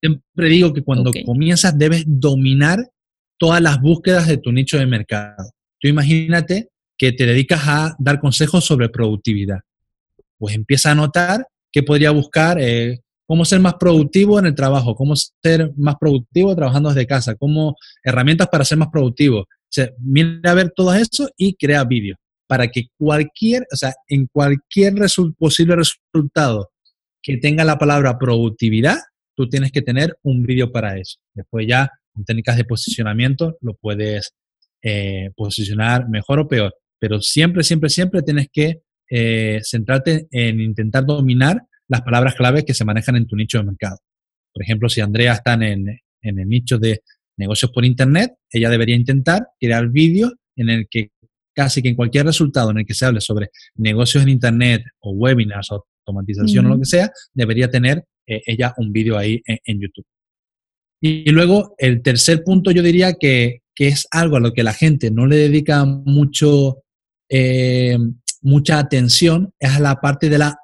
Siempre 0.00 0.48
digo 0.48 0.72
que 0.72 0.82
cuando 0.82 1.12
comienzas 1.24 1.78
debes 1.78 2.02
dominar 2.04 2.90
todas 3.38 3.62
las 3.62 3.80
búsquedas 3.80 4.26
de 4.26 4.38
tu 4.38 4.50
nicho 4.50 4.78
de 4.78 4.86
mercado. 4.86 5.52
Tú 5.78 5.86
imagínate 5.86 6.70
que 6.98 7.12
te 7.12 7.24
dedicas 7.24 7.62
a 7.66 7.94
dar 8.00 8.18
consejos 8.18 8.64
sobre 8.64 8.88
productividad. 8.88 9.60
Pues 10.38 10.56
empieza 10.56 10.90
a 10.90 10.96
notar 10.96 11.46
qué 11.72 11.82
podría 11.82 12.10
buscar, 12.10 12.60
eh, 12.60 13.00
cómo 13.32 13.46
ser 13.46 13.60
más 13.60 13.76
productivo 13.76 14.38
en 14.38 14.44
el 14.44 14.54
trabajo, 14.54 14.94
cómo 14.94 15.14
ser 15.16 15.72
más 15.78 15.96
productivo 15.98 16.54
trabajando 16.54 16.90
desde 16.90 17.06
casa, 17.06 17.34
cómo 17.34 17.76
herramientas 18.04 18.48
para 18.48 18.62
ser 18.62 18.76
más 18.76 18.88
productivo. 18.92 19.38
O 19.38 19.70
sea, 19.70 19.88
mira 20.00 20.50
a 20.50 20.54
ver 20.54 20.70
todo 20.76 20.92
eso 20.92 21.30
y 21.38 21.54
crea 21.54 21.82
vídeos 21.84 22.18
para 22.46 22.68
que 22.68 22.88
cualquier, 22.98 23.66
o 23.72 23.76
sea, 23.76 23.94
en 24.06 24.26
cualquier 24.26 24.92
posible 25.38 25.76
resultado 25.76 26.72
que 27.22 27.38
tenga 27.38 27.64
la 27.64 27.78
palabra 27.78 28.18
productividad, 28.18 28.98
tú 29.34 29.48
tienes 29.48 29.72
que 29.72 29.80
tener 29.80 30.14
un 30.22 30.42
vídeo 30.42 30.70
para 30.70 30.98
eso. 30.98 31.16
Después 31.32 31.66
ya 31.66 31.90
con 32.12 32.26
técnicas 32.26 32.58
de 32.58 32.66
posicionamiento 32.66 33.56
lo 33.62 33.72
puedes 33.80 34.34
eh, 34.82 35.30
posicionar 35.36 36.06
mejor 36.06 36.38
o 36.40 36.48
peor, 36.48 36.74
pero 36.98 37.22
siempre, 37.22 37.64
siempre, 37.64 37.88
siempre 37.88 38.20
tienes 38.20 38.48
que 38.52 38.82
eh, 39.08 39.58
centrarte 39.64 40.28
en 40.30 40.60
intentar 40.60 41.06
dominar 41.06 41.62
las 41.92 42.02
palabras 42.02 42.34
claves 42.34 42.64
que 42.64 42.74
se 42.74 42.84
manejan 42.84 43.16
en 43.16 43.26
tu 43.26 43.36
nicho 43.36 43.58
de 43.58 43.64
mercado. 43.64 43.98
Por 44.52 44.62
ejemplo, 44.62 44.88
si 44.88 45.00
Andrea 45.00 45.34
está 45.34 45.54
en, 45.54 45.86
en 46.22 46.38
el 46.38 46.48
nicho 46.48 46.78
de 46.78 47.02
negocios 47.36 47.70
por 47.70 47.84
Internet, 47.84 48.32
ella 48.50 48.70
debería 48.70 48.96
intentar 48.96 49.46
crear 49.60 49.88
vídeos 49.88 50.32
en 50.56 50.70
el 50.70 50.86
que 50.90 51.10
casi 51.54 51.82
que 51.82 51.90
en 51.90 51.96
cualquier 51.96 52.24
resultado 52.24 52.70
en 52.70 52.78
el 52.78 52.86
que 52.86 52.94
se 52.94 53.04
hable 53.04 53.20
sobre 53.20 53.50
negocios 53.74 54.22
en 54.22 54.30
Internet 54.30 54.82
o 55.00 55.12
webinars 55.12 55.70
o 55.70 55.84
automatización 56.06 56.66
o 56.66 56.70
lo 56.70 56.78
que 56.78 56.86
sea, 56.86 57.10
debería 57.34 57.70
tener 57.70 58.04
eh, 58.26 58.40
ella 58.46 58.72
un 58.78 58.90
vídeo 58.90 59.18
ahí 59.18 59.42
en, 59.46 59.80
YouTube. 59.80 60.06
Y, 61.00 61.30
luego 61.30 61.74
el 61.78 62.02
tercer 62.02 62.42
punto 62.42 62.70
yo 62.70 62.82
diría 62.82 63.14
que, 63.14 63.60
que, 63.74 63.88
es 63.88 64.06
algo 64.10 64.36
a 64.36 64.40
lo 64.40 64.52
que 64.52 64.62
la 64.62 64.72
gente 64.72 65.10
no 65.10 65.26
le 65.26 65.36
dedica 65.36 65.84
mucho, 65.84 66.82
eh, 67.28 67.98
mucha 68.40 68.78
atención, 68.78 69.52
es 69.60 69.72
a 69.72 69.80
la 69.80 69.96
parte 69.96 70.30
de 70.30 70.38
la 70.38 70.56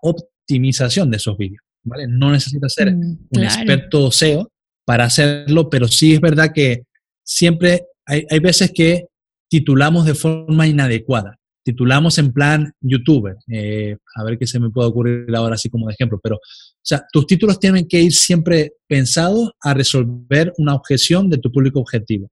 optimización 0.49 1.11
de 1.11 1.19
esos 1.19 1.37
vídeos. 1.37 1.63
¿vale? 1.85 2.07
No 2.09 2.33
necesitas 2.33 2.73
ser 2.73 2.95
mm, 2.95 3.19
un 3.31 3.43
experto 3.45 4.11
SEO 4.11 4.51
para 4.85 5.05
hacerlo, 5.05 5.69
pero 5.69 5.87
sí 5.87 6.15
es 6.15 6.21
verdad 6.21 6.53
que 6.55 6.85
siempre 7.23 7.83
hay, 8.07 8.25
hay, 8.31 8.39
veces 8.39 8.73
que 8.75 9.05
titulamos 9.51 10.07
de 10.07 10.15
forma 10.15 10.67
inadecuada. 10.67 11.37
Titulamos 11.63 12.17
en 12.17 12.33
plan 12.33 12.73
youtuber. 12.81 13.37
Eh, 13.53 13.97
a 14.17 14.25
ver 14.25 14.39
qué 14.39 14.47
se 14.47 14.59
me 14.59 14.71
puede 14.71 14.89
ocurrir 14.89 15.37
ahora 15.37 15.57
así 15.57 15.69
como 15.69 15.87
de 15.87 15.93
ejemplo. 15.93 16.19
Pero, 16.23 16.37
o 16.37 16.41
sea, 16.83 17.05
tus 17.13 17.27
títulos 17.27 17.61
tienen 17.61 17.87
que 17.87 18.01
ir 18.01 18.15
siempre 18.15 18.73
pensados 18.87 19.51
a 19.61 19.75
resolver 19.75 20.55
una 20.57 20.75
objeción 20.75 21.29
de 21.29 21.37
tu 21.37 21.53
público 21.53 21.81
objetivo. 21.81 22.31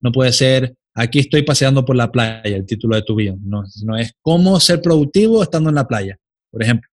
No 0.00 0.12
puede 0.12 0.32
ser, 0.32 0.74
aquí 0.94 1.18
estoy 1.18 1.42
paseando 1.42 1.84
por 1.84 1.96
la 1.96 2.10
playa, 2.10 2.56
el 2.56 2.64
título 2.64 2.96
de 2.96 3.02
tu 3.02 3.14
video. 3.14 3.36
No, 3.42 3.64
no 3.84 3.98
es 3.98 4.12
cómo 4.22 4.58
ser 4.60 4.80
productivo 4.80 5.42
estando 5.42 5.68
en 5.68 5.74
la 5.74 5.86
playa, 5.86 6.16
por 6.50 6.62
ejemplo. 6.62 6.90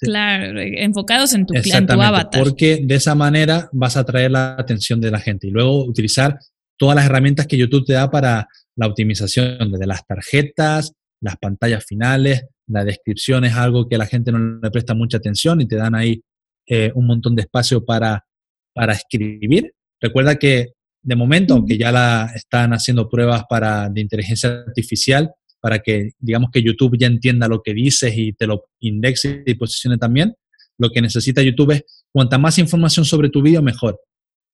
Claro, 0.00 0.60
enfocados 0.60 1.34
en 1.34 1.46
tu, 1.46 1.54
en 1.54 1.86
tu 1.86 2.00
avatar. 2.00 2.42
Porque 2.42 2.80
de 2.82 2.94
esa 2.94 3.14
manera 3.14 3.68
vas 3.72 3.96
a 3.96 4.00
atraer 4.00 4.30
la 4.30 4.56
atención 4.58 5.00
de 5.00 5.10
la 5.10 5.20
gente 5.20 5.46
y 5.46 5.50
luego 5.50 5.84
utilizar 5.84 6.38
todas 6.78 6.96
las 6.96 7.06
herramientas 7.06 7.46
que 7.46 7.58
YouTube 7.58 7.84
te 7.84 7.92
da 7.92 8.10
para 8.10 8.48
la 8.76 8.86
optimización, 8.86 9.70
desde 9.70 9.86
las 9.86 10.06
tarjetas, 10.06 10.92
las 11.20 11.36
pantallas 11.36 11.84
finales, 11.84 12.46
la 12.66 12.84
descripción 12.84 13.44
es 13.44 13.54
algo 13.54 13.88
que 13.88 13.98
la 13.98 14.06
gente 14.06 14.32
no 14.32 14.60
le 14.62 14.70
presta 14.70 14.94
mucha 14.94 15.18
atención 15.18 15.60
y 15.60 15.68
te 15.68 15.76
dan 15.76 15.94
ahí 15.94 16.22
eh, 16.66 16.92
un 16.94 17.06
montón 17.06 17.34
de 17.34 17.42
espacio 17.42 17.84
para, 17.84 18.24
para 18.72 18.94
escribir. 18.94 19.74
Recuerda 20.00 20.36
que 20.36 20.72
de 21.02 21.16
momento, 21.16 21.54
aunque 21.54 21.76
ya 21.76 21.92
la 21.92 22.30
están 22.34 22.72
haciendo 22.72 23.08
pruebas 23.08 23.44
para, 23.48 23.88
de 23.88 24.00
inteligencia 24.00 24.64
artificial, 24.66 25.32
para 25.60 25.80
que 25.80 26.10
digamos 26.18 26.50
que 26.52 26.62
YouTube 26.62 26.96
ya 26.98 27.06
entienda 27.06 27.48
lo 27.48 27.62
que 27.62 27.74
dices 27.74 28.12
y 28.16 28.32
te 28.32 28.46
lo 28.46 28.64
indexe 28.80 29.42
y 29.46 29.54
posicione 29.54 29.98
también, 29.98 30.34
lo 30.78 30.90
que 30.90 31.02
necesita 31.02 31.42
YouTube 31.42 31.72
es 31.72 32.04
cuanta 32.10 32.38
más 32.38 32.58
información 32.58 33.04
sobre 33.04 33.28
tu 33.28 33.42
vídeo, 33.42 33.62
mejor. 33.62 34.00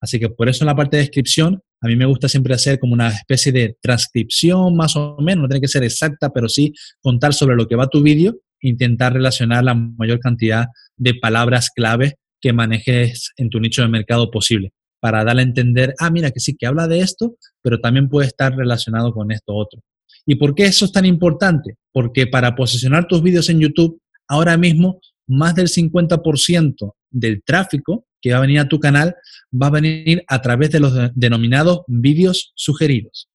Así 0.00 0.18
que 0.18 0.28
por 0.28 0.48
eso 0.48 0.64
en 0.64 0.66
la 0.66 0.76
parte 0.76 0.96
de 0.96 1.04
descripción, 1.04 1.62
a 1.80 1.86
mí 1.86 1.96
me 1.96 2.04
gusta 2.04 2.28
siempre 2.28 2.54
hacer 2.54 2.78
como 2.78 2.92
una 2.92 3.08
especie 3.08 3.52
de 3.52 3.76
transcripción 3.80 4.76
más 4.76 4.96
o 4.96 5.16
menos, 5.20 5.42
no 5.42 5.48
tiene 5.48 5.60
que 5.60 5.68
ser 5.68 5.84
exacta, 5.84 6.30
pero 6.30 6.48
sí 6.48 6.72
contar 7.00 7.32
sobre 7.32 7.56
lo 7.56 7.66
que 7.66 7.76
va 7.76 7.88
tu 7.88 8.02
vídeo, 8.02 8.36
intentar 8.60 9.12
relacionar 9.12 9.64
la 9.64 9.74
mayor 9.74 10.18
cantidad 10.20 10.66
de 10.96 11.14
palabras 11.14 11.70
clave 11.74 12.16
que 12.40 12.52
manejes 12.52 13.32
en 13.36 13.48
tu 13.48 13.60
nicho 13.60 13.82
de 13.82 13.88
mercado 13.88 14.30
posible 14.30 14.72
para 15.00 15.24
darle 15.24 15.42
a 15.42 15.44
entender, 15.44 15.94
ah, 15.98 16.10
mira 16.10 16.30
que 16.30 16.40
sí, 16.40 16.56
que 16.56 16.66
habla 16.66 16.88
de 16.88 17.00
esto, 17.00 17.36
pero 17.62 17.80
también 17.80 18.08
puede 18.08 18.26
estar 18.26 18.56
relacionado 18.56 19.12
con 19.12 19.30
esto 19.30 19.54
otro. 19.54 19.80
¿Y 20.26 20.34
por 20.34 20.54
qué 20.54 20.64
eso 20.64 20.84
es 20.84 20.92
tan 20.92 21.06
importante? 21.06 21.76
Porque 21.92 22.26
para 22.26 22.54
posicionar 22.54 23.06
tus 23.06 23.22
vídeos 23.22 23.48
en 23.48 23.60
YouTube, 23.60 24.00
ahora 24.28 24.56
mismo 24.56 25.00
más 25.28 25.54
del 25.54 25.68
50% 25.68 26.92
del 27.10 27.42
tráfico 27.44 28.06
que 28.20 28.32
va 28.32 28.38
a 28.38 28.42
venir 28.42 28.58
a 28.58 28.68
tu 28.68 28.80
canal 28.80 29.14
va 29.54 29.68
a 29.68 29.70
venir 29.70 30.24
a 30.26 30.42
través 30.42 30.70
de 30.70 30.80
los 30.80 30.92
denominados 31.14 31.82
vídeos 31.86 32.52
sugeridos. 32.54 33.28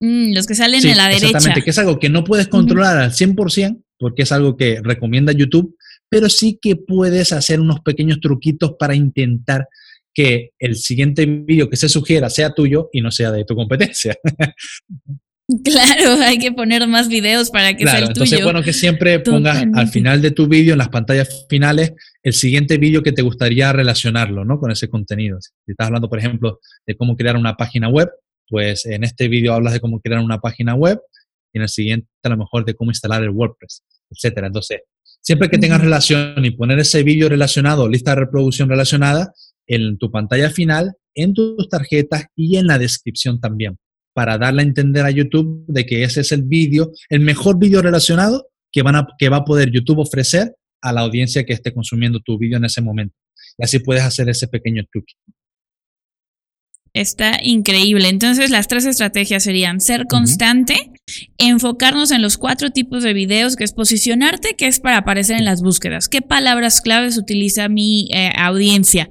Mm, 0.00 0.32
los 0.32 0.46
que 0.46 0.54
salen 0.54 0.84
en 0.86 0.96
la 0.96 1.08
derecha. 1.08 1.26
Exactamente, 1.26 1.62
que 1.62 1.70
es 1.70 1.78
algo 1.78 1.98
que 1.98 2.08
no 2.08 2.24
puedes 2.24 2.48
controlar 2.48 2.96
al 2.98 3.12
100%, 3.12 3.82
porque 3.98 4.22
es 4.22 4.32
algo 4.32 4.56
que 4.56 4.80
recomienda 4.82 5.32
YouTube, 5.32 5.76
pero 6.08 6.28
sí 6.28 6.58
que 6.60 6.76
puedes 6.76 7.32
hacer 7.32 7.60
unos 7.60 7.80
pequeños 7.80 8.20
truquitos 8.20 8.74
para 8.78 8.94
intentar 8.94 9.68
que 10.14 10.50
el 10.58 10.76
siguiente 10.76 11.26
vídeo 11.26 11.68
que 11.68 11.76
se 11.76 11.88
sugiera 11.88 12.30
sea 12.30 12.52
tuyo 12.52 12.88
y 12.92 13.00
no 13.00 13.10
sea 13.10 13.30
de 13.30 13.44
tu 13.44 13.54
competencia. 13.54 14.16
Claro, 15.64 16.22
hay 16.22 16.38
que 16.38 16.52
poner 16.52 16.86
más 16.86 17.08
videos 17.08 17.50
para 17.50 17.76
que 17.76 17.84
sea 17.84 17.98
el 17.98 18.08
tuyo. 18.08 18.10
Entonces, 18.10 18.44
bueno, 18.44 18.62
que 18.62 18.72
siempre 18.72 19.18
pongas 19.20 19.64
al 19.74 19.88
final 19.88 20.22
de 20.22 20.30
tu 20.30 20.46
vídeo, 20.46 20.72
en 20.72 20.78
las 20.78 20.88
pantallas 20.88 21.46
finales, 21.48 21.92
el 22.22 22.32
siguiente 22.32 22.78
vídeo 22.78 23.02
que 23.02 23.12
te 23.12 23.22
gustaría 23.22 23.72
relacionarlo, 23.72 24.44
¿no? 24.44 24.58
Con 24.58 24.70
ese 24.70 24.88
contenido. 24.88 25.38
Si 25.40 25.50
estás 25.66 25.88
hablando, 25.88 26.08
por 26.08 26.18
ejemplo, 26.18 26.60
de 26.86 26.96
cómo 26.96 27.16
crear 27.16 27.36
una 27.36 27.56
página 27.56 27.88
web, 27.88 28.10
pues 28.48 28.86
en 28.86 29.04
este 29.04 29.28
vídeo 29.28 29.54
hablas 29.54 29.72
de 29.72 29.80
cómo 29.80 30.00
crear 30.00 30.20
una 30.20 30.40
página 30.40 30.74
web 30.74 31.00
y 31.52 31.58
en 31.58 31.62
el 31.62 31.68
siguiente 31.68 32.08
a 32.22 32.28
lo 32.28 32.36
mejor 32.36 32.64
de 32.64 32.74
cómo 32.74 32.90
instalar 32.90 33.22
el 33.22 33.30
WordPress, 33.30 33.82
etcétera. 34.10 34.48
Entonces, 34.48 34.80
siempre 35.20 35.48
que 35.48 35.58
tengas 35.58 35.80
relación 35.80 36.44
y 36.44 36.50
poner 36.52 36.78
ese 36.78 37.02
vídeo 37.02 37.28
relacionado, 37.28 37.88
lista 37.88 38.12
de 38.12 38.20
reproducción 38.20 38.68
relacionada, 38.68 39.32
en 39.66 39.98
tu 39.98 40.10
pantalla 40.10 40.50
final, 40.50 40.94
en 41.14 41.32
tus 41.32 41.68
tarjetas 41.68 42.26
y 42.34 42.56
en 42.56 42.66
la 42.66 42.78
descripción 42.78 43.40
también, 43.40 43.78
para 44.20 44.36
darle 44.36 44.60
a 44.60 44.66
entender 44.66 45.06
a 45.06 45.10
YouTube 45.10 45.64
de 45.66 45.86
que 45.86 46.02
ese 46.02 46.20
es 46.20 46.30
el 46.30 46.42
vídeo, 46.42 46.92
el 47.08 47.20
mejor 47.20 47.58
vídeo 47.58 47.80
relacionado 47.80 48.48
que, 48.70 48.82
van 48.82 48.96
a, 48.96 49.06
que 49.18 49.30
va 49.30 49.38
a 49.38 49.44
poder 49.46 49.70
YouTube 49.70 50.00
ofrecer 50.00 50.54
a 50.82 50.92
la 50.92 51.00
audiencia 51.00 51.46
que 51.46 51.54
esté 51.54 51.72
consumiendo 51.72 52.20
tu 52.20 52.36
vídeo 52.36 52.58
en 52.58 52.66
ese 52.66 52.82
momento. 52.82 53.16
Y 53.56 53.64
así 53.64 53.78
puedes 53.78 54.02
hacer 54.02 54.28
ese 54.28 54.46
pequeño 54.46 54.84
truque. 54.92 55.14
Está 56.92 57.40
increíble. 57.42 58.10
Entonces, 58.10 58.50
las 58.50 58.68
tres 58.68 58.84
estrategias 58.84 59.42
serían 59.42 59.80
ser 59.80 60.04
constante, 60.04 60.92
enfocarnos 61.38 62.10
en 62.10 62.20
los 62.20 62.36
cuatro 62.36 62.68
tipos 62.68 63.02
de 63.02 63.14
videos, 63.14 63.56
que 63.56 63.64
es 63.64 63.72
posicionarte, 63.72 64.54
que 64.54 64.66
es 64.66 64.80
para 64.80 64.98
aparecer 64.98 65.38
en 65.38 65.46
las 65.46 65.62
búsquedas. 65.62 66.10
¿Qué 66.10 66.20
palabras 66.20 66.82
claves 66.82 67.16
utiliza 67.16 67.70
mi 67.70 68.10
eh, 68.12 68.32
audiencia? 68.36 69.08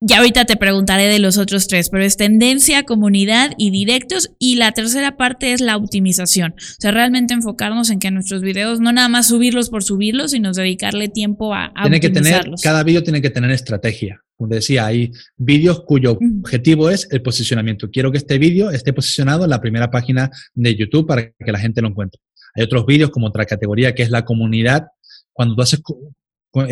Ya 0.00 0.18
ahorita 0.18 0.44
te 0.44 0.56
preguntaré 0.56 1.06
de 1.06 1.18
los 1.18 1.38
otros 1.38 1.68
tres, 1.68 1.88
pero 1.88 2.04
es 2.04 2.18
tendencia, 2.18 2.82
comunidad 2.82 3.52
y 3.56 3.70
directos. 3.70 4.30
Y 4.38 4.56
la 4.56 4.72
tercera 4.72 5.16
parte 5.16 5.54
es 5.54 5.62
la 5.62 5.78
optimización. 5.78 6.52
O 6.52 6.80
sea, 6.80 6.90
realmente 6.90 7.32
enfocarnos 7.32 7.88
en 7.88 7.98
que 7.98 8.10
nuestros 8.10 8.42
videos 8.42 8.78
no 8.78 8.92
nada 8.92 9.08
más 9.08 9.28
subirlos 9.28 9.70
por 9.70 9.82
subirlos, 9.82 10.32
sino 10.32 10.52
dedicarle 10.52 11.08
tiempo 11.08 11.54
a, 11.54 11.72
a 11.74 11.82
tiene 11.82 12.00
que 12.00 12.10
tener 12.10 12.44
Cada 12.62 12.82
vídeo 12.82 13.02
tiene 13.02 13.22
que 13.22 13.30
tener 13.30 13.50
estrategia. 13.50 14.20
Como 14.36 14.54
decía, 14.54 14.84
hay 14.84 15.12
vídeos 15.38 15.82
cuyo 15.86 16.18
objetivo 16.40 16.90
es 16.90 17.08
el 17.10 17.22
posicionamiento. 17.22 17.90
Quiero 17.90 18.12
que 18.12 18.18
este 18.18 18.36
vídeo 18.36 18.70
esté 18.70 18.92
posicionado 18.92 19.44
en 19.44 19.50
la 19.50 19.62
primera 19.62 19.90
página 19.90 20.30
de 20.52 20.76
YouTube 20.76 21.06
para 21.06 21.30
que 21.30 21.52
la 21.52 21.58
gente 21.58 21.80
lo 21.80 21.88
encuentre. 21.88 22.20
Hay 22.54 22.64
otros 22.64 22.84
vídeos 22.84 23.08
como 23.08 23.28
otra 23.28 23.46
categoría 23.46 23.94
que 23.94 24.02
es 24.02 24.10
la 24.10 24.26
comunidad. 24.26 24.88
Cuando 25.32 25.54
tú 25.54 25.62
haces 25.62 25.80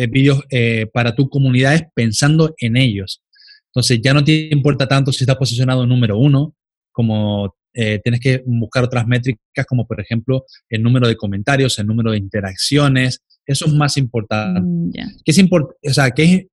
vídeos 0.09 0.41
eh, 0.49 0.87
para 0.91 1.15
tu 1.15 1.29
comunidad 1.29 1.75
es 1.75 1.83
pensando 1.93 2.53
en 2.57 2.77
ellos. 2.77 3.21
Entonces 3.67 3.99
ya 4.01 4.13
no 4.13 4.23
te 4.23 4.49
importa 4.51 4.87
tanto 4.87 5.11
si 5.11 5.23
está 5.23 5.37
posicionado 5.37 5.85
número 5.85 6.17
uno, 6.17 6.55
como 6.91 7.55
eh, 7.73 7.99
tienes 8.03 8.21
que 8.21 8.41
buscar 8.45 8.83
otras 8.85 9.05
métricas 9.05 9.65
como 9.67 9.85
por 9.85 9.99
ejemplo 9.99 10.45
el 10.69 10.81
número 10.81 11.07
de 11.07 11.17
comentarios, 11.17 11.77
el 11.77 11.87
número 11.87 12.11
de 12.11 12.17
interacciones. 12.17 13.19
Eso 13.45 13.65
es 13.65 13.73
más 13.73 13.97
importante. 13.97 14.61
Mm, 14.61 14.91
¿Qué 15.23 15.31
es 15.31 15.39
o 15.39 15.93
sea, 15.93 16.11
¿qué 16.11 16.23
es 16.23 16.45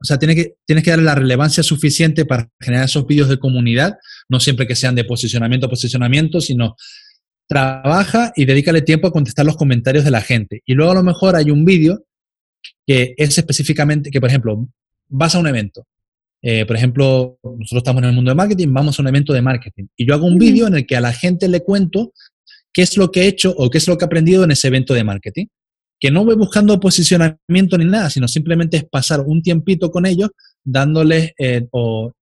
o 0.00 0.04
sea, 0.04 0.18
tienes 0.18 0.36
que, 0.36 0.54
tienes 0.64 0.84
que 0.84 0.90
darle 0.90 1.04
la 1.04 1.14
relevancia 1.14 1.62
suficiente 1.62 2.24
para 2.24 2.48
generar 2.60 2.84
esos 2.84 3.06
vídeos 3.06 3.28
de 3.28 3.38
comunidad, 3.38 3.98
no 4.28 4.38
siempre 4.38 4.66
que 4.66 4.76
sean 4.76 4.94
de 4.94 5.04
posicionamiento 5.04 5.66
a 5.66 5.70
posicionamiento, 5.70 6.40
sino 6.40 6.76
trabaja 7.48 8.32
y 8.36 8.44
dedícale 8.44 8.82
tiempo 8.82 9.08
a 9.08 9.12
contestar 9.12 9.44
los 9.44 9.56
comentarios 9.56 10.04
de 10.04 10.10
la 10.10 10.20
gente. 10.20 10.62
Y 10.66 10.74
luego 10.74 10.92
a 10.92 10.96
lo 10.96 11.02
mejor 11.02 11.34
hay 11.34 11.50
un 11.50 11.64
vídeo 11.64 12.04
que 12.86 13.14
es 13.16 13.38
específicamente, 13.38 14.10
que 14.10 14.20
por 14.20 14.28
ejemplo, 14.28 14.68
vas 15.08 15.34
a 15.34 15.38
un 15.38 15.46
evento. 15.46 15.86
Eh, 16.40 16.64
por 16.66 16.76
ejemplo, 16.76 17.38
nosotros 17.42 17.80
estamos 17.80 18.02
en 18.02 18.10
el 18.10 18.14
mundo 18.14 18.30
de 18.30 18.36
marketing, 18.36 18.72
vamos 18.72 18.98
a 18.98 19.02
un 19.02 19.08
evento 19.08 19.32
de 19.32 19.42
marketing. 19.42 19.86
Y 19.96 20.06
yo 20.06 20.14
hago 20.14 20.26
un 20.26 20.38
vídeo 20.38 20.66
en 20.66 20.74
el 20.74 20.86
que 20.86 20.96
a 20.96 21.00
la 21.00 21.12
gente 21.12 21.48
le 21.48 21.62
cuento 21.62 22.12
qué 22.72 22.82
es 22.82 22.96
lo 22.96 23.10
que 23.10 23.22
he 23.22 23.26
hecho 23.26 23.54
o 23.56 23.70
qué 23.70 23.78
es 23.78 23.88
lo 23.88 23.98
que 23.98 24.04
he 24.04 24.06
aprendido 24.06 24.44
en 24.44 24.52
ese 24.52 24.68
evento 24.68 24.94
de 24.94 25.04
marketing 25.04 25.46
que 26.00 26.10
no 26.10 26.24
voy 26.24 26.36
buscando 26.36 26.78
posicionamiento 26.78 27.76
ni 27.76 27.84
nada, 27.84 28.10
sino 28.10 28.28
simplemente 28.28 28.76
es 28.76 28.84
pasar 28.84 29.20
un 29.20 29.42
tiempito 29.42 29.90
con 29.90 30.06
ellos 30.06 30.30
dándoles 30.62 31.32
eh, 31.38 31.66
o, 31.72 32.12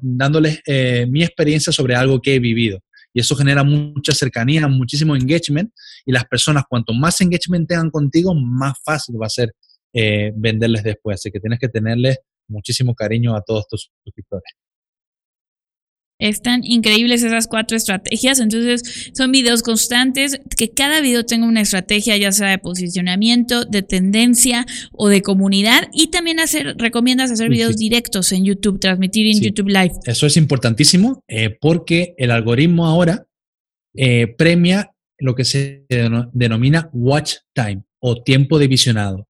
dándoles 0.00 0.60
eh, 0.66 1.06
mi 1.08 1.22
experiencia 1.22 1.72
sobre 1.72 1.94
algo 1.94 2.20
que 2.20 2.34
he 2.34 2.38
vivido. 2.40 2.80
Y 3.12 3.20
eso 3.20 3.36
genera 3.36 3.62
mucha 3.62 4.12
cercanía, 4.12 4.68
muchísimo 4.68 5.14
engagement. 5.14 5.72
Y 6.06 6.12
las 6.12 6.24
personas, 6.24 6.64
cuanto 6.68 6.92
más 6.92 7.20
engagement 7.20 7.68
tengan 7.68 7.90
contigo, 7.90 8.34
más 8.34 8.78
fácil 8.84 9.20
va 9.20 9.26
a 9.26 9.30
ser 9.30 9.54
eh, 9.92 10.32
venderles 10.34 10.82
después. 10.82 11.14
Así 11.14 11.30
que 11.30 11.40
tienes 11.40 11.58
que 11.58 11.68
tenerles 11.68 12.18
muchísimo 12.48 12.94
cariño 12.94 13.36
a 13.36 13.42
todos 13.42 13.66
tus 13.68 13.90
suscriptores. 14.04 14.52
Están 16.22 16.62
increíbles 16.64 17.22
esas 17.22 17.46
cuatro 17.46 17.76
estrategias. 17.76 18.40
Entonces, 18.40 19.10
son 19.14 19.32
videos 19.32 19.62
constantes, 19.62 20.40
que 20.56 20.70
cada 20.70 21.00
video 21.00 21.24
tenga 21.24 21.46
una 21.46 21.60
estrategia, 21.60 22.16
ya 22.16 22.32
sea 22.32 22.50
de 22.50 22.58
posicionamiento, 22.58 23.64
de 23.64 23.82
tendencia 23.82 24.66
o 24.92 25.08
de 25.08 25.22
comunidad. 25.22 25.88
Y 25.92 26.08
también 26.08 26.40
hacer, 26.40 26.76
recomiendas 26.78 27.30
hacer 27.30 27.48
videos 27.48 27.76
directos 27.76 28.32
en 28.32 28.44
YouTube, 28.44 28.78
transmitir 28.78 29.26
en 29.26 29.40
YouTube 29.40 29.68
Live. 29.68 29.92
Eso 30.04 30.26
es 30.26 30.36
importantísimo 30.36 31.22
eh, 31.28 31.56
porque 31.60 32.14
el 32.16 32.30
algoritmo 32.30 32.86
ahora 32.86 33.26
eh, 33.94 34.26
premia 34.38 34.92
lo 35.18 35.34
que 35.34 35.44
se 35.44 35.84
denomina 36.32 36.90
watch 36.92 37.36
time 37.54 37.82
o 38.00 38.22
tiempo 38.22 38.58
de 38.58 38.68
visionado. 38.68 39.28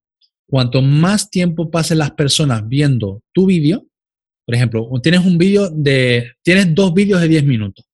Cuanto 0.49 0.82
más 0.82 1.30
tiempo 1.30 1.70
pasen 1.70 1.99
las 1.99 2.12
personas 2.12 2.66
viendo 2.68 3.22
tu 3.32 3.47
vídeo, 3.47 3.86
por 4.45 4.55
ejemplo, 4.55 4.88
tienes 5.03 5.24
un 5.24 5.38
vídeo 5.38 5.70
de, 5.70 6.32
tienes 6.43 6.74
dos 6.74 6.93
vídeos 6.93 7.20
de 7.20 7.28
10 7.28 7.45
minutos. 7.45 7.84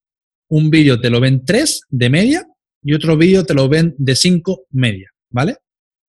Un 0.49 0.71
vídeo 0.71 1.01
te 1.01 1.11
lo 1.11 1.21
ven 1.21 1.45
3 1.45 1.83
de 1.91 2.11
media 2.11 2.47
y 2.83 2.95
otro 2.95 3.17
vídeo 3.17 3.45
te 3.45 3.55
lo 3.55 3.69
ven 3.69 3.95
de 3.99 4.17
5 4.17 4.67
media, 4.71 5.11
¿vale? 5.31 5.57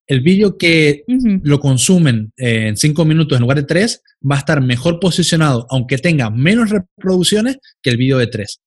El 0.06 0.22
vídeo 0.22 0.56
que 0.56 1.04
lo 1.42 1.60
consumen 1.60 2.32
eh, 2.36 2.68
en 2.68 2.76
5 2.76 3.04
minutos 3.04 3.36
en 3.36 3.42
lugar 3.42 3.58
de 3.58 3.64
3 3.64 4.02
va 4.28 4.36
a 4.36 4.38
estar 4.38 4.60
mejor 4.60 4.98
posicionado, 4.98 5.66
aunque 5.70 5.98
tenga 5.98 6.30
menos 6.30 6.70
reproducciones 6.70 7.58
que 7.82 7.90
el 7.90 7.96
vídeo 7.96 8.18
de 8.18 8.26
3. 8.26 8.60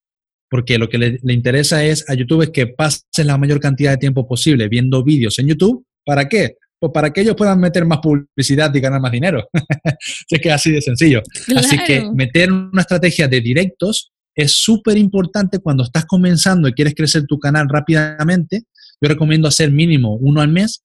Porque 0.50 0.78
lo 0.78 0.88
que 0.88 1.00
le, 1.00 1.20
le 1.24 1.34
interesa 1.34 1.84
es 1.84 2.08
a 2.08 2.14
YouTube 2.14 2.44
es 2.44 2.50
que 2.52 2.68
pases 2.68 3.04
la 3.26 3.38
mayor 3.38 3.60
cantidad 3.60 3.92
de 3.92 3.98
tiempo 3.98 4.28
posible 4.28 4.70
viendo 4.70 5.04
vídeos 5.04 5.40
en 5.40 5.48
YouTube. 5.48 5.86
¿Para 6.06 6.30
qué? 6.30 6.58
Pues 6.84 6.92
para 6.92 7.14
que 7.14 7.22
ellos 7.22 7.38
puedan 7.38 7.62
meter 7.62 7.86
más 7.86 8.00
publicidad 8.00 8.76
y 8.76 8.82
ganar 8.82 9.00
más 9.00 9.14
dinero. 9.14 9.48
es 10.30 10.42
que 10.42 10.50
es 10.50 10.54
así 10.54 10.70
de 10.70 10.82
sencillo. 10.82 11.22
Así 11.56 11.78
que 11.78 12.12
meter 12.14 12.52
una 12.52 12.82
estrategia 12.82 13.26
de 13.30 13.40
directos 13.40 14.12
es 14.36 14.52
súper 14.52 14.98
importante 14.98 15.60
cuando 15.60 15.86
estás 15.86 16.04
comenzando 16.04 16.68
y 16.68 16.74
quieres 16.74 16.94
crecer 16.94 17.26
tu 17.26 17.40
canal 17.40 17.70
rápidamente. 17.70 18.64
Yo 19.00 19.08
recomiendo 19.08 19.48
hacer 19.48 19.72
mínimo 19.72 20.16
uno 20.16 20.42
al 20.42 20.50
mes 20.50 20.84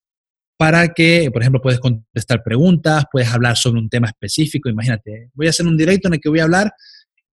para 0.56 0.86
que, 0.94 1.30
por 1.32 1.42
ejemplo, 1.42 1.60
puedes 1.60 1.80
contestar 1.80 2.44
preguntas, 2.44 3.02
puedes 3.10 3.32
hablar 3.32 3.56
sobre 3.56 3.80
un 3.80 3.88
tema 3.88 4.06
específico. 4.06 4.68
Imagínate, 4.68 5.30
voy 5.34 5.48
a 5.48 5.50
hacer 5.50 5.66
un 5.66 5.76
directo 5.76 6.06
en 6.06 6.14
el 6.14 6.20
que 6.20 6.28
voy 6.28 6.38
a 6.38 6.44
hablar 6.44 6.70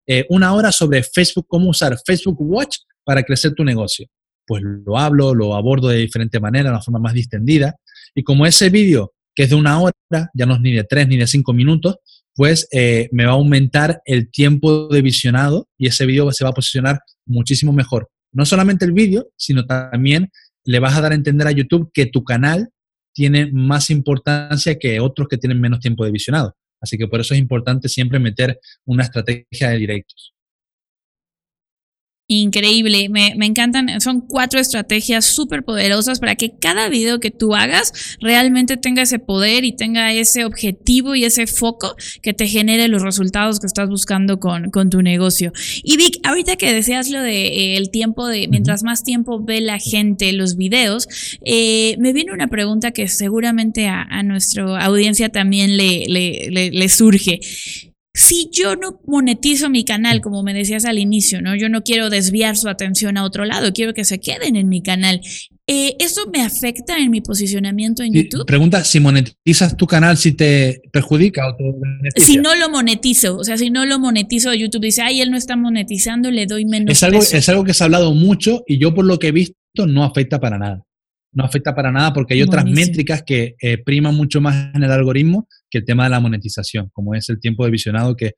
eh, 0.08 0.26
una 0.28 0.52
hora 0.52 0.72
sobre 0.72 1.04
Facebook, 1.04 1.46
cómo 1.46 1.70
usar 1.70 1.96
Facebook 2.04 2.38
Watch 2.40 2.78
para 3.04 3.22
crecer 3.22 3.52
tu 3.52 3.62
negocio. 3.62 4.08
Pues 4.44 4.60
lo 4.64 4.98
hablo, 4.98 5.36
lo 5.36 5.54
abordo 5.54 5.86
de 5.86 5.98
diferente 5.98 6.40
manera, 6.40 6.64
de 6.64 6.70
una 6.70 6.82
forma 6.82 6.98
más 6.98 7.14
distendida. 7.14 7.76
Y 8.14 8.22
como 8.22 8.46
ese 8.46 8.70
vídeo, 8.70 9.12
que 9.34 9.44
es 9.44 9.50
de 9.50 9.56
una 9.56 9.80
hora, 9.80 9.94
ya 10.34 10.46
no 10.46 10.54
es 10.54 10.60
ni 10.60 10.72
de 10.72 10.84
tres 10.84 11.08
ni 11.08 11.16
de 11.16 11.26
cinco 11.26 11.52
minutos, 11.52 11.96
pues 12.34 12.68
eh, 12.70 13.08
me 13.12 13.24
va 13.24 13.32
a 13.32 13.34
aumentar 13.34 14.02
el 14.04 14.30
tiempo 14.30 14.88
de 14.88 15.02
visionado 15.02 15.68
y 15.78 15.88
ese 15.88 16.04
vídeo 16.04 16.30
se 16.32 16.44
va 16.44 16.50
a 16.50 16.54
posicionar 16.54 17.00
muchísimo 17.26 17.72
mejor. 17.72 18.08
No 18.32 18.44
solamente 18.44 18.84
el 18.84 18.92
vídeo, 18.92 19.28
sino 19.36 19.64
también 19.64 20.30
le 20.64 20.78
vas 20.78 20.96
a 20.96 21.00
dar 21.00 21.12
a 21.12 21.14
entender 21.14 21.46
a 21.46 21.52
YouTube 21.52 21.90
que 21.94 22.06
tu 22.06 22.24
canal 22.24 22.68
tiene 23.14 23.50
más 23.50 23.88
importancia 23.88 24.78
que 24.78 25.00
otros 25.00 25.28
que 25.28 25.38
tienen 25.38 25.60
menos 25.60 25.80
tiempo 25.80 26.04
de 26.04 26.10
visionado. 26.10 26.54
Así 26.82 26.98
que 26.98 27.08
por 27.08 27.20
eso 27.20 27.32
es 27.32 27.40
importante 27.40 27.88
siempre 27.88 28.18
meter 28.18 28.60
una 28.84 29.04
estrategia 29.04 29.70
de 29.70 29.78
directos. 29.78 30.34
Increíble, 32.28 33.08
me, 33.08 33.34
encantan, 33.46 34.00
son 34.00 34.20
cuatro 34.20 34.58
estrategias 34.58 35.24
súper 35.24 35.62
poderosas 35.62 36.18
para 36.18 36.34
que 36.34 36.58
cada 36.58 36.88
video 36.88 37.20
que 37.20 37.30
tú 37.30 37.54
hagas 37.54 38.16
realmente 38.20 38.76
tenga 38.76 39.02
ese 39.02 39.20
poder 39.20 39.64
y 39.64 39.76
tenga 39.76 40.12
ese 40.12 40.44
objetivo 40.44 41.14
y 41.14 41.24
ese 41.24 41.46
foco 41.46 41.94
que 42.22 42.34
te 42.34 42.48
genere 42.48 42.88
los 42.88 43.02
resultados 43.02 43.60
que 43.60 43.68
estás 43.68 43.88
buscando 43.88 44.40
con, 44.40 44.72
con 44.72 44.90
tu 44.90 45.02
negocio. 45.02 45.52
Y 45.84 45.96
Vic, 45.98 46.18
ahorita 46.24 46.56
que 46.56 46.72
deseas 46.72 47.10
lo 47.10 47.22
de 47.22 47.46
eh, 47.46 47.76
el 47.76 47.92
tiempo 47.92 48.26
de, 48.26 48.48
mientras 48.48 48.82
más 48.82 49.04
tiempo 49.04 49.40
ve 49.40 49.60
la 49.60 49.78
gente 49.78 50.32
los 50.32 50.56
videos, 50.56 51.06
eh, 51.44 51.94
me 52.00 52.12
viene 52.12 52.32
una 52.32 52.48
pregunta 52.48 52.90
que 52.90 53.06
seguramente 53.06 53.86
a, 53.86 54.02
a 54.02 54.24
nuestra 54.24 54.84
audiencia 54.84 55.28
también 55.28 55.76
le, 55.76 56.06
le, 56.08 56.70
le 56.72 56.88
surge 56.88 57.38
si 58.16 58.48
yo 58.50 58.76
no 58.76 58.98
monetizo 59.06 59.68
mi 59.68 59.84
canal, 59.84 60.22
como 60.22 60.42
me 60.42 60.54
decías 60.54 60.86
al 60.86 60.98
inicio, 60.98 61.42
¿no? 61.42 61.54
Yo 61.54 61.68
no 61.68 61.82
quiero 61.82 62.08
desviar 62.08 62.56
su 62.56 62.68
atención 62.68 63.18
a 63.18 63.24
otro 63.24 63.44
lado, 63.44 63.74
quiero 63.74 63.92
que 63.92 64.06
se 64.06 64.18
queden 64.18 64.56
en 64.56 64.70
mi 64.70 64.82
canal. 64.82 65.20
Eh, 65.66 65.96
¿Eso 65.98 66.22
me 66.32 66.40
afecta 66.42 66.96
en 66.96 67.10
mi 67.10 67.20
posicionamiento 67.20 68.02
en 68.02 68.14
YouTube? 68.14 68.46
Pregunta, 68.46 68.84
si 68.84 69.00
monetizas 69.00 69.76
tu 69.76 69.86
canal, 69.86 70.16
si 70.16 70.32
te 70.32 70.80
perjudica 70.92 71.46
o 71.46 71.56
te 71.56 71.64
beneficia. 71.64 72.24
Si 72.24 72.38
no 72.38 72.54
lo 72.54 72.70
monetizo, 72.70 73.36
o 73.36 73.44
sea, 73.44 73.58
si 73.58 73.68
no 73.68 73.84
lo 73.84 73.98
monetizo, 73.98 74.54
YouTube 74.54 74.84
dice, 74.84 75.02
ay, 75.02 75.20
él 75.20 75.30
no 75.30 75.36
está 75.36 75.54
monetizando, 75.56 76.30
le 76.30 76.46
doy 76.46 76.64
menos. 76.64 76.90
Es 76.90 77.02
algo, 77.02 77.20
es 77.20 77.48
algo 77.50 77.64
que 77.64 77.74
se 77.74 77.84
ha 77.84 77.86
hablado 77.86 78.14
mucho 78.14 78.64
y 78.66 78.78
yo 78.78 78.94
por 78.94 79.04
lo 79.04 79.18
que 79.18 79.28
he 79.28 79.32
visto 79.32 79.56
no 79.86 80.04
afecta 80.04 80.40
para 80.40 80.56
nada 80.56 80.86
no 81.36 81.44
afecta 81.44 81.74
para 81.74 81.92
nada 81.92 82.14
porque 82.14 82.32
hay 82.32 82.42
otras 82.42 82.64
métricas 82.64 83.22
que 83.22 83.56
eh, 83.60 83.76
priman 83.76 84.14
mucho 84.14 84.40
más 84.40 84.74
en 84.74 84.82
el 84.82 84.90
algoritmo 84.90 85.46
que 85.70 85.78
el 85.78 85.84
tema 85.84 86.04
de 86.04 86.10
la 86.10 86.18
monetización, 86.18 86.88
como 86.94 87.14
es 87.14 87.28
el 87.28 87.38
tiempo 87.38 87.64
de 87.64 87.70
visionado, 87.70 88.16
que 88.16 88.32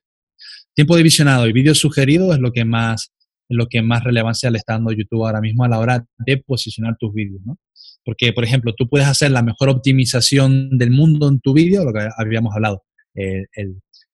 tiempo 0.75 0.97
de 0.97 1.03
visionado 1.03 1.47
y 1.47 1.53
vídeos 1.53 1.79
sugeridos 1.79 2.35
es 2.35 2.41
lo 2.41 2.51
que 2.51 2.65
más 2.65 3.13
lo 3.51 3.67
que 3.67 3.81
más 3.81 4.03
relevancia 4.03 4.51
le 4.51 4.59
está 4.59 4.73
dando 4.73 4.91
YouTube 4.91 5.25
ahora 5.25 5.41
mismo 5.41 5.63
a 5.63 5.69
la 5.69 5.79
hora 5.79 6.05
de 6.19 6.37
posicionar 6.37 6.97
tus 6.99 7.11
vídeos, 7.13 7.41
¿no? 7.43 7.57
Porque, 8.05 8.31
por 8.31 8.43
ejemplo, 8.43 8.75
tú 8.77 8.87
puedes 8.87 9.07
hacer 9.07 9.31
la 9.31 9.41
mejor 9.41 9.69
optimización 9.69 10.77
del 10.77 10.91
mundo 10.91 11.27
en 11.29 11.39
tu 11.39 11.53
vídeo, 11.53 11.83
lo 11.83 11.91
que 11.91 12.07
habíamos 12.15 12.53
hablado, 12.53 12.83
el, 13.15 13.47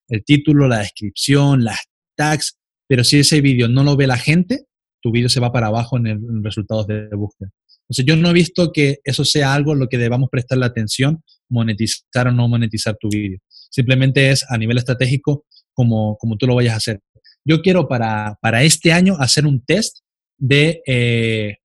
el, 0.07 0.23
título, 0.23 0.69
la 0.69 0.79
descripción, 0.79 1.65
las 1.65 1.79
tags, 2.15 2.57
pero 2.87 3.03
si 3.03 3.19
ese 3.19 3.41
vídeo 3.41 3.67
no 3.67 3.83
lo 3.83 3.97
ve 3.97 4.07
la 4.07 4.17
gente, 4.17 4.67
tu 5.01 5.11
vídeo 5.11 5.27
se 5.27 5.41
va 5.41 5.51
para 5.51 5.67
abajo 5.67 5.97
en, 5.97 6.07
el, 6.07 6.17
en 6.17 6.41
resultados 6.41 6.87
de 6.87 7.09
búsqueda. 7.13 7.51
Entonces, 7.87 8.05
yo 8.05 8.15
no 8.15 8.29
he 8.29 8.33
visto 8.33 8.71
que 8.71 8.99
eso 9.03 9.23
sea 9.25 9.53
algo 9.53 9.73
en 9.73 9.79
lo 9.79 9.87
que 9.87 9.97
debamos 9.97 10.29
prestarle 10.31 10.65
atención, 10.65 11.23
monetizar 11.49 12.27
o 12.27 12.31
no 12.31 12.47
monetizar 12.47 12.97
tu 12.99 13.09
vídeo. 13.09 13.39
Simplemente 13.49 14.31
es 14.31 14.45
a 14.49 14.57
nivel 14.57 14.77
estratégico 14.77 15.45
como, 15.73 16.17
como 16.17 16.37
tú 16.37 16.47
lo 16.47 16.55
vayas 16.55 16.73
a 16.73 16.77
hacer. 16.77 17.01
Yo 17.45 17.61
quiero 17.61 17.87
para, 17.87 18.37
para 18.41 18.63
este 18.63 18.91
año 18.91 19.15
hacer 19.19 19.45
un 19.45 19.63
test 19.63 19.99
de, 20.37 20.81
eh, 20.87 21.57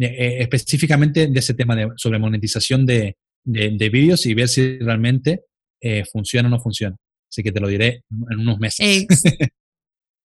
eh, 0.00 0.36
específicamente 0.40 1.28
de 1.28 1.38
ese 1.38 1.54
tema 1.54 1.76
de, 1.76 1.88
sobre 1.96 2.18
monetización 2.18 2.84
de, 2.86 3.16
de, 3.44 3.88
vídeos 3.88 4.26
y 4.26 4.34
ver 4.34 4.48
si 4.48 4.78
realmente 4.78 5.44
eh, 5.80 6.04
funciona 6.10 6.48
o 6.48 6.50
no 6.50 6.60
funciona. 6.60 6.96
Así 7.30 7.42
que 7.42 7.52
te 7.52 7.60
lo 7.60 7.68
diré 7.68 8.02
en 8.30 8.40
unos 8.40 8.58
meses. 8.58 9.04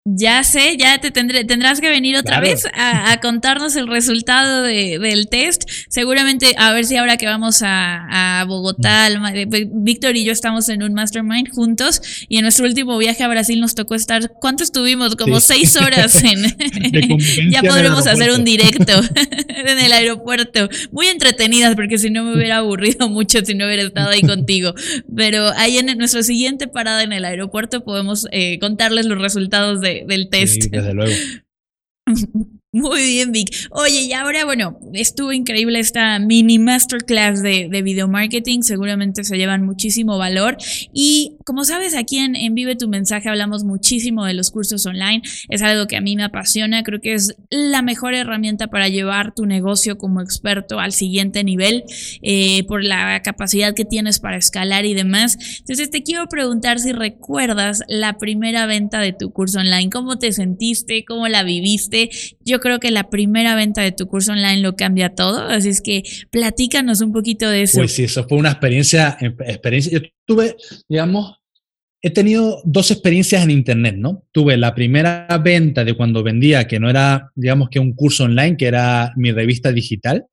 Ya 0.05 0.43
sé, 0.43 0.77
ya 0.77 0.97
te 0.99 1.11
tendré, 1.11 1.43
tendrás 1.43 1.81
que 1.81 1.89
venir 1.89 2.15
otra 2.15 2.39
vez 2.39 2.65
a, 2.73 3.19
contarnos 3.21 3.75
el 3.75 3.87
resultado 3.87 4.63
del 4.63 5.27
test. 5.29 5.69
Seguramente, 5.89 6.55
a 6.57 6.71
ver 6.71 6.85
si 6.85 6.95
ahora 6.95 7.17
que 7.17 7.25
vamos 7.25 7.61
a, 7.63 8.43
Bogotá, 8.47 9.09
pues, 9.49 9.67
Víctor 9.69 10.15
y 10.15 10.23
yo 10.23 10.31
estamos 10.31 10.69
en 10.69 10.83
un 10.83 10.93
mastermind 10.93 11.49
juntos 11.51 12.01
y 12.27 12.37
en 12.37 12.43
nuestro 12.43 12.65
último 12.65 12.97
viaje 12.97 13.23
a 13.23 13.27
Brasil 13.27 13.59
nos 13.59 13.75
tocó 13.75 13.93
estar, 13.93 14.31
¿cuánto 14.39 14.63
estuvimos? 14.63 15.15
Como 15.15 15.39
seis 15.41 15.75
horas 15.75 16.23
en... 16.23 17.51
ya 17.51 17.61
podremos 17.61 18.07
hacer 18.07 18.31
un 18.31 18.43
directo 18.43 18.93
en 19.49 19.79
el 19.79 19.91
aeropuerto. 19.91 20.69
Muy 20.91 21.07
entretenidas 21.07 21.75
porque 21.75 21.97
si 21.97 22.09
no 22.09 22.23
me 22.23 22.35
hubiera 22.35 22.57
aburrido 22.57 23.09
mucho 23.09 23.43
si 23.43 23.53
no 23.53 23.65
hubiera 23.65 23.83
estado 23.83 24.09
ahí 24.09 24.21
contigo. 24.21 24.73
Pero 25.15 25.49
ahí 25.55 25.77
en 25.77 25.97
nuestra 25.97 26.23
siguiente 26.23 26.67
parada 26.67 27.03
en 27.03 27.13
el 27.13 27.25
aeropuerto 27.25 27.83
podemos 27.83 28.27
eh, 28.31 28.59
contarles 28.59 29.05
los 29.05 29.19
resultados 29.19 29.81
de 29.81 29.88
del 30.07 30.29
test. 30.29 30.63
Sí, 30.63 30.69
desde 30.69 30.93
luego. 30.93 31.13
Muy 32.71 33.01
bien, 33.01 33.31
Vic. 33.31 33.49
Oye, 33.71 34.03
y 34.03 34.13
ahora, 34.13 34.45
bueno, 34.45 34.79
estuvo 34.93 35.33
increíble 35.33 35.79
esta 35.79 36.19
mini 36.19 36.59
masterclass 36.59 37.41
de, 37.41 37.67
de 37.67 37.81
video 37.81 38.07
marketing. 38.07 38.61
Seguramente 38.61 39.23
se 39.23 39.37
llevan 39.37 39.65
muchísimo 39.65 40.19
valor. 40.19 40.55
Y 40.93 41.38
como 41.45 41.63
sabes, 41.63 41.95
aquí 41.95 42.17
en, 42.17 42.53
Vive 42.53 42.75
tu 42.75 42.87
Mensaje 42.87 43.29
hablamos 43.29 43.63
muchísimo 43.63 44.25
de 44.25 44.33
los 44.33 44.51
cursos 44.51 44.85
online. 44.85 45.21
Es 45.49 45.61
algo 45.61 45.87
que 45.87 45.95
a 45.95 46.01
mí 46.01 46.15
me 46.15 46.23
apasiona. 46.23 46.83
Creo 46.83 46.99
que 46.99 47.13
es 47.13 47.35
la 47.49 47.81
mejor 47.81 48.13
herramienta 48.13 48.67
para 48.67 48.89
llevar 48.89 49.33
tu 49.33 49.45
negocio 49.45 49.97
como 49.97 50.21
experto 50.21 50.79
al 50.79 50.91
siguiente 50.91 51.43
nivel 51.43 51.83
eh, 52.21 52.63
por 52.65 52.83
la 52.83 53.21
capacidad 53.21 53.73
que 53.73 53.85
tienes 53.85 54.19
para 54.19 54.37
escalar 54.37 54.85
y 54.85 54.93
demás. 54.93 55.37
Entonces, 55.59 55.89
te 55.89 56.03
quiero 56.03 56.27
preguntar 56.27 56.79
si 56.79 56.91
recuerdas 56.91 57.83
la 57.87 58.17
primera 58.17 58.65
venta 58.65 58.99
de 58.99 59.13
tu 59.13 59.31
curso 59.31 59.59
online. 59.59 59.89
¿Cómo 59.89 60.17
te 60.17 60.31
sentiste? 60.31 61.05
¿Cómo 61.05 61.27
la 61.27 61.43
viviste? 61.43 62.09
Yo 62.43 62.59
creo 62.59 62.79
que 62.79 62.91
la 62.91 63.09
primera 63.09 63.55
venta 63.55 63.81
de 63.81 63.91
tu 63.91 64.07
curso 64.07 64.31
online 64.31 64.61
lo 64.61 64.75
cambia 64.75 65.09
todo, 65.09 65.43
así 65.43 65.69
es 65.69 65.81
que 65.81 66.03
platícanos 66.31 67.01
un 67.01 67.11
poquito 67.11 67.49
de 67.49 67.63
eso. 67.63 67.77
Pues 67.77 67.93
sí, 67.93 68.03
eso 68.03 68.25
fue 68.27 68.37
una 68.37 68.49
experiencia, 68.49 69.17
experiencia. 69.19 70.01
Tuve, 70.29 70.55
digamos, 70.87 71.39
he 72.03 72.11
tenido 72.11 72.61
dos 72.63 72.91
experiencias 72.91 73.43
en 73.43 73.49
Internet, 73.49 73.95
¿no? 73.97 74.27
Tuve 74.31 74.57
la 74.57 74.75
primera 74.75 75.27
venta 75.43 75.83
de 75.83 75.95
cuando 75.95 76.21
vendía, 76.21 76.67
que 76.67 76.79
no 76.79 76.87
era, 76.87 77.31
digamos, 77.33 77.69
que 77.69 77.79
un 77.79 77.93
curso 77.93 78.25
online, 78.25 78.55
que 78.55 78.67
era 78.67 79.11
mi 79.15 79.31
revista 79.31 79.71
digital, 79.71 80.27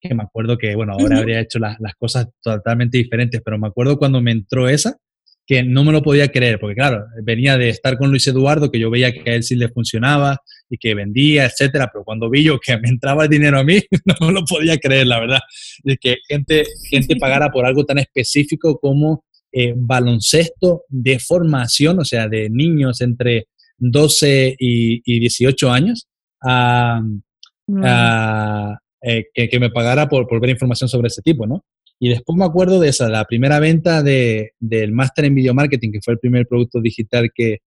que 0.00 0.14
me 0.14 0.22
acuerdo 0.22 0.56
que, 0.58 0.76
bueno, 0.76 0.92
ahora 0.92 1.18
habría 1.18 1.40
hecho 1.40 1.58
las 1.58 1.94
cosas 1.98 2.28
totalmente 2.40 2.98
diferentes, 2.98 3.42
pero 3.44 3.58
me 3.58 3.66
acuerdo 3.66 3.98
cuando 3.98 4.20
me 4.20 4.30
entró 4.30 4.68
esa, 4.68 4.96
que 5.46 5.62
no 5.62 5.84
me 5.84 5.92
lo 5.92 6.02
podía 6.02 6.28
creer, 6.28 6.58
porque 6.60 6.76
claro, 6.76 7.04
venía 7.22 7.58
de 7.58 7.68
estar 7.68 7.98
con 7.98 8.10
Luis 8.10 8.26
Eduardo, 8.28 8.70
que 8.70 8.78
yo 8.78 8.90
veía 8.90 9.12
que 9.12 9.28
a 9.28 9.34
él 9.34 9.42
sí 9.42 9.56
le 9.56 9.68
funcionaba 9.68 10.38
y 10.70 10.78
que 10.78 10.94
vendía, 10.94 11.46
etcétera, 11.46 11.90
pero 11.92 12.04
cuando 12.04 12.30
vi 12.30 12.44
yo 12.44 12.58
que 12.60 12.76
me 12.78 12.88
entraba 12.88 13.24
el 13.24 13.30
dinero 13.30 13.58
a 13.58 13.64
mí, 13.64 13.80
no 14.04 14.26
me 14.26 14.32
lo 14.32 14.44
podía 14.44 14.78
creer, 14.78 15.06
la 15.06 15.20
verdad, 15.20 15.40
de 15.82 15.96
que 15.96 16.18
gente, 16.28 16.64
gente 16.88 17.16
pagara 17.16 17.50
por 17.50 17.66
algo 17.66 17.84
tan 17.84 17.98
específico 17.98 18.78
como 18.78 19.24
eh, 19.52 19.74
baloncesto 19.76 20.84
de 20.88 21.18
formación, 21.18 22.00
o 22.00 22.04
sea, 22.04 22.28
de 22.28 22.48
niños 22.50 23.00
entre 23.00 23.48
12 23.78 24.56
y, 24.58 25.20
18 25.20 25.70
años, 25.70 26.08
eh, 29.04 29.24
que, 29.34 29.48
que, 29.48 29.60
me 29.60 29.70
pagara 29.70 30.08
por, 30.08 30.26
por 30.26 30.40
ver 30.40 30.50
información 30.50 30.88
sobre 30.88 31.08
ese 31.08 31.22
tipo, 31.22 31.46
¿no? 31.46 31.64
Y 32.04 32.08
después 32.08 32.36
me 32.36 32.44
acuerdo 32.44 32.80
de 32.80 32.88
esa, 32.88 33.08
la 33.08 33.24
primera 33.26 33.60
venta 33.60 34.02
de, 34.02 34.54
del 34.58 34.90
máster 34.90 35.26
en 35.26 35.36
video 35.36 35.54
marketing, 35.54 35.92
que 35.92 36.00
fue 36.02 36.14
el 36.14 36.18
primer 36.18 36.48
producto 36.48 36.80
digital 36.80 37.30
que, 37.32 37.58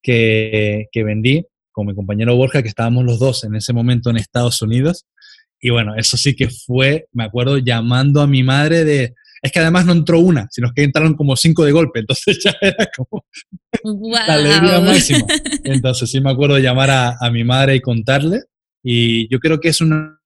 que, 0.00 0.86
que, 0.92 1.02
vendí 1.02 1.44
con 1.72 1.88
mi 1.88 1.94
compañero 1.94 2.36
Borja, 2.36 2.62
que 2.62 2.68
estábamos 2.68 3.04
los 3.04 3.18
dos 3.18 3.42
en 3.42 3.56
ese 3.56 3.72
momento 3.72 4.08
en 4.08 4.18
Estados 4.18 4.62
Unidos. 4.62 5.06
Y 5.60 5.70
bueno, 5.70 5.96
eso 5.96 6.16
sí 6.16 6.36
que 6.36 6.48
fue, 6.48 7.08
me 7.10 7.24
acuerdo, 7.24 7.58
llamando 7.58 8.20
a 8.20 8.28
mi 8.28 8.44
madre 8.44 8.84
de... 8.84 9.14
Es 9.42 9.50
que 9.50 9.58
además 9.58 9.84
no 9.84 9.92
entró 9.92 10.20
una, 10.20 10.46
sino 10.52 10.72
que 10.72 10.84
entraron 10.84 11.14
como 11.14 11.36
cinco 11.36 11.64
de 11.64 11.72
golpe, 11.72 12.00
entonces 12.00 12.38
ya 12.44 12.54
era 12.60 12.88
como 12.96 13.24
la 13.82 14.34
alegría 14.34 14.80
máxima. 14.80 15.26
Entonces 15.64 16.10
sí 16.10 16.20
me 16.20 16.30
acuerdo 16.30 16.54
de 16.54 16.62
llamar 16.62 16.90
a, 16.90 17.16
a 17.20 17.30
mi 17.30 17.42
madre 17.42 17.74
y 17.74 17.80
contarle. 17.80 18.42
Y 18.84 19.28
yo 19.28 19.40
creo 19.40 19.60
que 19.60 19.68
es 19.68 19.80
una 19.80 20.18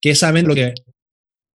que 0.00 0.14
saben 0.14 0.46
lo 0.46 0.54
que, 0.54 0.72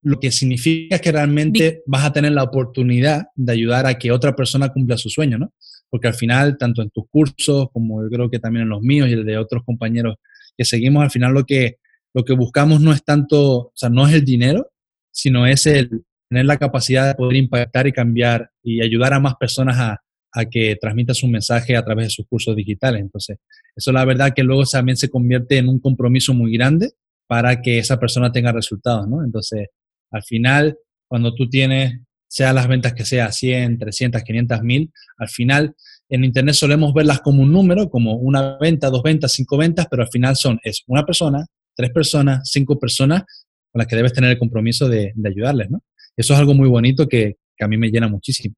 lo 0.03 0.19
que 0.19 0.33
significa 0.33 0.99
que 0.99 1.13
realmente 1.13 1.83
vas 1.87 2.05
a 2.05 2.13
tener 2.13 2.33
la 2.33 2.43
oportunidad 2.43 3.27
de 3.35 3.53
ayudar 3.53 3.87
a 3.87 3.99
que 3.99 4.11
otra 4.11 4.35
persona 4.35 4.71
cumpla 4.71 4.97
su 4.97 5.09
sueño, 5.09 5.39
¿no? 5.39 5.53
Porque 5.89 6.09
al 6.09 6.15
final, 6.15 6.57
tanto 6.59 6.83
en 6.83 6.91
tus 6.91 7.05
cursos 7.09 7.69
como 7.73 8.03
yo 8.03 8.09
creo 8.09 8.31
que 8.31 8.39
también 8.39 8.65
en 8.65 8.71
los 8.71 8.83
míos 8.83 9.09
y 9.09 9.13
el 9.13 9.25
de 9.25 9.39
otros 9.39 9.63
compañeros 9.65 10.17
que 10.57 10.65
seguimos, 10.65 11.03
al 11.03 11.11
final 11.11 11.33
lo 11.33 11.45
que, 11.45 11.79
lo 12.15 12.25
que 12.25 12.35
buscamos 12.35 12.81
no 12.81 12.93
es 12.93 13.05
tanto, 13.05 13.57
o 13.57 13.73
sea, 13.75 13.89
no 13.89 14.07
es 14.07 14.15
el 14.15 14.25
dinero, 14.25 14.71
sino 15.11 15.47
es 15.47 15.67
el, 15.67 16.05
tener 16.29 16.47
la 16.47 16.59
capacidad 16.59 17.07
de 17.07 17.15
poder 17.15 17.37
impactar 17.37 17.87
y 17.87 17.93
cambiar 17.93 18.51
y 18.63 18.83
ayudar 18.83 19.13
a 19.13 19.21
más 19.21 19.35
personas 19.37 19.79
a, 19.79 20.03
a 20.33 20.45
que 20.47 20.77
transmita 20.81 21.15
su 21.15 21.29
mensaje 21.29 21.77
a 21.77 21.85
través 21.85 22.07
de 22.07 22.11
sus 22.11 22.27
cursos 22.27 22.57
digitales. 22.57 23.03
Entonces, 23.03 23.39
eso 23.77 23.93
la 23.93 24.05
verdad 24.05 24.33
que 24.35 24.43
luego 24.43 24.65
también 24.65 24.97
se 24.97 25.11
convierte 25.11 25.59
en 25.59 25.69
un 25.69 25.79
compromiso 25.79 26.33
muy 26.33 26.53
grande 26.53 26.93
para 27.27 27.61
que 27.61 27.79
esa 27.79 28.01
persona 28.01 28.33
tenga 28.33 28.53
resultados, 28.53 29.09
¿no? 29.09 29.25
Entonces, 29.25 29.69
al 30.11 30.23
final, 30.23 30.79
cuando 31.07 31.35
tú 31.35 31.49
tienes, 31.49 32.01
sea 32.29 32.53
las 32.53 32.67
ventas 32.67 32.95
que 32.95 33.05
sea 33.05 33.31
100, 33.31 33.79
300, 33.79 34.23
500 34.23 34.63
mil, 34.63 34.93
al 35.19 35.29
final 35.29 35.75
en 36.15 36.25
Internet 36.25 36.55
solemos 36.55 36.93
verlas 36.93 37.21
como 37.21 37.43
un 37.43 37.51
número, 37.51 37.89
como 37.89 38.17
una 38.17 38.59
venta, 38.59 38.91
dos 38.91 39.03
ventas, 39.03 39.33
cinco 39.33 39.57
ventas, 39.57 39.87
pero 39.91 40.03
al 40.03 40.09
final 40.09 40.37
son, 40.37 40.61
es 40.63 40.83
una 40.87 41.05
persona, 41.05 41.47
tres 41.75 41.91
personas, 41.91 42.49
cinco 42.51 42.79
personas 42.79 43.23
con 43.71 43.79
las 43.79 43.87
que 43.87 43.97
debes 43.97 44.13
tener 44.13 44.31
el 44.31 44.39
compromiso 44.39 44.89
de, 44.89 45.15
ayudarles, 45.25 45.71
¿no? 45.71 45.83
Eso 46.15 46.35
es 46.35 46.39
algo 46.39 46.53
muy 46.53 46.69
bonito 46.69 47.09
que 47.09 47.37
a 47.59 47.69
mí 47.69 47.79
me 47.79 47.89
llena 47.89 48.09
muchísimo. 48.09 48.55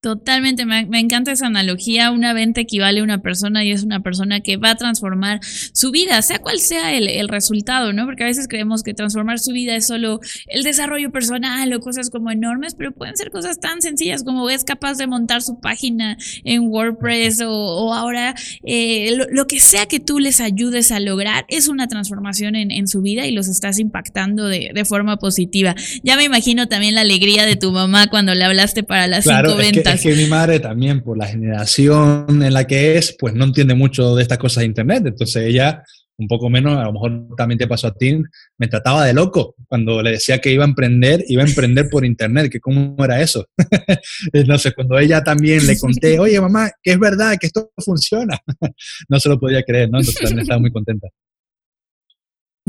Totalmente, 0.00 0.64
me, 0.64 0.86
encanta 0.98 1.30
esa 1.30 1.48
analogía. 1.48 2.10
Una 2.10 2.32
venta 2.32 2.62
equivale 2.62 3.00
a 3.00 3.02
una 3.02 3.20
persona 3.20 3.64
y 3.64 3.70
es 3.70 3.82
una 3.82 4.00
persona 4.00 4.40
que 4.40 4.56
va 4.56 4.70
a 4.70 4.74
transformar 4.74 5.40
su 5.42 5.90
vida, 5.90 6.22
sea 6.22 6.38
cual 6.38 6.58
sea 6.58 6.94
el, 6.94 7.28
resultado, 7.28 7.92
¿no? 7.92 8.06
Porque 8.06 8.22
a 8.22 8.26
veces 8.26 8.48
creemos 8.48 8.82
que 8.82 8.94
transformar 8.94 9.40
su 9.40 9.52
vida 9.52 9.76
es 9.76 9.86
solo 9.86 10.20
el 10.46 10.62
desarrollo 10.62 11.12
personal 11.12 11.70
o 11.74 11.80
cosas 11.80 12.08
como 12.08 12.30
enormes, 12.30 12.74
pero 12.74 12.92
pueden 12.92 13.14
ser 13.18 13.30
cosas 13.30 13.60
tan 13.60 13.82
sencillas 13.82 14.24
como 14.24 14.48
es 14.48 14.64
capaz 14.64 14.96
de 14.96 15.06
montar 15.06 15.42
su 15.42 15.60
página 15.60 16.16
en 16.44 16.68
WordPress 16.68 17.42
o, 17.46 17.92
ahora 17.92 18.34
eh, 18.64 19.18
lo, 19.30 19.46
que 19.46 19.60
sea 19.60 19.84
que 19.84 20.00
tú 20.00 20.18
les 20.18 20.40
ayudes 20.40 20.92
a 20.92 21.00
lograr 21.00 21.44
es 21.48 21.68
una 21.68 21.88
transformación 21.88 22.56
en, 22.56 22.88
su 22.88 23.02
vida 23.02 23.26
y 23.26 23.32
los 23.32 23.48
estás 23.48 23.78
impactando 23.78 24.46
de, 24.46 24.84
forma 24.86 25.18
positiva. 25.18 25.74
Ya 26.02 26.16
me 26.16 26.24
imagino 26.24 26.68
también 26.68 26.94
la 26.94 27.02
alegría 27.02 27.44
de 27.44 27.56
tu 27.56 27.70
mamá 27.70 28.06
cuando 28.06 28.34
le 28.34 28.44
hablaste 28.44 28.82
para 28.82 29.06
las 29.06 29.24
cinco 29.24 29.56
ventas. 29.56 29.89
Es 29.94 30.02
que 30.02 30.14
mi 30.14 30.26
madre 30.26 30.60
también, 30.60 31.02
por 31.02 31.16
la 31.16 31.26
generación 31.26 32.42
en 32.42 32.52
la 32.52 32.66
que 32.66 32.96
es, 32.96 33.16
pues 33.18 33.34
no 33.34 33.44
entiende 33.44 33.74
mucho 33.74 34.14
de 34.14 34.22
estas 34.22 34.38
cosas 34.38 34.62
de 34.62 34.66
Internet. 34.66 35.04
Entonces 35.06 35.44
ella, 35.44 35.82
un 36.18 36.28
poco 36.28 36.50
menos, 36.50 36.76
a 36.76 36.84
lo 36.84 36.92
mejor 36.92 37.28
también 37.36 37.58
te 37.58 37.66
pasó 37.66 37.88
a 37.88 37.94
ti, 37.94 38.20
me 38.58 38.68
trataba 38.68 39.04
de 39.04 39.14
loco 39.14 39.54
cuando 39.66 40.02
le 40.02 40.12
decía 40.12 40.38
que 40.38 40.52
iba 40.52 40.64
a 40.64 40.68
emprender, 40.68 41.24
iba 41.28 41.42
a 41.42 41.46
emprender 41.46 41.88
por 41.88 42.04
Internet, 42.04 42.50
que 42.50 42.60
cómo 42.60 42.96
era 43.04 43.20
eso. 43.20 43.46
Entonces 44.32 44.74
cuando 44.74 44.98
ella 44.98 45.22
también 45.22 45.66
le 45.66 45.78
conté, 45.78 46.18
oye 46.18 46.40
mamá, 46.40 46.70
que 46.82 46.92
es 46.92 46.98
verdad, 46.98 47.36
que 47.40 47.46
esto 47.46 47.72
funciona, 47.78 48.38
no 49.08 49.20
se 49.20 49.28
lo 49.28 49.38
podía 49.38 49.62
creer, 49.62 49.90
¿no? 49.90 49.98
Entonces 49.98 50.22
también 50.22 50.40
estaba 50.40 50.60
muy 50.60 50.72
contenta. 50.72 51.08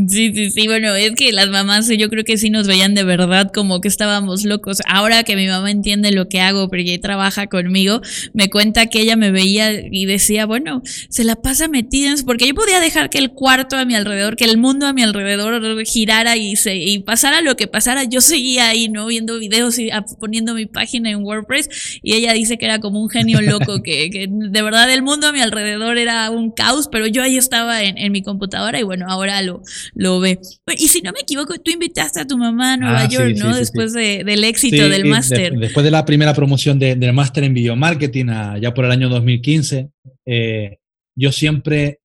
Sí, 0.08 0.32
sí, 0.34 0.52
sí, 0.52 0.68
bueno, 0.68 0.96
es 0.96 1.12
que 1.16 1.34
las 1.34 1.50
mamás 1.50 1.90
yo 1.90 2.10
creo 2.10 2.24
que 2.24 2.38
sí 2.38 2.50
nos 2.50 2.66
veían 2.66 2.96
de 2.96 3.04
verdad 3.04 3.52
como 3.54 3.82
que 3.82 3.90
estábamos 3.90 4.46
locos. 4.46 4.82
Ahora 4.88 5.24
que 5.24 5.36
mi 5.36 5.48
mamá 5.48 5.70
entiende 5.70 6.12
lo 6.12 6.30
que 6.30 6.40
hago 6.40 6.70
porque 6.70 6.98
trabaja 6.98 7.48
conmigo, 7.48 8.02
me 8.34 8.50
cuenta 8.50 8.86
que 8.86 9.02
ella 9.02 9.18
me 9.18 9.32
veía 9.32 9.72
y 9.92 10.06
decía, 10.06 10.46
bueno, 10.46 10.82
se 11.10 11.26
la 11.26 11.36
pasa 11.36 11.68
metida 11.68 12.10
en 12.10 12.26
porque 12.26 12.48
yo 12.48 12.56
podía 12.56 12.80
dejar 12.80 13.10
que 13.10 13.18
el 13.18 13.32
cuarto 13.32 13.76
a 13.76 13.84
mi 13.84 13.96
alrededor, 13.96 14.38
que 14.38 14.46
el 14.46 14.58
mundo 14.58 14.88
a 14.88 14.94
mi 14.94 15.04
alrededor 15.04 15.86
girara 15.86 16.38
y, 16.38 16.56
se, 16.56 16.78
y 16.78 17.00
pasara 17.00 17.42
lo 17.42 17.58
que 17.58 17.68
pasara, 17.68 18.06
yo 18.06 18.22
seguía 18.22 18.70
ahí, 18.70 18.88
¿no? 18.88 19.08
Viendo 19.08 19.40
videos 19.40 19.78
y 19.78 19.90
poniendo 20.20 20.54
mi 20.54 20.68
página 20.68 21.10
en 21.10 21.24
WordPress 21.24 22.00
y 22.02 22.14
ella 22.14 22.32
dice 22.32 22.58
que 22.58 22.66
era 22.66 22.80
como 22.80 23.02
un 23.02 23.10
genio 23.10 23.42
loco, 23.42 23.84
que, 23.84 24.10
que 24.10 24.28
de 24.30 24.62
verdad 24.62 24.92
el 24.92 25.04
mundo 25.04 25.28
a 25.28 25.34
mi 25.34 25.42
alrededor 25.42 25.98
era 25.98 26.30
un 26.30 26.52
caos, 26.52 26.88
pero 26.90 27.08
yo 27.08 27.24
ahí 27.24 27.38
estaba 27.38 27.84
en, 27.84 27.98
en 27.98 28.12
mi 28.12 28.22
computadora 28.22 28.80
y 28.80 28.84
bueno, 28.84 29.06
ahora 29.10 29.42
lo 29.42 29.62
lo 29.94 30.20
ve. 30.20 30.40
Y 30.78 30.88
si 30.88 31.02
no 31.02 31.12
me 31.12 31.20
equivoco, 31.22 31.58
tú 31.60 31.72
invitaste 31.72 32.22
a 32.22 32.28
tu 32.28 32.38
mamá 32.38 32.74
a 32.74 32.78
Nueva 32.78 33.02
ah, 33.02 33.10
York, 33.10 33.36
¿no? 33.38 33.56
después 33.56 33.94
del 33.94 34.44
éxito 34.44 34.90
del 34.90 35.06
máster. 35.06 35.54
después 35.54 35.84
de 35.84 35.92
la 35.92 36.06
primera 36.06 36.34
promoción 36.34 36.80
del 36.80 37.14
máster 37.14 37.44
en 37.44 37.54
biomarketing, 37.54 38.28
ya 38.60 38.74
por 38.74 38.86
el 38.86 38.92
año 38.92 39.10
2015, 39.10 39.90
eh, 40.26 40.78
yo 41.16 41.32
siempre 41.32 42.00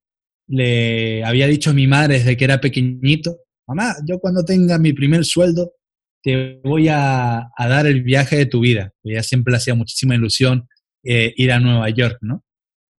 le 0.49 1.24
había 1.24 1.47
dicho 1.47 1.70
a 1.70 1.74
mi 1.74 1.87
madre 1.87 2.18
desde 2.18 2.37
que 2.37 2.45
era 2.45 2.61
pequeñito, 2.61 3.39
mamá, 3.66 3.97
yo 4.07 4.18
cuando 4.18 4.45
tenga 4.45 4.78
mi 4.78 4.93
primer 4.93 5.24
sueldo, 5.24 5.72
te 6.22 6.61
voy 6.64 6.89
a, 6.89 7.49
dar 7.57 7.87
el 7.87 8.03
viaje 8.03 8.37
de 8.37 8.47
tu 8.47 8.61
vida. 8.61 8.93
Ella 9.05 9.22
siempre 9.22 9.53
le 9.53 9.59
hacía 9.59 9.74
muchísima 9.74 10.16
ilusión 10.16 10.68
eh, 11.05 11.32
ir 11.37 11.53
a 11.53 11.61
Nueva 11.61 11.89
York, 11.91 12.18
¿no? 12.20 12.43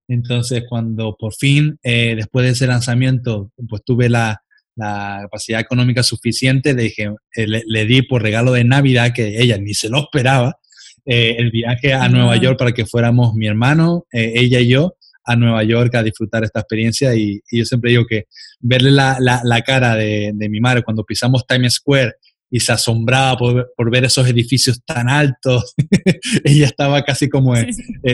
Entonces, 0.09 0.63
cuando 0.69 1.17
por 1.19 1.33
fin, 1.33 1.77
eh, 1.83 2.15
después 2.15 2.45
de 2.45 2.51
ese 2.53 2.67
lanzamiento, 2.67 3.51
pues 3.67 3.83
tuve 3.83 4.07
la, 4.07 4.41
la 4.77 5.19
capacidad 5.23 5.59
económica 5.59 6.03
suficiente, 6.03 6.71
eh, 6.71 7.47
le, 7.47 7.85
di 7.85 8.03
por 8.03 8.21
regalo 8.21 8.53
de 8.53 8.63
Navidad, 8.63 9.11
que 9.13 9.41
ella 9.41 9.57
ni 9.57 9.73
se 9.73 9.89
lo 9.89 9.99
esperaba, 9.99 10.57
eh, 11.05 11.35
el 11.39 11.51
viaje 11.51 11.93
a 11.93 12.07
Nueva 12.09 12.37
York 12.37 12.57
para 12.57 12.71
que 12.71 12.85
fuéramos 12.85 13.33
mi 13.33 13.47
hermano, 13.47 14.05
eh, 14.11 14.33
ella 14.35 14.59
y 14.59 14.69
yo, 14.69 14.95
a 15.25 15.35
Nueva 15.35 15.63
York 15.63 15.93
a 15.95 16.03
disfrutar 16.03 16.43
esta 16.43 16.59
experiencia. 16.59 17.15
Y, 17.15 17.41
yo 17.51 17.65
siempre 17.65 17.91
digo 17.91 18.05
que 18.07 18.25
verle 18.59 18.91
la, 18.91 19.17
la, 19.19 19.61
cara 19.61 19.95
de, 19.95 20.31
de, 20.33 20.49
mi 20.49 20.61
madre 20.61 20.83
cuando 20.83 21.03
pisamos 21.03 21.45
Times 21.47 21.75
Square 21.75 22.13
y 22.49 22.59
se 22.59 22.71
asombraba 22.71 23.35
por, 23.35 23.73
por 23.75 23.91
ver 23.91 24.05
esos 24.05 24.27
edificios 24.27 24.81
tan 24.85 25.09
altos, 25.09 25.73
ella 26.45 26.65
estaba 26.65 27.03
casi 27.03 27.27
como 27.27 27.55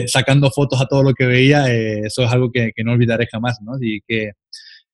sacando 0.06 0.50
fotos 0.50 0.80
a 0.80 0.86
todo 0.86 1.04
lo 1.04 1.14
que 1.14 1.26
veía, 1.26 1.72
eso 1.72 2.24
es 2.24 2.32
algo 2.32 2.50
que, 2.50 2.72
que 2.74 2.82
no 2.82 2.92
olvidaré 2.92 3.28
jamás, 3.30 3.58
¿no? 3.62 3.74
Y 3.80 4.00
que 4.08 4.32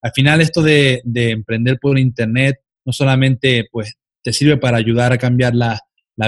al 0.03 0.13
final 0.13 0.41
esto 0.41 0.63
de, 0.63 1.03
emprender 1.15 1.79
por 1.79 1.99
internet 1.99 2.57
no 2.85 2.93
solamente 2.93 3.67
pues 3.71 3.95
te 4.23 4.33
sirve 4.33 4.57
para 4.57 4.77
ayudar 4.77 5.13
a 5.13 5.19
cambiar 5.19 5.55
la, 5.55 5.81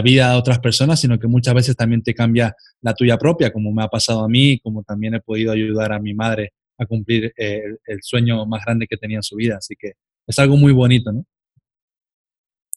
vida 0.02 0.30
de 0.30 0.38
otras 0.38 0.58
personas, 0.58 1.00
sino 1.00 1.18
que 1.18 1.26
muchas 1.26 1.52
veces 1.52 1.76
también 1.76 2.02
te 2.02 2.14
cambia 2.14 2.56
la 2.80 2.94
tuya 2.94 3.18
propia, 3.18 3.52
como 3.52 3.72
me 3.72 3.82
ha 3.82 3.88
pasado 3.88 4.24
a 4.24 4.28
mí, 4.28 4.58
como 4.60 4.82
también 4.82 5.12
he 5.14 5.20
podido 5.20 5.52
ayudar 5.52 5.92
a 5.92 5.98
mi 5.98 6.14
madre 6.14 6.54
a 6.78 6.86
cumplir 6.86 7.34
eh, 7.36 7.62
el 7.84 7.98
sueño 8.00 8.46
más 8.46 8.64
grande 8.64 8.86
que 8.86 8.96
tenía 8.96 9.18
en 9.18 9.22
su 9.22 9.36
vida. 9.36 9.56
Así 9.58 9.74
que 9.78 9.92
es 10.26 10.38
algo 10.38 10.56
muy 10.56 10.72
bonito, 10.72 11.12
¿no? 11.12 11.26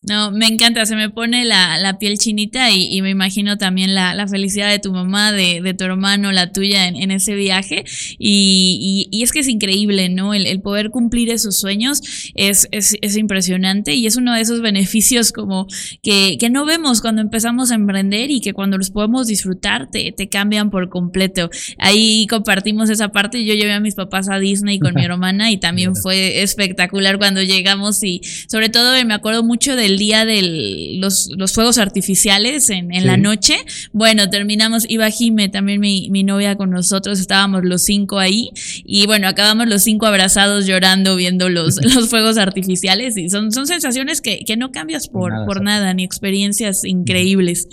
No, 0.08 0.32
me 0.32 0.46
encanta, 0.46 0.86
se 0.86 0.96
me 0.96 1.10
pone 1.10 1.46
la, 1.46 1.80
la 1.80 1.98
piel 1.98 2.18
chinita 2.20 2.72
y, 2.72 3.02
me 3.02 3.10
imagino 3.10 3.58
también 3.58 3.96
la, 3.96 4.14
la 4.14 4.28
felicidad 4.28 4.70
de 4.70 4.78
tu 4.78 4.92
mamá, 4.92 5.32
de, 5.32 5.62
de, 5.62 5.74
tu 5.74 5.84
hermano, 5.84 6.32
la 6.32 6.52
tuya 6.52 6.88
en, 6.88 6.96
en 6.96 7.10
ese 7.12 7.34
viaje. 7.34 7.84
Y, 8.20 9.08
y, 9.12 9.24
es 9.24 9.32
que 9.32 9.40
es 9.40 9.48
increíble, 9.48 10.10
¿no? 10.10 10.34
El, 10.34 10.46
el 10.46 10.62
poder 10.62 10.92
cumplir 10.92 11.30
esos 11.30 11.56
sueños 11.56 12.02
es, 12.36 12.68
es, 12.72 12.98
es, 13.02 13.18
impresionante 13.18 13.96
y 13.96 14.06
es 14.06 14.16
uno 14.16 14.34
de 14.34 14.42
esos 14.42 14.62
beneficios 14.62 15.32
como 15.32 15.68
que, 16.04 16.38
que, 16.40 16.50
no 16.50 16.66
vemos 16.66 17.02
cuando 17.02 17.22
empezamos 17.22 17.72
a 17.72 17.76
emprender 17.76 18.30
y 18.30 18.42
que 18.42 18.54
cuando 18.54 18.78
los 18.78 18.92
podemos 18.92 19.28
disfrutar 19.28 19.90
te, 19.90 20.12
te 20.12 20.30
cambian 20.30 20.70
por 20.70 20.90
completo. 20.90 21.50
Ahí 21.80 22.28
compartimos 22.28 22.90
esa 22.90 23.10
parte. 23.10 23.44
Yo 23.44 23.56
llevé 23.56 23.74
a 23.74 23.80
mis 23.80 23.96
papás 23.96 24.30
a 24.30 24.38
Disney 24.38 24.78
con 24.78 24.94
mi 24.94 25.04
hermana 25.06 25.52
y 25.52 25.58
también 25.58 25.96
fue 25.96 26.44
espectacular 26.44 27.18
cuando 27.18 27.42
llegamos 27.42 28.04
y 28.04 28.22
sobre 28.48 28.70
todo 28.70 28.94
me 29.06 29.14
acuerdo 29.14 29.44
mucho 29.44 29.76
del 29.76 29.95
día 29.98 30.26
de 30.26 30.98
los, 31.00 31.30
los 31.38 31.54
fuegos 31.54 31.78
artificiales 31.78 32.70
en, 32.70 32.94
en 32.94 33.06
la 33.06 33.18
noche. 33.18 33.58
Bueno, 33.92 34.30
terminamos, 34.30 34.86
iba 34.90 35.10
Jime, 35.10 35.50
también 35.50 35.80
mi, 35.80 36.10
mi, 36.10 36.24
novia 36.24 36.56
con 36.56 36.70
nosotros, 36.70 37.20
estábamos 37.20 37.64
los 37.64 37.84
cinco 37.84 38.20
ahí. 38.20 38.50
Y 38.84 39.06
bueno, 39.06 39.28
acabamos 39.28 39.68
los 39.68 39.84
cinco 39.84 40.06
abrazados 40.06 40.66
llorando 40.66 41.16
viendo 41.16 41.50
los, 41.50 41.84
los 41.96 42.10
fuegos 42.10 42.38
artificiales. 42.38 43.18
Y 43.18 43.30
son, 43.30 43.52
son 43.52 43.68
sensaciones 43.68 44.22
que, 44.22 44.40
que 44.46 44.58
no 44.58 44.72
cambias 44.72 45.08
por 45.08 45.32
nada, 45.32 45.46
por 45.46 45.62
nada 45.62 45.94
ni 45.94 46.04
experiencias 46.04 46.84
increíbles. 46.84 47.68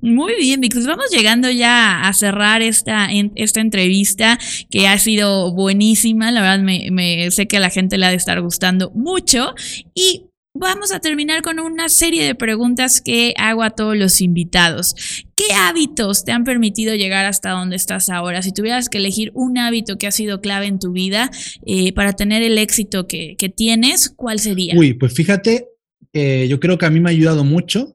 Muy 0.00 0.34
bien, 0.38 0.60
Vix, 0.60 0.86
vamos 0.86 1.06
llegando 1.10 1.50
ya 1.50 2.02
a 2.02 2.12
cerrar 2.12 2.62
esta, 2.62 3.08
esta 3.34 3.60
entrevista 3.60 4.38
que 4.70 4.88
ha 4.88 4.98
sido 4.98 5.52
buenísima, 5.52 6.30
la 6.30 6.42
verdad 6.42 6.60
me, 6.60 6.90
me 6.90 7.30
sé 7.30 7.46
que 7.46 7.56
a 7.56 7.60
la 7.60 7.70
gente 7.70 7.98
le 7.98 8.06
ha 8.06 8.10
de 8.10 8.16
estar 8.16 8.40
gustando 8.40 8.90
mucho. 8.94 9.54
Y 9.94 10.25
Vamos 10.58 10.90
a 10.90 11.00
terminar 11.00 11.42
con 11.42 11.60
una 11.60 11.90
serie 11.90 12.24
de 12.24 12.34
preguntas 12.34 13.02
que 13.02 13.34
hago 13.36 13.62
a 13.62 13.70
todos 13.70 13.94
los 13.94 14.22
invitados. 14.22 14.94
¿Qué 15.36 15.52
hábitos 15.54 16.24
te 16.24 16.32
han 16.32 16.44
permitido 16.44 16.94
llegar 16.94 17.26
hasta 17.26 17.50
donde 17.50 17.76
estás 17.76 18.08
ahora? 18.08 18.40
Si 18.40 18.52
tuvieras 18.52 18.88
que 18.88 18.96
elegir 18.96 19.32
un 19.34 19.58
hábito 19.58 19.98
que 19.98 20.06
ha 20.06 20.10
sido 20.10 20.40
clave 20.40 20.64
en 20.66 20.78
tu 20.78 20.92
vida 20.92 21.30
eh, 21.66 21.92
para 21.92 22.14
tener 22.14 22.42
el 22.42 22.56
éxito 22.56 23.06
que, 23.06 23.36
tienes, 23.54 24.08
¿cuál 24.08 24.38
sería? 24.38 24.74
Uy, 24.74 24.94
pues 24.94 25.12
fíjate, 25.12 25.68
yo 26.14 26.58
creo 26.58 26.78
que 26.78 26.86
a 26.86 26.90
mí 26.90 27.00
me 27.00 27.10
ha 27.10 27.12
ayudado 27.12 27.44
mucho 27.44 27.94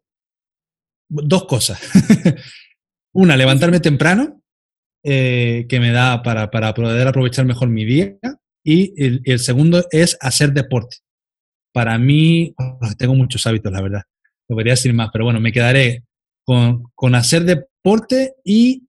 dos 1.09 1.45
cosas. 1.45 1.81
una, 3.11 3.37
levantarme 3.37 3.79
temprano, 3.79 4.39
eh, 5.03 5.65
que 5.67 5.79
me 5.79 5.91
da 5.91 6.21
para, 6.21 6.51
para, 6.51 6.75
poder 6.75 7.07
aprovechar 7.07 7.45
mejor 7.45 7.69
mi 7.69 7.85
día. 7.85 8.19
Y 8.63 8.93
el 9.27 9.39
segundo 9.39 9.87
es 9.89 10.15
hacer 10.21 10.53
deporte 10.53 10.97
para 11.71 11.97
mí, 11.97 12.53
tengo 12.97 13.15
muchos 13.15 13.45
hábitos, 13.47 13.71
la 13.71 13.81
verdad. 13.81 14.01
Debería 14.47 14.73
decir 14.73 14.93
más, 14.93 15.09
pero 15.11 15.25
bueno, 15.25 15.39
me 15.39 15.51
quedaré 15.51 16.03
con, 16.43 16.83
con 16.95 17.15
hacer 17.15 17.43
deporte 17.43 18.33
y, 18.43 18.83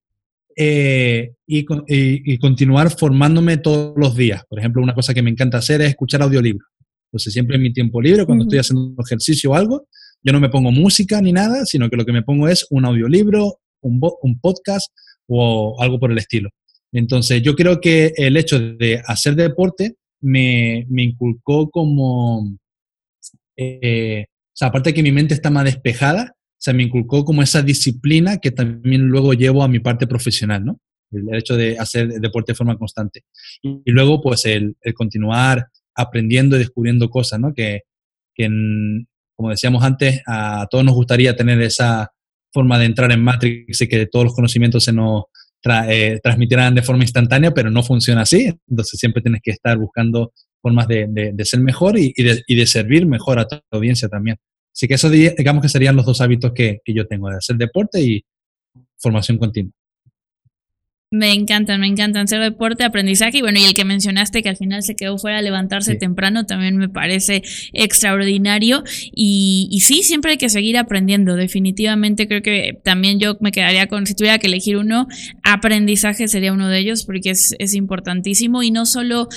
eh, 0.56 1.32
y, 1.46 1.64
y, 1.86 2.38
continuar 2.38 2.90
formándome 2.90 3.58
todos 3.58 3.94
los 3.96 4.16
días. 4.16 4.42
Por 4.48 4.58
ejemplo, 4.58 4.82
una 4.82 4.94
cosa 4.94 5.14
que 5.14 5.22
me 5.22 5.30
encanta 5.30 5.58
hacer 5.58 5.80
es 5.82 5.90
escuchar 5.90 6.22
audiolibros. 6.22 6.68
Entonces, 7.08 7.32
siempre 7.32 7.56
en 7.56 7.62
mi 7.62 7.72
tiempo 7.72 8.00
libre, 8.00 8.24
cuando 8.24 8.44
estoy 8.44 8.58
haciendo 8.58 8.94
ejercicio 9.04 9.50
o 9.50 9.54
algo, 9.54 9.86
yo 10.22 10.32
no 10.32 10.40
me 10.40 10.48
pongo 10.48 10.72
música 10.72 11.20
ni 11.20 11.32
nada, 11.32 11.66
sino 11.66 11.90
que 11.90 11.96
lo 11.96 12.04
que 12.04 12.12
me 12.12 12.22
pongo 12.22 12.48
es 12.48 12.66
un 12.70 12.84
audiolibro, 12.84 13.58
un, 13.82 14.00
un 14.22 14.40
podcast 14.40 14.90
o 15.26 15.76
algo 15.80 16.00
por 16.00 16.10
el 16.10 16.18
estilo. 16.18 16.50
Entonces, 16.92 17.42
yo 17.42 17.54
creo 17.54 17.80
que 17.80 18.12
el 18.16 18.36
hecho 18.36 18.58
de 18.58 19.02
hacer 19.06 19.34
deporte 19.34 19.94
me, 20.20 20.86
me 20.88 21.02
inculcó 21.02 21.70
como, 21.70 22.56
eh, 23.56 24.26
o 24.60 24.64
aparte 24.64 24.90
de 24.90 24.94
que 24.94 25.02
mi 25.02 25.12
mente 25.12 25.34
está 25.34 25.50
más 25.50 25.64
despejada, 25.64 26.34
se 26.58 26.72
me 26.72 26.84
inculcó 26.84 27.24
como 27.24 27.42
esa 27.42 27.62
disciplina 27.62 28.38
que 28.38 28.50
también 28.50 29.08
luego 29.08 29.32
llevo 29.34 29.62
a 29.64 29.68
mi 29.68 29.80
parte 29.80 30.06
profesional, 30.06 30.64
¿no? 30.64 30.78
El 31.10 31.34
hecho 31.34 31.56
de 31.56 31.78
hacer 31.78 32.08
deporte 32.08 32.52
de 32.52 32.56
forma 32.56 32.78
constante. 32.78 33.24
Y, 33.62 33.90
luego, 33.90 34.22
pues, 34.22 34.46
el, 34.46 34.76
continuar 34.94 35.66
aprendiendo 35.94 36.56
y 36.56 36.60
descubriendo 36.60 37.10
cosas, 37.10 37.40
¿no? 37.40 37.52
Que, 37.52 37.80
que 38.34 38.48
como 39.36 39.50
decíamos 39.50 39.82
antes, 39.82 40.22
a 40.26 40.66
todos 40.70 40.84
nos 40.84 40.94
gustaría 40.94 41.34
tener 41.36 41.60
esa 41.60 42.12
forma 42.52 42.78
de 42.78 42.84
entrar 42.84 43.10
en 43.12 43.24
Matrix 43.24 43.80
y 43.80 43.88
que 43.88 44.06
todos 44.06 44.26
los 44.26 44.34
conocimientos 44.34 44.84
se 44.84 44.92
nos 44.92 45.24
eh, 45.88 46.20
transmitieran 46.22 46.74
de 46.74 46.82
forma 46.82 47.02
instantánea, 47.02 47.52
pero 47.52 47.70
no 47.70 47.82
funciona 47.82 48.22
así. 48.22 48.52
Entonces 48.68 48.98
siempre 49.00 49.22
tienes 49.22 49.40
que 49.42 49.50
estar 49.50 49.76
buscando 49.78 50.32
formas 50.62 50.86
de, 50.86 51.06
de, 51.08 51.44
ser 51.44 51.60
mejor 51.60 51.98
y, 51.98 52.12
de, 52.12 52.42
y, 52.46 52.54
de, 52.54 52.66
servir 52.66 53.04
mejor 53.04 53.38
a 53.38 53.48
tu 53.48 53.56
audiencia 53.70 54.08
también. 54.08 54.38
Así 54.72 54.88
que 54.88 54.94
eso 54.94 55.10
digamos 55.10 55.60
que 55.60 55.68
serían 55.68 55.96
los 55.96 56.06
dos 56.06 56.20
hábitos 56.20 56.52
que, 56.54 56.80
que 56.84 56.94
yo 56.94 57.06
tengo, 57.06 57.28
de 57.28 57.36
hacer 57.36 57.56
deporte 57.56 58.00
y 58.00 58.24
formación 58.96 59.36
continua. 59.36 59.72
Me 61.12 61.32
encantan, 61.32 61.80
me 61.80 61.86
encantan 61.86 62.26
ser 62.26 62.40
deporte, 62.40 62.84
aprendizaje 62.84 63.38
y 63.38 63.40
bueno, 63.42 63.58
y 63.60 63.64
el 63.64 63.74
que 63.74 63.84
mencionaste 63.84 64.42
que 64.42 64.48
al 64.48 64.56
final 64.56 64.82
se 64.82 64.96
quedó 64.96 65.18
fuera 65.18 65.42
levantarse 65.42 65.94
temprano 65.94 66.46
también 66.46 66.78
me 66.78 66.88
parece 66.88 67.42
extraordinario 67.72 68.82
y, 69.14 69.68
y, 69.70 69.80
sí, 69.80 70.02
siempre 70.02 70.32
hay 70.32 70.38
que 70.38 70.48
seguir 70.48 70.78
aprendiendo, 70.78 71.36
definitivamente 71.36 72.26
creo 72.26 72.42
que 72.42 72.78
también 72.82 73.20
yo 73.20 73.36
me 73.40 73.52
quedaría 73.52 73.86
con, 73.88 74.06
si 74.06 74.14
tuviera 74.14 74.38
que 74.38 74.46
elegir 74.46 74.78
uno, 74.78 75.06
aprendizaje 75.42 76.28
sería 76.28 76.52
uno 76.52 76.68
de 76.68 76.78
ellos 76.78 77.04
porque 77.04 77.30
es, 77.30 77.54
es 77.58 77.74
importantísimo 77.74 78.62
y 78.62 78.70
no 78.70 78.86
solo 78.86 79.28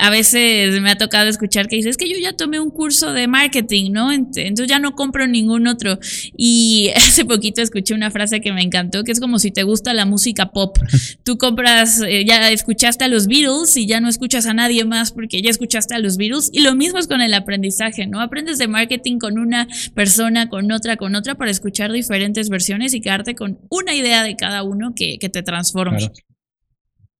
a 0.00 0.10
veces 0.10 0.80
me 0.80 0.90
ha 0.90 0.96
tocado 0.96 1.28
escuchar 1.28 1.68
que 1.68 1.76
dices, 1.76 1.90
es 1.90 1.96
que 1.96 2.08
yo 2.08 2.16
ya 2.18 2.32
tomé 2.32 2.58
un 2.58 2.70
curso 2.70 3.12
de 3.12 3.28
marketing, 3.28 3.92
¿no? 3.92 4.10
Entonces 4.10 4.66
ya 4.66 4.78
no 4.78 4.94
compro 4.94 5.26
ningún 5.26 5.66
otro 5.66 5.98
y 6.36 6.90
hace 6.96 7.24
poquito 7.24 7.62
escuché 7.62 7.94
una 7.94 8.10
frase 8.10 8.40
que 8.40 8.52
me 8.52 8.62
encantó 8.62 9.04
que 9.04 9.12
es 9.12 9.20
como 9.20 9.38
si 9.38 9.50
te 9.50 9.62
gusta 9.62 9.94
la 9.94 10.06
música 10.06 10.50
pop 10.50 10.78
tú 11.24 11.38
compras, 11.38 12.00
eh, 12.06 12.24
ya 12.26 12.50
escuchaste 12.50 13.04
a 13.04 13.08
los 13.08 13.26
Beatles 13.26 13.76
y 13.76 13.86
ya 13.86 14.00
no 14.00 14.08
escuchas 14.08 14.46
a 14.46 14.54
nadie 14.54 14.84
más 14.84 15.12
porque 15.12 15.42
ya 15.42 15.50
escuchaste 15.50 15.94
a 15.94 15.98
los 15.98 16.16
Beatles. 16.16 16.50
Y 16.52 16.60
lo 16.60 16.74
mismo 16.74 16.98
es 16.98 17.06
con 17.06 17.20
el 17.20 17.34
aprendizaje, 17.34 18.06
¿no? 18.06 18.20
Aprendes 18.20 18.58
de 18.58 18.68
marketing 18.68 19.18
con 19.18 19.38
una 19.38 19.68
persona, 19.94 20.48
con 20.48 20.70
otra, 20.72 20.96
con 20.96 21.14
otra, 21.14 21.34
para 21.36 21.50
escuchar 21.50 21.92
diferentes 21.92 22.48
versiones 22.48 22.94
y 22.94 23.00
quedarte 23.00 23.34
con 23.34 23.58
una 23.70 23.94
idea 23.94 24.22
de 24.22 24.36
cada 24.36 24.62
uno 24.62 24.92
que, 24.94 25.18
te 25.30 25.42
transforme. 25.42 26.10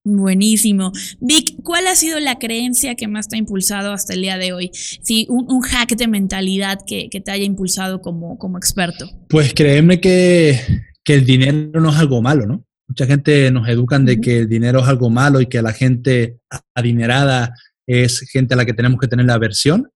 Buenísimo. 0.02 0.92
Vic, 1.20 1.62
¿cuál 1.62 1.86
ha 1.86 1.94
sido 1.94 2.18
la 2.18 2.38
creencia 2.38 2.94
que 2.94 3.06
más 3.06 3.28
te 3.28 3.36
ha 3.36 3.38
impulsado 3.38 3.92
hasta 3.92 4.14
el 4.14 4.22
día 4.22 4.38
de 4.38 4.52
hoy? 4.52 4.70
Sí, 4.72 5.26
un, 5.28 5.60
hack 5.60 5.94
de 5.96 6.08
mentalidad 6.08 6.78
que, 6.86 7.08
te 7.08 7.30
haya 7.30 7.44
impulsado 7.44 8.00
como, 8.00 8.38
como 8.38 8.56
experto. 8.56 9.08
Pues 9.28 9.52
créeme 9.54 10.00
que, 10.00 10.58
que 11.04 11.14
el 11.14 11.26
dinero 11.26 11.80
no 11.80 11.90
es 11.90 11.96
algo 11.96 12.22
malo, 12.22 12.46
¿no? 12.46 12.64
Mucha 12.90 13.06
gente 13.06 13.52
nos 13.52 13.68
educan 13.68 14.04
de 14.04 14.20
que 14.20 14.38
el 14.38 14.48
dinero 14.48 14.80
es 14.80 14.88
algo 14.88 15.10
malo 15.10 15.40
y 15.40 15.46
que 15.46 15.62
la 15.62 15.72
gente 15.72 16.38
adinerada 16.74 17.54
es 17.86 18.18
gente 18.32 18.54
a 18.54 18.56
la 18.56 18.66
que 18.66 18.74
tenemos 18.74 18.98
que 18.98 19.06
tener 19.06 19.26
la 19.26 19.34
aversión. 19.34 19.88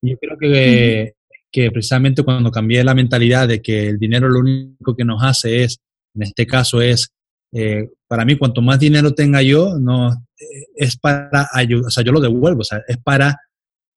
Yo 0.00 0.16
creo 0.16 0.38
que, 0.38 1.12
que 1.52 1.70
precisamente 1.70 2.22
cuando 2.22 2.50
cambié 2.50 2.82
la 2.82 2.94
mentalidad 2.94 3.46
de 3.46 3.60
que 3.60 3.88
el 3.88 3.98
dinero 3.98 4.30
lo 4.30 4.40
único 4.40 4.96
que 4.96 5.04
nos 5.04 5.22
hace 5.22 5.64
es, 5.64 5.80
en 6.14 6.22
este 6.22 6.46
caso 6.46 6.80
es, 6.80 7.10
eh, 7.52 7.90
para 8.08 8.24
mí 8.24 8.38
cuanto 8.38 8.62
más 8.62 8.80
dinero 8.80 9.12
tenga 9.12 9.42
yo, 9.42 9.78
no 9.78 10.10
eh, 10.10 10.64
es 10.76 10.96
para 10.96 11.46
ayudar, 11.52 11.88
o 11.88 11.90
sea, 11.90 12.02
yo 12.02 12.12
lo 12.12 12.20
devuelvo, 12.20 12.62
o 12.62 12.64
sea, 12.64 12.80
es 12.88 12.96
para, 12.96 13.36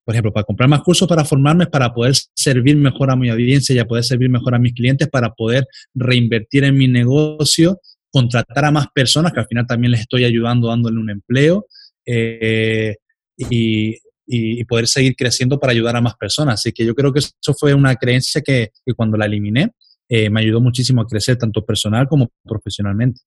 por 0.03 0.15
ejemplo, 0.15 0.33
para 0.33 0.43
comprar 0.43 0.67
más 0.67 0.81
cursos, 0.81 1.07
para 1.07 1.23
formarme, 1.23 1.67
para 1.67 1.93
poder 1.93 2.13
servir 2.35 2.75
mejor 2.75 3.09
a 3.09 3.15
mi 3.15 3.29
audiencia 3.29 3.73
y 3.73 3.85
poder 3.85 4.03
servir 4.03 4.29
mejor 4.29 4.53
a 4.53 4.59
mis 4.59 4.73
clientes, 4.73 5.07
para 5.07 5.33
poder 5.33 5.65
reinvertir 5.95 6.65
en 6.65 6.75
mi 6.75 6.89
negocio 6.89 7.79
contratar 8.13 8.63
a 8.65 8.71
más 8.71 8.87
personas, 8.93 9.33
que 9.33 9.39
al 9.39 9.47
final 9.47 9.65
también 9.65 9.91
les 9.91 10.01
estoy 10.01 10.23
ayudando 10.23 10.67
dándole 10.67 10.99
un 10.99 11.09
empleo, 11.09 11.65
eh, 12.05 12.95
y, 13.37 13.99
poder 14.65 14.87
seguir 14.87 15.15
creciendo 15.15 15.59
para 15.59 15.71
ayudar 15.71 15.95
a 15.95 16.01
más 16.01 16.15
personas. 16.15 16.55
Así 16.55 16.71
que 16.71 16.85
yo 16.85 16.95
creo 16.95 17.11
que 17.11 17.19
eso 17.19 17.53
fue 17.59 17.73
una 17.73 17.95
creencia 17.95 18.41
que, 18.41 18.71
cuando 18.95 19.17
la 19.17 19.25
eliminé, 19.25 19.71
eh, 20.09 20.29
me 20.29 20.41
ayudó 20.41 20.61
muchísimo 20.61 21.01
a 21.01 21.07
crecer, 21.07 21.37
tanto 21.37 21.65
personal 21.65 22.07
como 22.07 22.31
profesionalmente. 22.43 23.21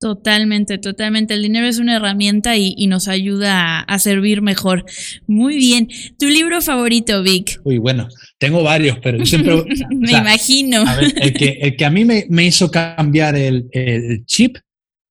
Totalmente, 0.00 0.78
totalmente. 0.78 1.34
El 1.34 1.42
dinero 1.42 1.66
es 1.66 1.78
una 1.78 1.96
herramienta 1.96 2.56
y, 2.56 2.86
nos 2.86 3.06
ayuda 3.06 3.80
a, 3.80 3.98
servir 3.98 4.40
mejor. 4.40 4.86
Muy 5.26 5.58
bien. 5.58 5.88
¿Tu 6.18 6.26
libro 6.26 6.62
favorito, 6.62 7.22
Vic? 7.22 7.60
Uy, 7.64 7.76
bueno, 7.76 8.08
tengo 8.38 8.62
varios, 8.62 8.98
pero 9.02 9.18
yo 9.18 9.26
siempre... 9.26 9.62
me 9.90 10.12
imagino. 10.12 10.84
el, 11.20 11.34
que, 11.34 11.58
el, 11.60 11.76
que, 11.76 11.84
a 11.84 11.90
mí 11.90 12.06
me, 12.06 12.24
me 12.30 12.46
hizo 12.46 12.70
cambiar 12.70 13.36
el, 13.36 13.68
el, 13.72 14.24
chip 14.24 14.56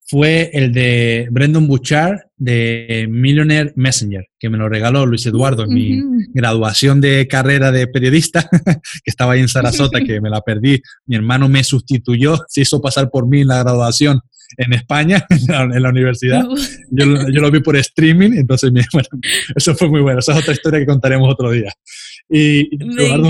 fue 0.08 0.50
el 0.54 0.74
de 0.74 1.28
Brendan 1.30 1.68
Bouchard 1.68 2.22
de 2.36 3.06
Millionaire 3.12 3.72
Messenger, 3.76 4.26
que 4.40 4.50
me 4.50 4.58
lo 4.58 4.70
regaló 4.70 5.06
Luis 5.06 5.24
Eduardo 5.28 5.66
en 5.66 5.70
mi 5.70 6.02
graduación 6.34 7.00
de 7.00 7.28
carrera 7.28 7.72
de 7.72 7.86
periodista, 7.86 8.50
que 9.04 9.12
estaba 9.12 9.34
ahí 9.34 9.42
en 9.42 9.50
Sarasota, 9.50 10.02
que 10.02 10.20
me 10.20 10.32
la 10.32 10.42
perdí. 10.42 10.82
Mi 11.06 11.16
hermano 11.16 11.48
me 11.48 11.64
sustituyó, 11.64 12.40
se 12.48 12.62
hizo 12.62 12.82
pasar 12.82 13.12
por 13.12 13.28
mí 13.28 13.42
en 13.42 13.50
la 13.50 13.60
graduación 13.60 14.20
en 14.58 14.74
España, 14.74 15.26
en 15.30 15.82
la, 15.82 15.90
universidad. 15.90 16.44
Yo, 16.92 17.06
yo, 17.32 17.42
lo 17.42 17.52
vi 17.52 17.60
por 17.62 17.76
streaming, 17.78 18.32
entonces 18.34 18.72
bueno, 18.94 19.10
eso 19.56 19.76
fue 19.76 19.90
muy 19.90 20.02
bueno. 20.02 20.20
Esa 20.20 20.34
es 20.34 20.40
otra 20.40 20.54
historia 20.54 20.80
que 20.80 20.86
contaremos 20.86 21.32
otro 21.32 21.52
día. 21.52 21.72
Y, 22.30 22.70
Eduardo 22.84 23.30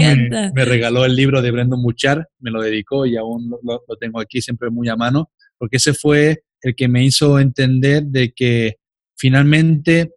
me, 0.53 0.65
regaló 0.65 1.05
el 1.05 1.15
libro 1.15 1.41
de 1.41 1.51
Brendan 1.51 1.79
Muchar, 1.79 2.27
me 2.39 2.51
lo 2.51 2.61
dedicó 2.61 3.05
y 3.05 3.17
aún 3.17 3.49
lo, 3.49 3.83
lo, 3.87 3.95
tengo 3.97 4.19
aquí 4.19 4.41
siempre 4.41 4.69
muy 4.69 4.89
a 4.89 4.95
mano, 4.95 5.31
porque 5.57 5.77
ese 5.77 5.93
fue 5.93 6.43
el 6.61 6.75
que 6.75 6.87
me 6.87 7.03
hizo 7.03 7.39
entender 7.39 8.03
de 8.03 8.33
que 8.33 8.75
finalmente 9.17 10.11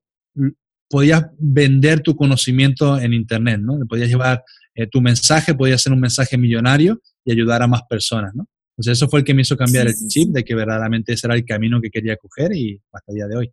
podías 0.88 1.24
vender 1.38 2.00
tu 2.00 2.14
conocimiento 2.14 3.00
en 3.00 3.14
Internet, 3.14 3.60
¿no? 3.60 3.78
Podías 3.88 4.08
llevar 4.08 4.44
eh, 4.74 4.86
tu 4.86 5.00
mensaje, 5.00 5.54
podías 5.54 5.82
ser 5.82 5.92
un 5.92 6.00
mensaje 6.00 6.36
millonario 6.36 7.00
y 7.24 7.32
ayudar 7.32 7.62
a 7.62 7.66
más 7.66 7.82
personas, 7.88 8.34
¿no? 8.34 8.46
Entonces 8.82 8.98
eso 8.98 9.08
fue 9.08 9.20
el 9.20 9.24
que 9.24 9.32
me 9.32 9.42
hizo 9.42 9.56
cambiar 9.56 9.86
el 9.86 9.94
chip 10.08 10.30
de 10.30 10.44
que 10.44 10.56
verdaderamente 10.56 11.12
ese 11.12 11.28
era 11.28 11.36
el 11.36 11.44
camino 11.44 11.80
que 11.80 11.88
quería 11.88 12.16
coger 12.16 12.52
y 12.52 12.80
hasta 12.92 13.12
el 13.12 13.14
día 13.14 13.26
de 13.28 13.36
hoy. 13.36 13.50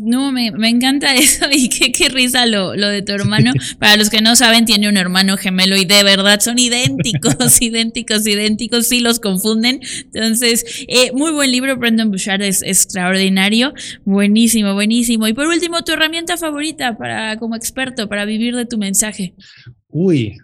No, 0.00 0.30
me, 0.30 0.52
encanta 0.68 1.12
eso 1.16 1.46
y 1.50 1.68
qué, 1.68 2.08
risa 2.10 2.46
lo, 2.46 2.76
lo, 2.76 2.86
de 2.88 3.02
tu 3.02 3.10
hermano. 3.10 3.52
Para 3.80 3.96
los 3.96 4.08
que 4.08 4.20
no 4.20 4.36
saben, 4.36 4.66
tiene 4.66 4.88
un 4.88 4.96
hermano 4.96 5.36
gemelo 5.36 5.76
y 5.76 5.84
de 5.84 6.04
verdad 6.04 6.38
son 6.38 6.60
idénticos, 6.60 7.34
idénticos, 7.60 8.24
idénticos, 8.24 8.86
sí 8.86 9.00
los 9.00 9.18
confunden. 9.18 9.80
Entonces, 10.12 10.84
eh, 10.86 11.10
muy 11.12 11.32
buen 11.32 11.50
libro, 11.50 11.76
Brendan 11.76 12.10
Bouchard 12.10 12.42
es 12.42 12.62
extraordinario, 12.62 13.74
buenísimo, 14.04 14.74
buenísimo. 14.74 15.26
Y 15.26 15.32
por 15.32 15.48
último, 15.48 15.82
tu 15.82 15.90
herramienta 15.90 16.36
favorita 16.36 16.96
para 16.96 17.36
como 17.38 17.56
experto, 17.56 18.08
para 18.08 18.26
vivir 18.26 18.54
de 18.54 18.66
tu 18.66 18.78
mensaje. 18.78 19.34
Uy, 19.88 20.36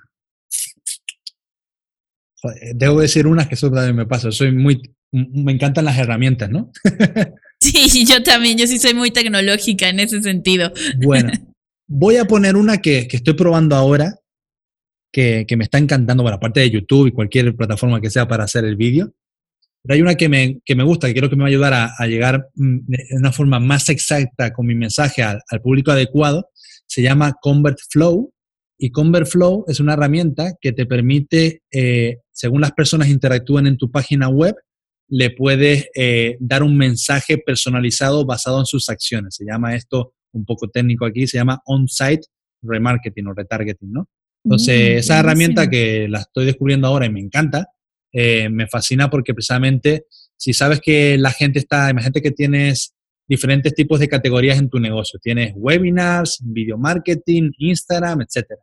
debo 2.75 3.01
decir 3.01 3.27
una 3.27 3.49
que 3.49 3.55
eso 3.55 3.71
también 3.71 3.97
me 3.97 4.07
pasa. 4.07 4.31
Soy 4.31 4.53
muy, 4.53 4.81
me 5.13 5.53
encantan 5.53 5.85
las 5.85 5.99
herramientas, 5.99 6.51
¿no? 6.51 6.71
sí, 7.61 8.05
yo 8.07 8.23
también, 8.23 8.59
yo 8.59 8.67
sí 8.67 8.79
soy 8.79 8.95
muy 8.95 9.11
tecnológica 9.11 9.89
en 9.89 10.01
ese 10.01 10.23
sentido. 10.23 10.73
Bueno, 10.99 11.33
voy 11.89 12.17
a 12.17 12.27
poner 12.27 12.57
una 12.57 12.79
que, 12.79 13.09
que 13.09 13.17
estoy 13.17 13.35
probando 13.35 13.77
ahora, 13.77 14.15
que, 15.13 15.47
que, 15.49 15.57
me 15.57 15.65
está 15.65 15.79
encantando, 15.79 16.23
bueno, 16.23 16.37
aparte 16.37 16.61
de 16.61 16.71
YouTube 16.71 17.09
y 17.09 17.13
cualquier 17.13 17.57
plataforma 17.57 18.01
que 18.01 18.11
sea 18.11 18.29
para 18.29 18.45
hacer 18.45 18.65
el 18.65 18.77
vídeo. 18.77 19.13
Pero 19.83 19.95
hay 19.95 20.03
una 20.03 20.17
que 20.17 20.29
me, 20.29 20.61
que 20.65 20.75
me 20.75 20.83
gusta, 20.83 21.07
que 21.07 21.15
creo 21.15 21.31
que 21.31 21.37
me 21.37 21.43
va 21.43 21.47
a 21.47 21.51
ayudar 21.51 21.73
a, 21.73 21.95
a 21.97 22.07
llegar 22.07 22.49
mm, 22.55 22.79
de 22.87 23.07
una 23.17 23.33
forma 23.33 23.59
más 23.59 23.89
exacta 23.89 24.53
con 24.53 24.67
mi 24.67 24.75
mensaje 24.75 25.23
al, 25.23 25.41
al 25.49 25.61
público 25.61 25.91
adecuado. 25.91 26.51
Se 26.87 27.01
llama 27.01 27.35
Convert 27.41 27.79
Flow 27.91 28.33
y 28.79 28.91
Convertflow 28.91 29.65
es 29.67 29.81
una 29.81 29.95
herramienta 29.95 30.55
que 30.61 30.73
te 30.73 30.87
permite, 30.87 31.63
eh, 31.73 32.19
según 32.31 32.61
las 32.61 32.73
personas 32.73 33.09
interactúen 33.09 33.67
en 33.67 33.77
tu 33.77 33.91
página 33.91 34.29
web, 34.29 34.55
le 35.09 35.31
puedes 35.31 35.89
eh, 35.97 36.37
dar 36.39 36.63
un 36.63 36.77
mensaje 36.77 37.39
personalizado 37.39 38.25
basado 38.25 38.61
en 38.61 38.67
sus 38.67 38.89
acciones. 38.89 39.35
Se 39.35 39.45
llama 39.45 39.75
esto 39.75 40.13
un 40.33 40.45
poco 40.45 40.69
técnico 40.69 41.07
aquí, 41.07 41.27
se 41.27 41.39
llama 41.39 41.61
on-site 41.65 42.27
remarketing 42.63 43.27
o 43.27 43.35
retargeting, 43.35 43.93
¿no? 43.93 44.09
Entonces, 44.45 44.95
mm, 44.95 44.99
esa 44.99 45.19
herramienta 45.19 45.69
que 45.69 46.07
la 46.09 46.21
estoy 46.21 46.47
descubriendo 46.47 46.87
ahora 46.87 47.07
y 47.07 47.11
me 47.11 47.21
encanta, 47.21 47.69
eh, 48.13 48.49
me 48.49 48.69
fascina 48.69 49.11
porque 49.11 49.35
precisamente 49.35 50.07
si 50.37 50.53
sabes 50.53 50.81
que 50.81 51.19
la 51.19 51.33
gente 51.33 51.59
está, 51.59 51.91
imagínate 51.91 52.23
que 52.23 52.31
tienes 52.31 52.95
diferentes 53.27 53.75
tipos 53.75 53.99
de 53.99 54.09
categorías 54.09 54.59
en 54.59 54.71
tu 54.71 54.79
negocio, 54.79 55.19
tienes 55.21 55.53
webinars, 55.57 56.39
video 56.45 56.79
marketing, 56.79 57.51
Instagram, 57.59 58.23
etcétera 58.23 58.61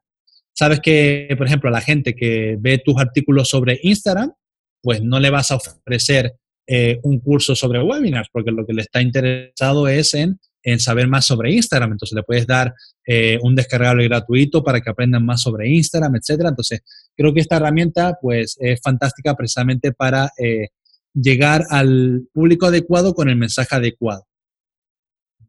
sabes 0.55 0.79
que, 0.79 1.33
por 1.37 1.45
ejemplo, 1.45 1.69
a 1.69 1.73
la 1.73 1.81
gente 1.81 2.15
que 2.15 2.57
ve 2.59 2.81
tus 2.83 2.97
artículos 2.97 3.49
sobre 3.49 3.79
Instagram, 3.83 4.33
pues 4.81 5.03
no 5.03 5.19
le 5.19 5.29
vas 5.29 5.51
a 5.51 5.55
ofrecer 5.55 6.33
eh, 6.67 6.99
un 7.03 7.19
curso 7.19 7.55
sobre 7.55 7.81
webinars, 7.83 8.29
porque 8.31 8.51
lo 8.51 8.65
que 8.65 8.73
le 8.73 8.81
está 8.81 9.01
interesado 9.01 9.87
es 9.87 10.13
en, 10.13 10.39
en 10.63 10.79
saber 10.79 11.07
más 11.07 11.25
sobre 11.25 11.51
Instagram. 11.51 11.91
Entonces 11.91 12.15
le 12.15 12.23
puedes 12.23 12.47
dar 12.47 12.73
eh, 13.05 13.37
un 13.41 13.55
descargable 13.55 14.05
gratuito 14.05 14.63
para 14.63 14.81
que 14.81 14.89
aprendan 14.89 15.25
más 15.25 15.41
sobre 15.41 15.69
Instagram, 15.69 16.15
etcétera. 16.15 16.49
Entonces 16.49 16.81
creo 17.15 17.33
que 17.33 17.41
esta 17.41 17.57
herramienta 17.57 18.17
pues 18.21 18.57
es 18.59 18.79
fantástica 18.81 19.35
precisamente 19.35 19.91
para 19.91 20.31
eh, 20.37 20.69
llegar 21.13 21.65
al 21.69 22.27
público 22.33 22.65
adecuado 22.65 23.13
con 23.13 23.29
el 23.29 23.35
mensaje 23.35 23.75
adecuado. 23.75 24.25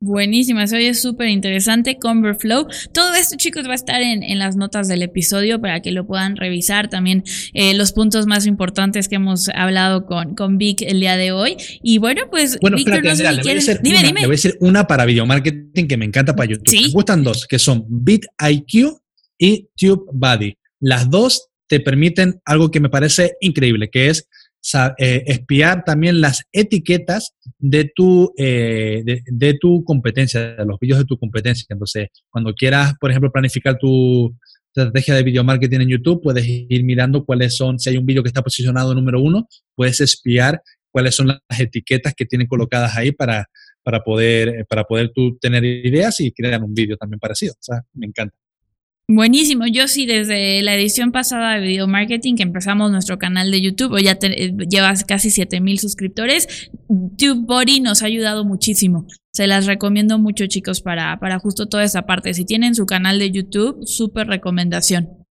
Buenísima, 0.01 0.65
eso 0.65 0.77
es 0.77 1.01
súper 1.01 1.29
interesante. 1.29 1.99
Converflow. 1.99 2.67
Todo 2.93 3.15
esto, 3.15 3.37
chicos, 3.37 3.67
va 3.67 3.73
a 3.73 3.77
estar 3.77 4.03
en, 4.03 4.23
en, 4.23 4.39
las 4.39 4.57
notas 4.57 4.89
del 4.89 5.03
episodio 5.03 5.61
para 5.61 5.81
que 5.81 5.91
lo 5.91 6.07
puedan 6.07 6.37
revisar. 6.37 6.89
También 6.89 7.25
eh, 7.55 7.75
los 7.75 7.93
puntos 7.93 8.27
más 8.27 8.47
importantes 8.47 9.09
que 9.09 9.17
hemos 9.17 9.49
hablado 9.51 10.07
con, 10.07 10.35
con 10.35 10.59
Vic 10.59 10.83
el 10.83 11.01
día 11.01 11.17
de 11.17 11.33
hoy. 11.33 11.57
Y 11.83 11.99
bueno, 11.99 12.23
pues, 12.31 12.59
bueno, 12.61 12.77
Víctor, 12.77 13.03
no 13.03 13.17
sé 13.17 13.27
si 13.61 13.73
dime, 13.83 14.03
dime. 14.03 14.21
Le 14.21 14.27
voy 14.27 14.35
a 14.35 14.39
decir 14.39 14.57
una 14.61 14.87
para 14.87 15.05
video 15.05 15.27
marketing 15.27 15.87
que 15.87 15.97
me 15.97 16.05
encanta 16.05 16.35
para 16.35 16.51
YouTube. 16.51 16.75
Me 16.75 16.93
gustan 16.93 17.25
dos, 17.25 17.47
que 17.47 17.59
son 17.59 17.85
BitIQ 17.89 18.97
y 19.39 19.69
TubeBuddy. 19.77 20.57
Las 20.81 21.11
dos 21.11 21.49
te 21.69 21.81
permiten 21.81 22.41
algo 22.45 22.71
que 22.71 22.81
me 22.81 22.89
parece 22.89 23.37
increíble, 23.41 23.91
que 23.91 24.09
es 24.09 24.29
eh, 24.75 25.23
espiar 25.27 25.85
también 25.85 26.21
las 26.21 26.45
etiquetas 26.53 27.35
de 27.59 27.91
tu, 27.95 28.33
eh, 28.37 29.03
de, 29.05 29.55
tu 29.55 29.85
competencia, 29.85 30.55
de 30.57 30.65
los 30.65 30.79
vídeos 30.81 30.99
de 30.99 31.05
tu 31.05 31.19
competencia. 31.19 31.67
Entonces, 31.69 32.09
cuando 32.31 32.55
quieras, 32.55 32.95
por 33.01 33.11
ejemplo, 33.11 33.31
planificar 33.31 33.79
tu 33.79 34.35
estrategia 34.75 35.15
de 35.15 35.23
video 35.23 35.45
marketing 35.45 35.81
en 35.81 35.89
YouTube, 35.89 36.23
puedes 36.23 36.45
ir 36.47 36.85
mirando 36.85 37.25
cuáles 37.25 37.57
son, 37.57 37.79
si 37.79 37.91
hay 37.91 37.97
un 37.97 38.07
vídeo 38.07 38.23
que 38.23 38.29
está 38.29 38.43
posicionado 38.43 38.95
número 38.95 39.21
uno, 39.21 39.49
puedes 39.75 40.01
espiar 40.01 40.61
cuáles 40.91 41.15
son 41.15 41.29
las 41.29 41.61
etiquetas 41.61 42.15
que 42.15 42.27
tienen 42.27 42.47
colocadas 42.47 42.97
ahí 42.97 43.13
para, 43.13 43.49
para 43.83 44.01
poder, 44.01 44.67
para 44.69 44.85
poder 44.85 45.13
tú 45.15 45.39
tener 45.39 45.65
ideas 45.65 46.21
y 46.21 46.33
crear 46.33 46.63
un 46.63 46.75
vídeo 46.75 46.97
también 46.97 47.21
parecido. 47.21 47.55
O 47.55 47.63
sea, 47.63 47.83
me 47.95 48.07
encanta. 48.07 48.37
Buenísimo, 49.09 49.67
yo 49.69 49.87
sí 49.87 50.05
desde 50.05 50.63
la 50.63 50.75
edición 50.75 51.13
pasada 51.13 51.55
de 51.55 51.61
Video 51.61 51.87
Marketing 51.87 52.35
que 52.35 52.43
empezamos 52.43 52.91
nuestro 52.91 53.19
canal 53.19 53.53
de 53.53 53.61
YouTube, 53.61 54.03
ya 54.03 54.19
eh, 54.21 54.53
llevas 54.69 55.05
casi 55.05 55.31
7000 55.31 55.79
suscriptores, 55.79 56.71
TubeBuddy 56.89 57.79
nos 57.81 58.03
ha 58.03 58.07
ayudado 58.07 58.45
muchísimo. 58.45 59.07
Se 59.33 59.47
las 59.47 59.67
recomiendo 59.67 60.19
mucho 60.19 60.49
chicos 60.49 60.81
para, 60.81 61.21
para 61.21 61.39
justo 61.39 61.69
toda 61.69 61.85
esa 61.85 62.03
parte. 62.03 62.35
Si 62.35 62.45
tienen 62.45 62.75
su 62.75 62.85
canal 62.85 63.21
de 63.21 63.31
YouTube, 63.31 63.87
súper 63.87 64.27
recomendación. 64.27 65.25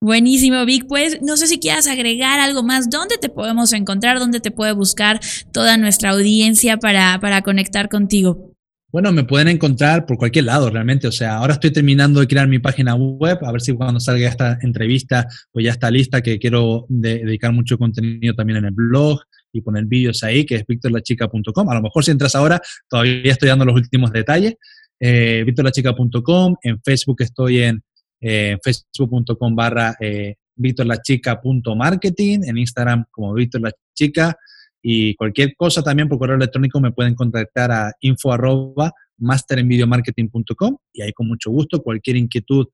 Buenísimo, 0.00 0.64
Vic. 0.64 0.86
Pues 0.86 1.20
no 1.20 1.36
sé 1.36 1.48
si 1.48 1.58
quieras 1.58 1.88
agregar 1.88 2.38
algo 2.38 2.62
más. 2.62 2.90
¿Dónde 2.90 3.18
te 3.18 3.28
podemos 3.28 3.72
encontrar? 3.72 4.20
¿Dónde 4.20 4.38
te 4.38 4.52
puede 4.52 4.72
buscar 4.72 5.18
toda 5.52 5.76
nuestra 5.78 6.10
audiencia 6.10 6.76
para, 6.76 7.18
para 7.20 7.42
conectar 7.42 7.88
contigo? 7.88 8.49
Bueno, 8.92 9.12
me 9.12 9.22
pueden 9.22 9.46
encontrar 9.46 10.04
por 10.04 10.18
cualquier 10.18 10.46
lado 10.46 10.68
realmente. 10.68 11.06
O 11.06 11.12
sea, 11.12 11.36
ahora 11.36 11.52
estoy 11.52 11.70
terminando 11.70 12.18
de 12.18 12.26
crear 12.26 12.48
mi 12.48 12.58
página 12.58 12.96
web, 12.96 13.38
a 13.42 13.52
ver 13.52 13.60
si 13.60 13.72
cuando 13.72 14.00
salga 14.00 14.28
esta 14.28 14.58
entrevista, 14.62 15.28
pues 15.52 15.64
ya 15.64 15.70
está 15.70 15.92
lista, 15.92 16.22
que 16.22 16.40
quiero 16.40 16.86
dedicar 16.88 17.52
mucho 17.52 17.78
contenido 17.78 18.34
también 18.34 18.58
en 18.58 18.64
el 18.64 18.72
blog 18.72 19.20
y 19.52 19.60
poner 19.60 19.84
vídeos 19.84 20.24
ahí, 20.24 20.44
que 20.44 20.56
es 20.56 20.66
victorlachica.com. 20.66 21.70
A 21.70 21.74
lo 21.74 21.82
mejor 21.82 22.04
si 22.04 22.10
entras 22.10 22.34
ahora, 22.34 22.60
todavía 22.88 23.30
estoy 23.30 23.48
dando 23.48 23.64
los 23.64 23.76
últimos 23.76 24.10
detalles. 24.10 24.54
Eh, 24.98 25.44
victorlachica.com, 25.46 26.56
en 26.60 26.82
Facebook 26.82 27.22
estoy 27.22 27.62
en 27.62 27.82
eh, 28.20 28.58
facebook.com 28.62 29.54
barra 29.54 29.94
eh, 30.00 30.34
victorlachica.marketing, 30.56 32.40
en 32.44 32.58
Instagram 32.58 33.04
como 33.12 33.34
victorlachica 33.34 34.36
y 34.82 35.14
cualquier 35.14 35.54
cosa 35.56 35.82
también 35.82 36.08
por 36.08 36.18
correo 36.18 36.36
electrónico 36.36 36.80
me 36.80 36.92
pueden 36.92 37.14
contactar 37.14 37.70
a 37.70 37.92
info 38.00 38.32
arroba 38.32 38.92
masterenvideomarketing.com 39.18 40.76
y 40.92 41.02
ahí 41.02 41.12
con 41.12 41.28
mucho 41.28 41.50
gusto 41.50 41.82
cualquier 41.82 42.16
inquietud 42.16 42.66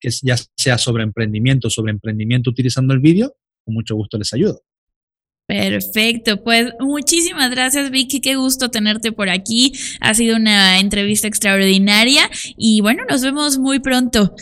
que 0.00 0.08
ya 0.22 0.36
sea 0.56 0.78
sobre 0.78 1.02
emprendimiento, 1.02 1.68
sobre 1.68 1.92
emprendimiento 1.92 2.50
utilizando 2.50 2.94
el 2.94 3.00
vídeo, 3.00 3.34
con 3.64 3.74
mucho 3.74 3.94
gusto 3.94 4.16
les 4.16 4.32
ayudo. 4.32 4.62
Perfecto, 5.46 6.44
pues 6.44 6.72
muchísimas 6.78 7.50
gracias 7.50 7.90
Vicky, 7.90 8.20
qué 8.20 8.36
gusto 8.36 8.70
tenerte 8.70 9.10
por 9.10 9.28
aquí. 9.28 9.72
Ha 10.00 10.14
sido 10.14 10.36
una 10.36 10.78
entrevista 10.78 11.26
extraordinaria 11.26 12.30
y 12.56 12.80
bueno, 12.82 13.02
nos 13.08 13.22
vemos 13.22 13.58
muy 13.58 13.80
pronto. 13.80 14.32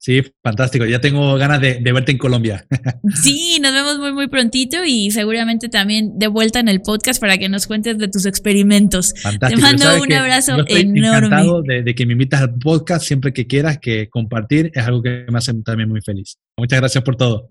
Sí, 0.00 0.22
fantástico. 0.42 0.86
Ya 0.86 0.98
tengo 0.98 1.36
ganas 1.36 1.60
de, 1.60 1.78
verte 1.92 2.12
en 2.12 2.18
Colombia. 2.18 2.66
Sí, 3.22 3.58
nos 3.60 3.72
vemos 3.72 3.98
muy, 3.98 4.12
muy 4.12 4.28
prontito 4.28 4.78
y 4.84 5.10
seguramente 5.10 5.68
también 5.68 6.18
de 6.18 6.26
vuelta 6.26 6.58
en 6.58 6.68
el 6.68 6.80
podcast 6.80 7.20
para 7.20 7.36
que 7.36 7.48
nos 7.48 7.66
cuentes 7.66 7.98
de 7.98 8.08
tus 8.08 8.24
experimentos. 8.24 9.12
Fantástico. 9.20 9.60
Te 9.60 9.66
mando 9.66 10.02
un 10.02 10.12
abrazo 10.12 10.56
yo 10.56 10.62
estoy 10.62 10.80
enorme. 10.80 11.26
Encantado 11.26 11.62
de, 11.62 11.82
de, 11.82 11.94
que 11.94 12.06
me 12.06 12.12
invitas 12.12 12.40
al 12.40 12.54
podcast 12.54 13.04
siempre 13.04 13.32
que 13.32 13.46
quieras, 13.46 13.78
que 13.78 14.08
compartir 14.08 14.70
es 14.74 14.86
algo 14.86 15.02
que 15.02 15.26
me 15.28 15.38
hace 15.38 15.52
también 15.62 15.88
muy 15.88 16.00
feliz. 16.00 16.38
Muchas 16.56 16.80
gracias 16.80 17.04
por 17.04 17.16
todo. 17.16 17.50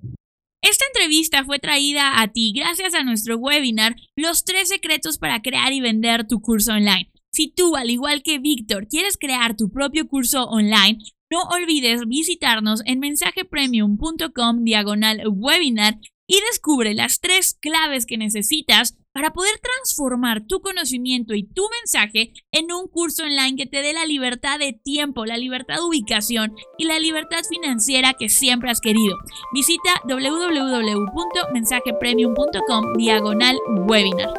Esta 0.62 0.86
entrevista 0.94 1.46
fue 1.46 1.60
traída 1.60 2.22
a 2.22 2.28
ti 2.30 2.54
gracias 2.56 2.94
a 2.94 3.04
nuestro 3.04 3.38
webinar 3.38 3.96
Los 4.16 4.44
tres 4.44 4.70
secretos 4.70 5.18
para 5.18 5.42
crear 5.42 5.72
y 5.72 5.82
vender 5.82 6.26
tu 6.28 6.42
curso 6.42 6.74
online. 6.74 7.12
Si 7.32 7.54
tú, 7.54 7.76
al 7.76 7.92
igual 7.92 8.24
que 8.24 8.40
Víctor, 8.40 8.88
quieres 8.88 9.18
crear 9.18 9.56
tu 9.56 9.72
propio 9.72 10.08
curso 10.08 10.46
online, 10.46 10.98
no 11.30 11.44
olvides 11.44 12.08
visitarnos 12.08 12.82
en 12.86 13.00
mensajepremium.com 13.00 14.64
diagonal 14.64 15.22
webinar 15.28 16.00
y 16.28 16.40
descubre 16.52 16.94
las 16.94 17.20
tres 17.20 17.58
claves 17.60 18.06
que 18.06 18.18
necesitas 18.18 18.96
para 19.12 19.34
poder 19.34 19.60
transformar 19.60 20.46
tu 20.46 20.62
conocimiento 20.62 21.34
y 21.34 21.44
tu 21.44 21.64
mensaje 21.82 22.32
en 22.52 22.72
un 22.72 22.88
curso 22.88 23.24
online 23.24 23.58
que 23.58 23.66
te 23.66 23.82
dé 23.82 23.92
la 23.94 24.06
libertad 24.06 24.60
de 24.60 24.74
tiempo, 24.74 25.26
la 25.26 25.38
libertad 25.38 25.78
de 25.78 25.82
ubicación 25.82 26.54
y 26.78 26.86
la 26.86 27.00
libertad 27.00 27.42
financiera 27.50 28.14
que 28.14 28.30
siempre 28.30 28.70
has 28.70 28.80
querido. 28.80 29.18
Visita 29.54 30.00
www.mensajepremium.com 30.08 32.94
diagonal 32.96 33.58
webinar. 33.88 34.30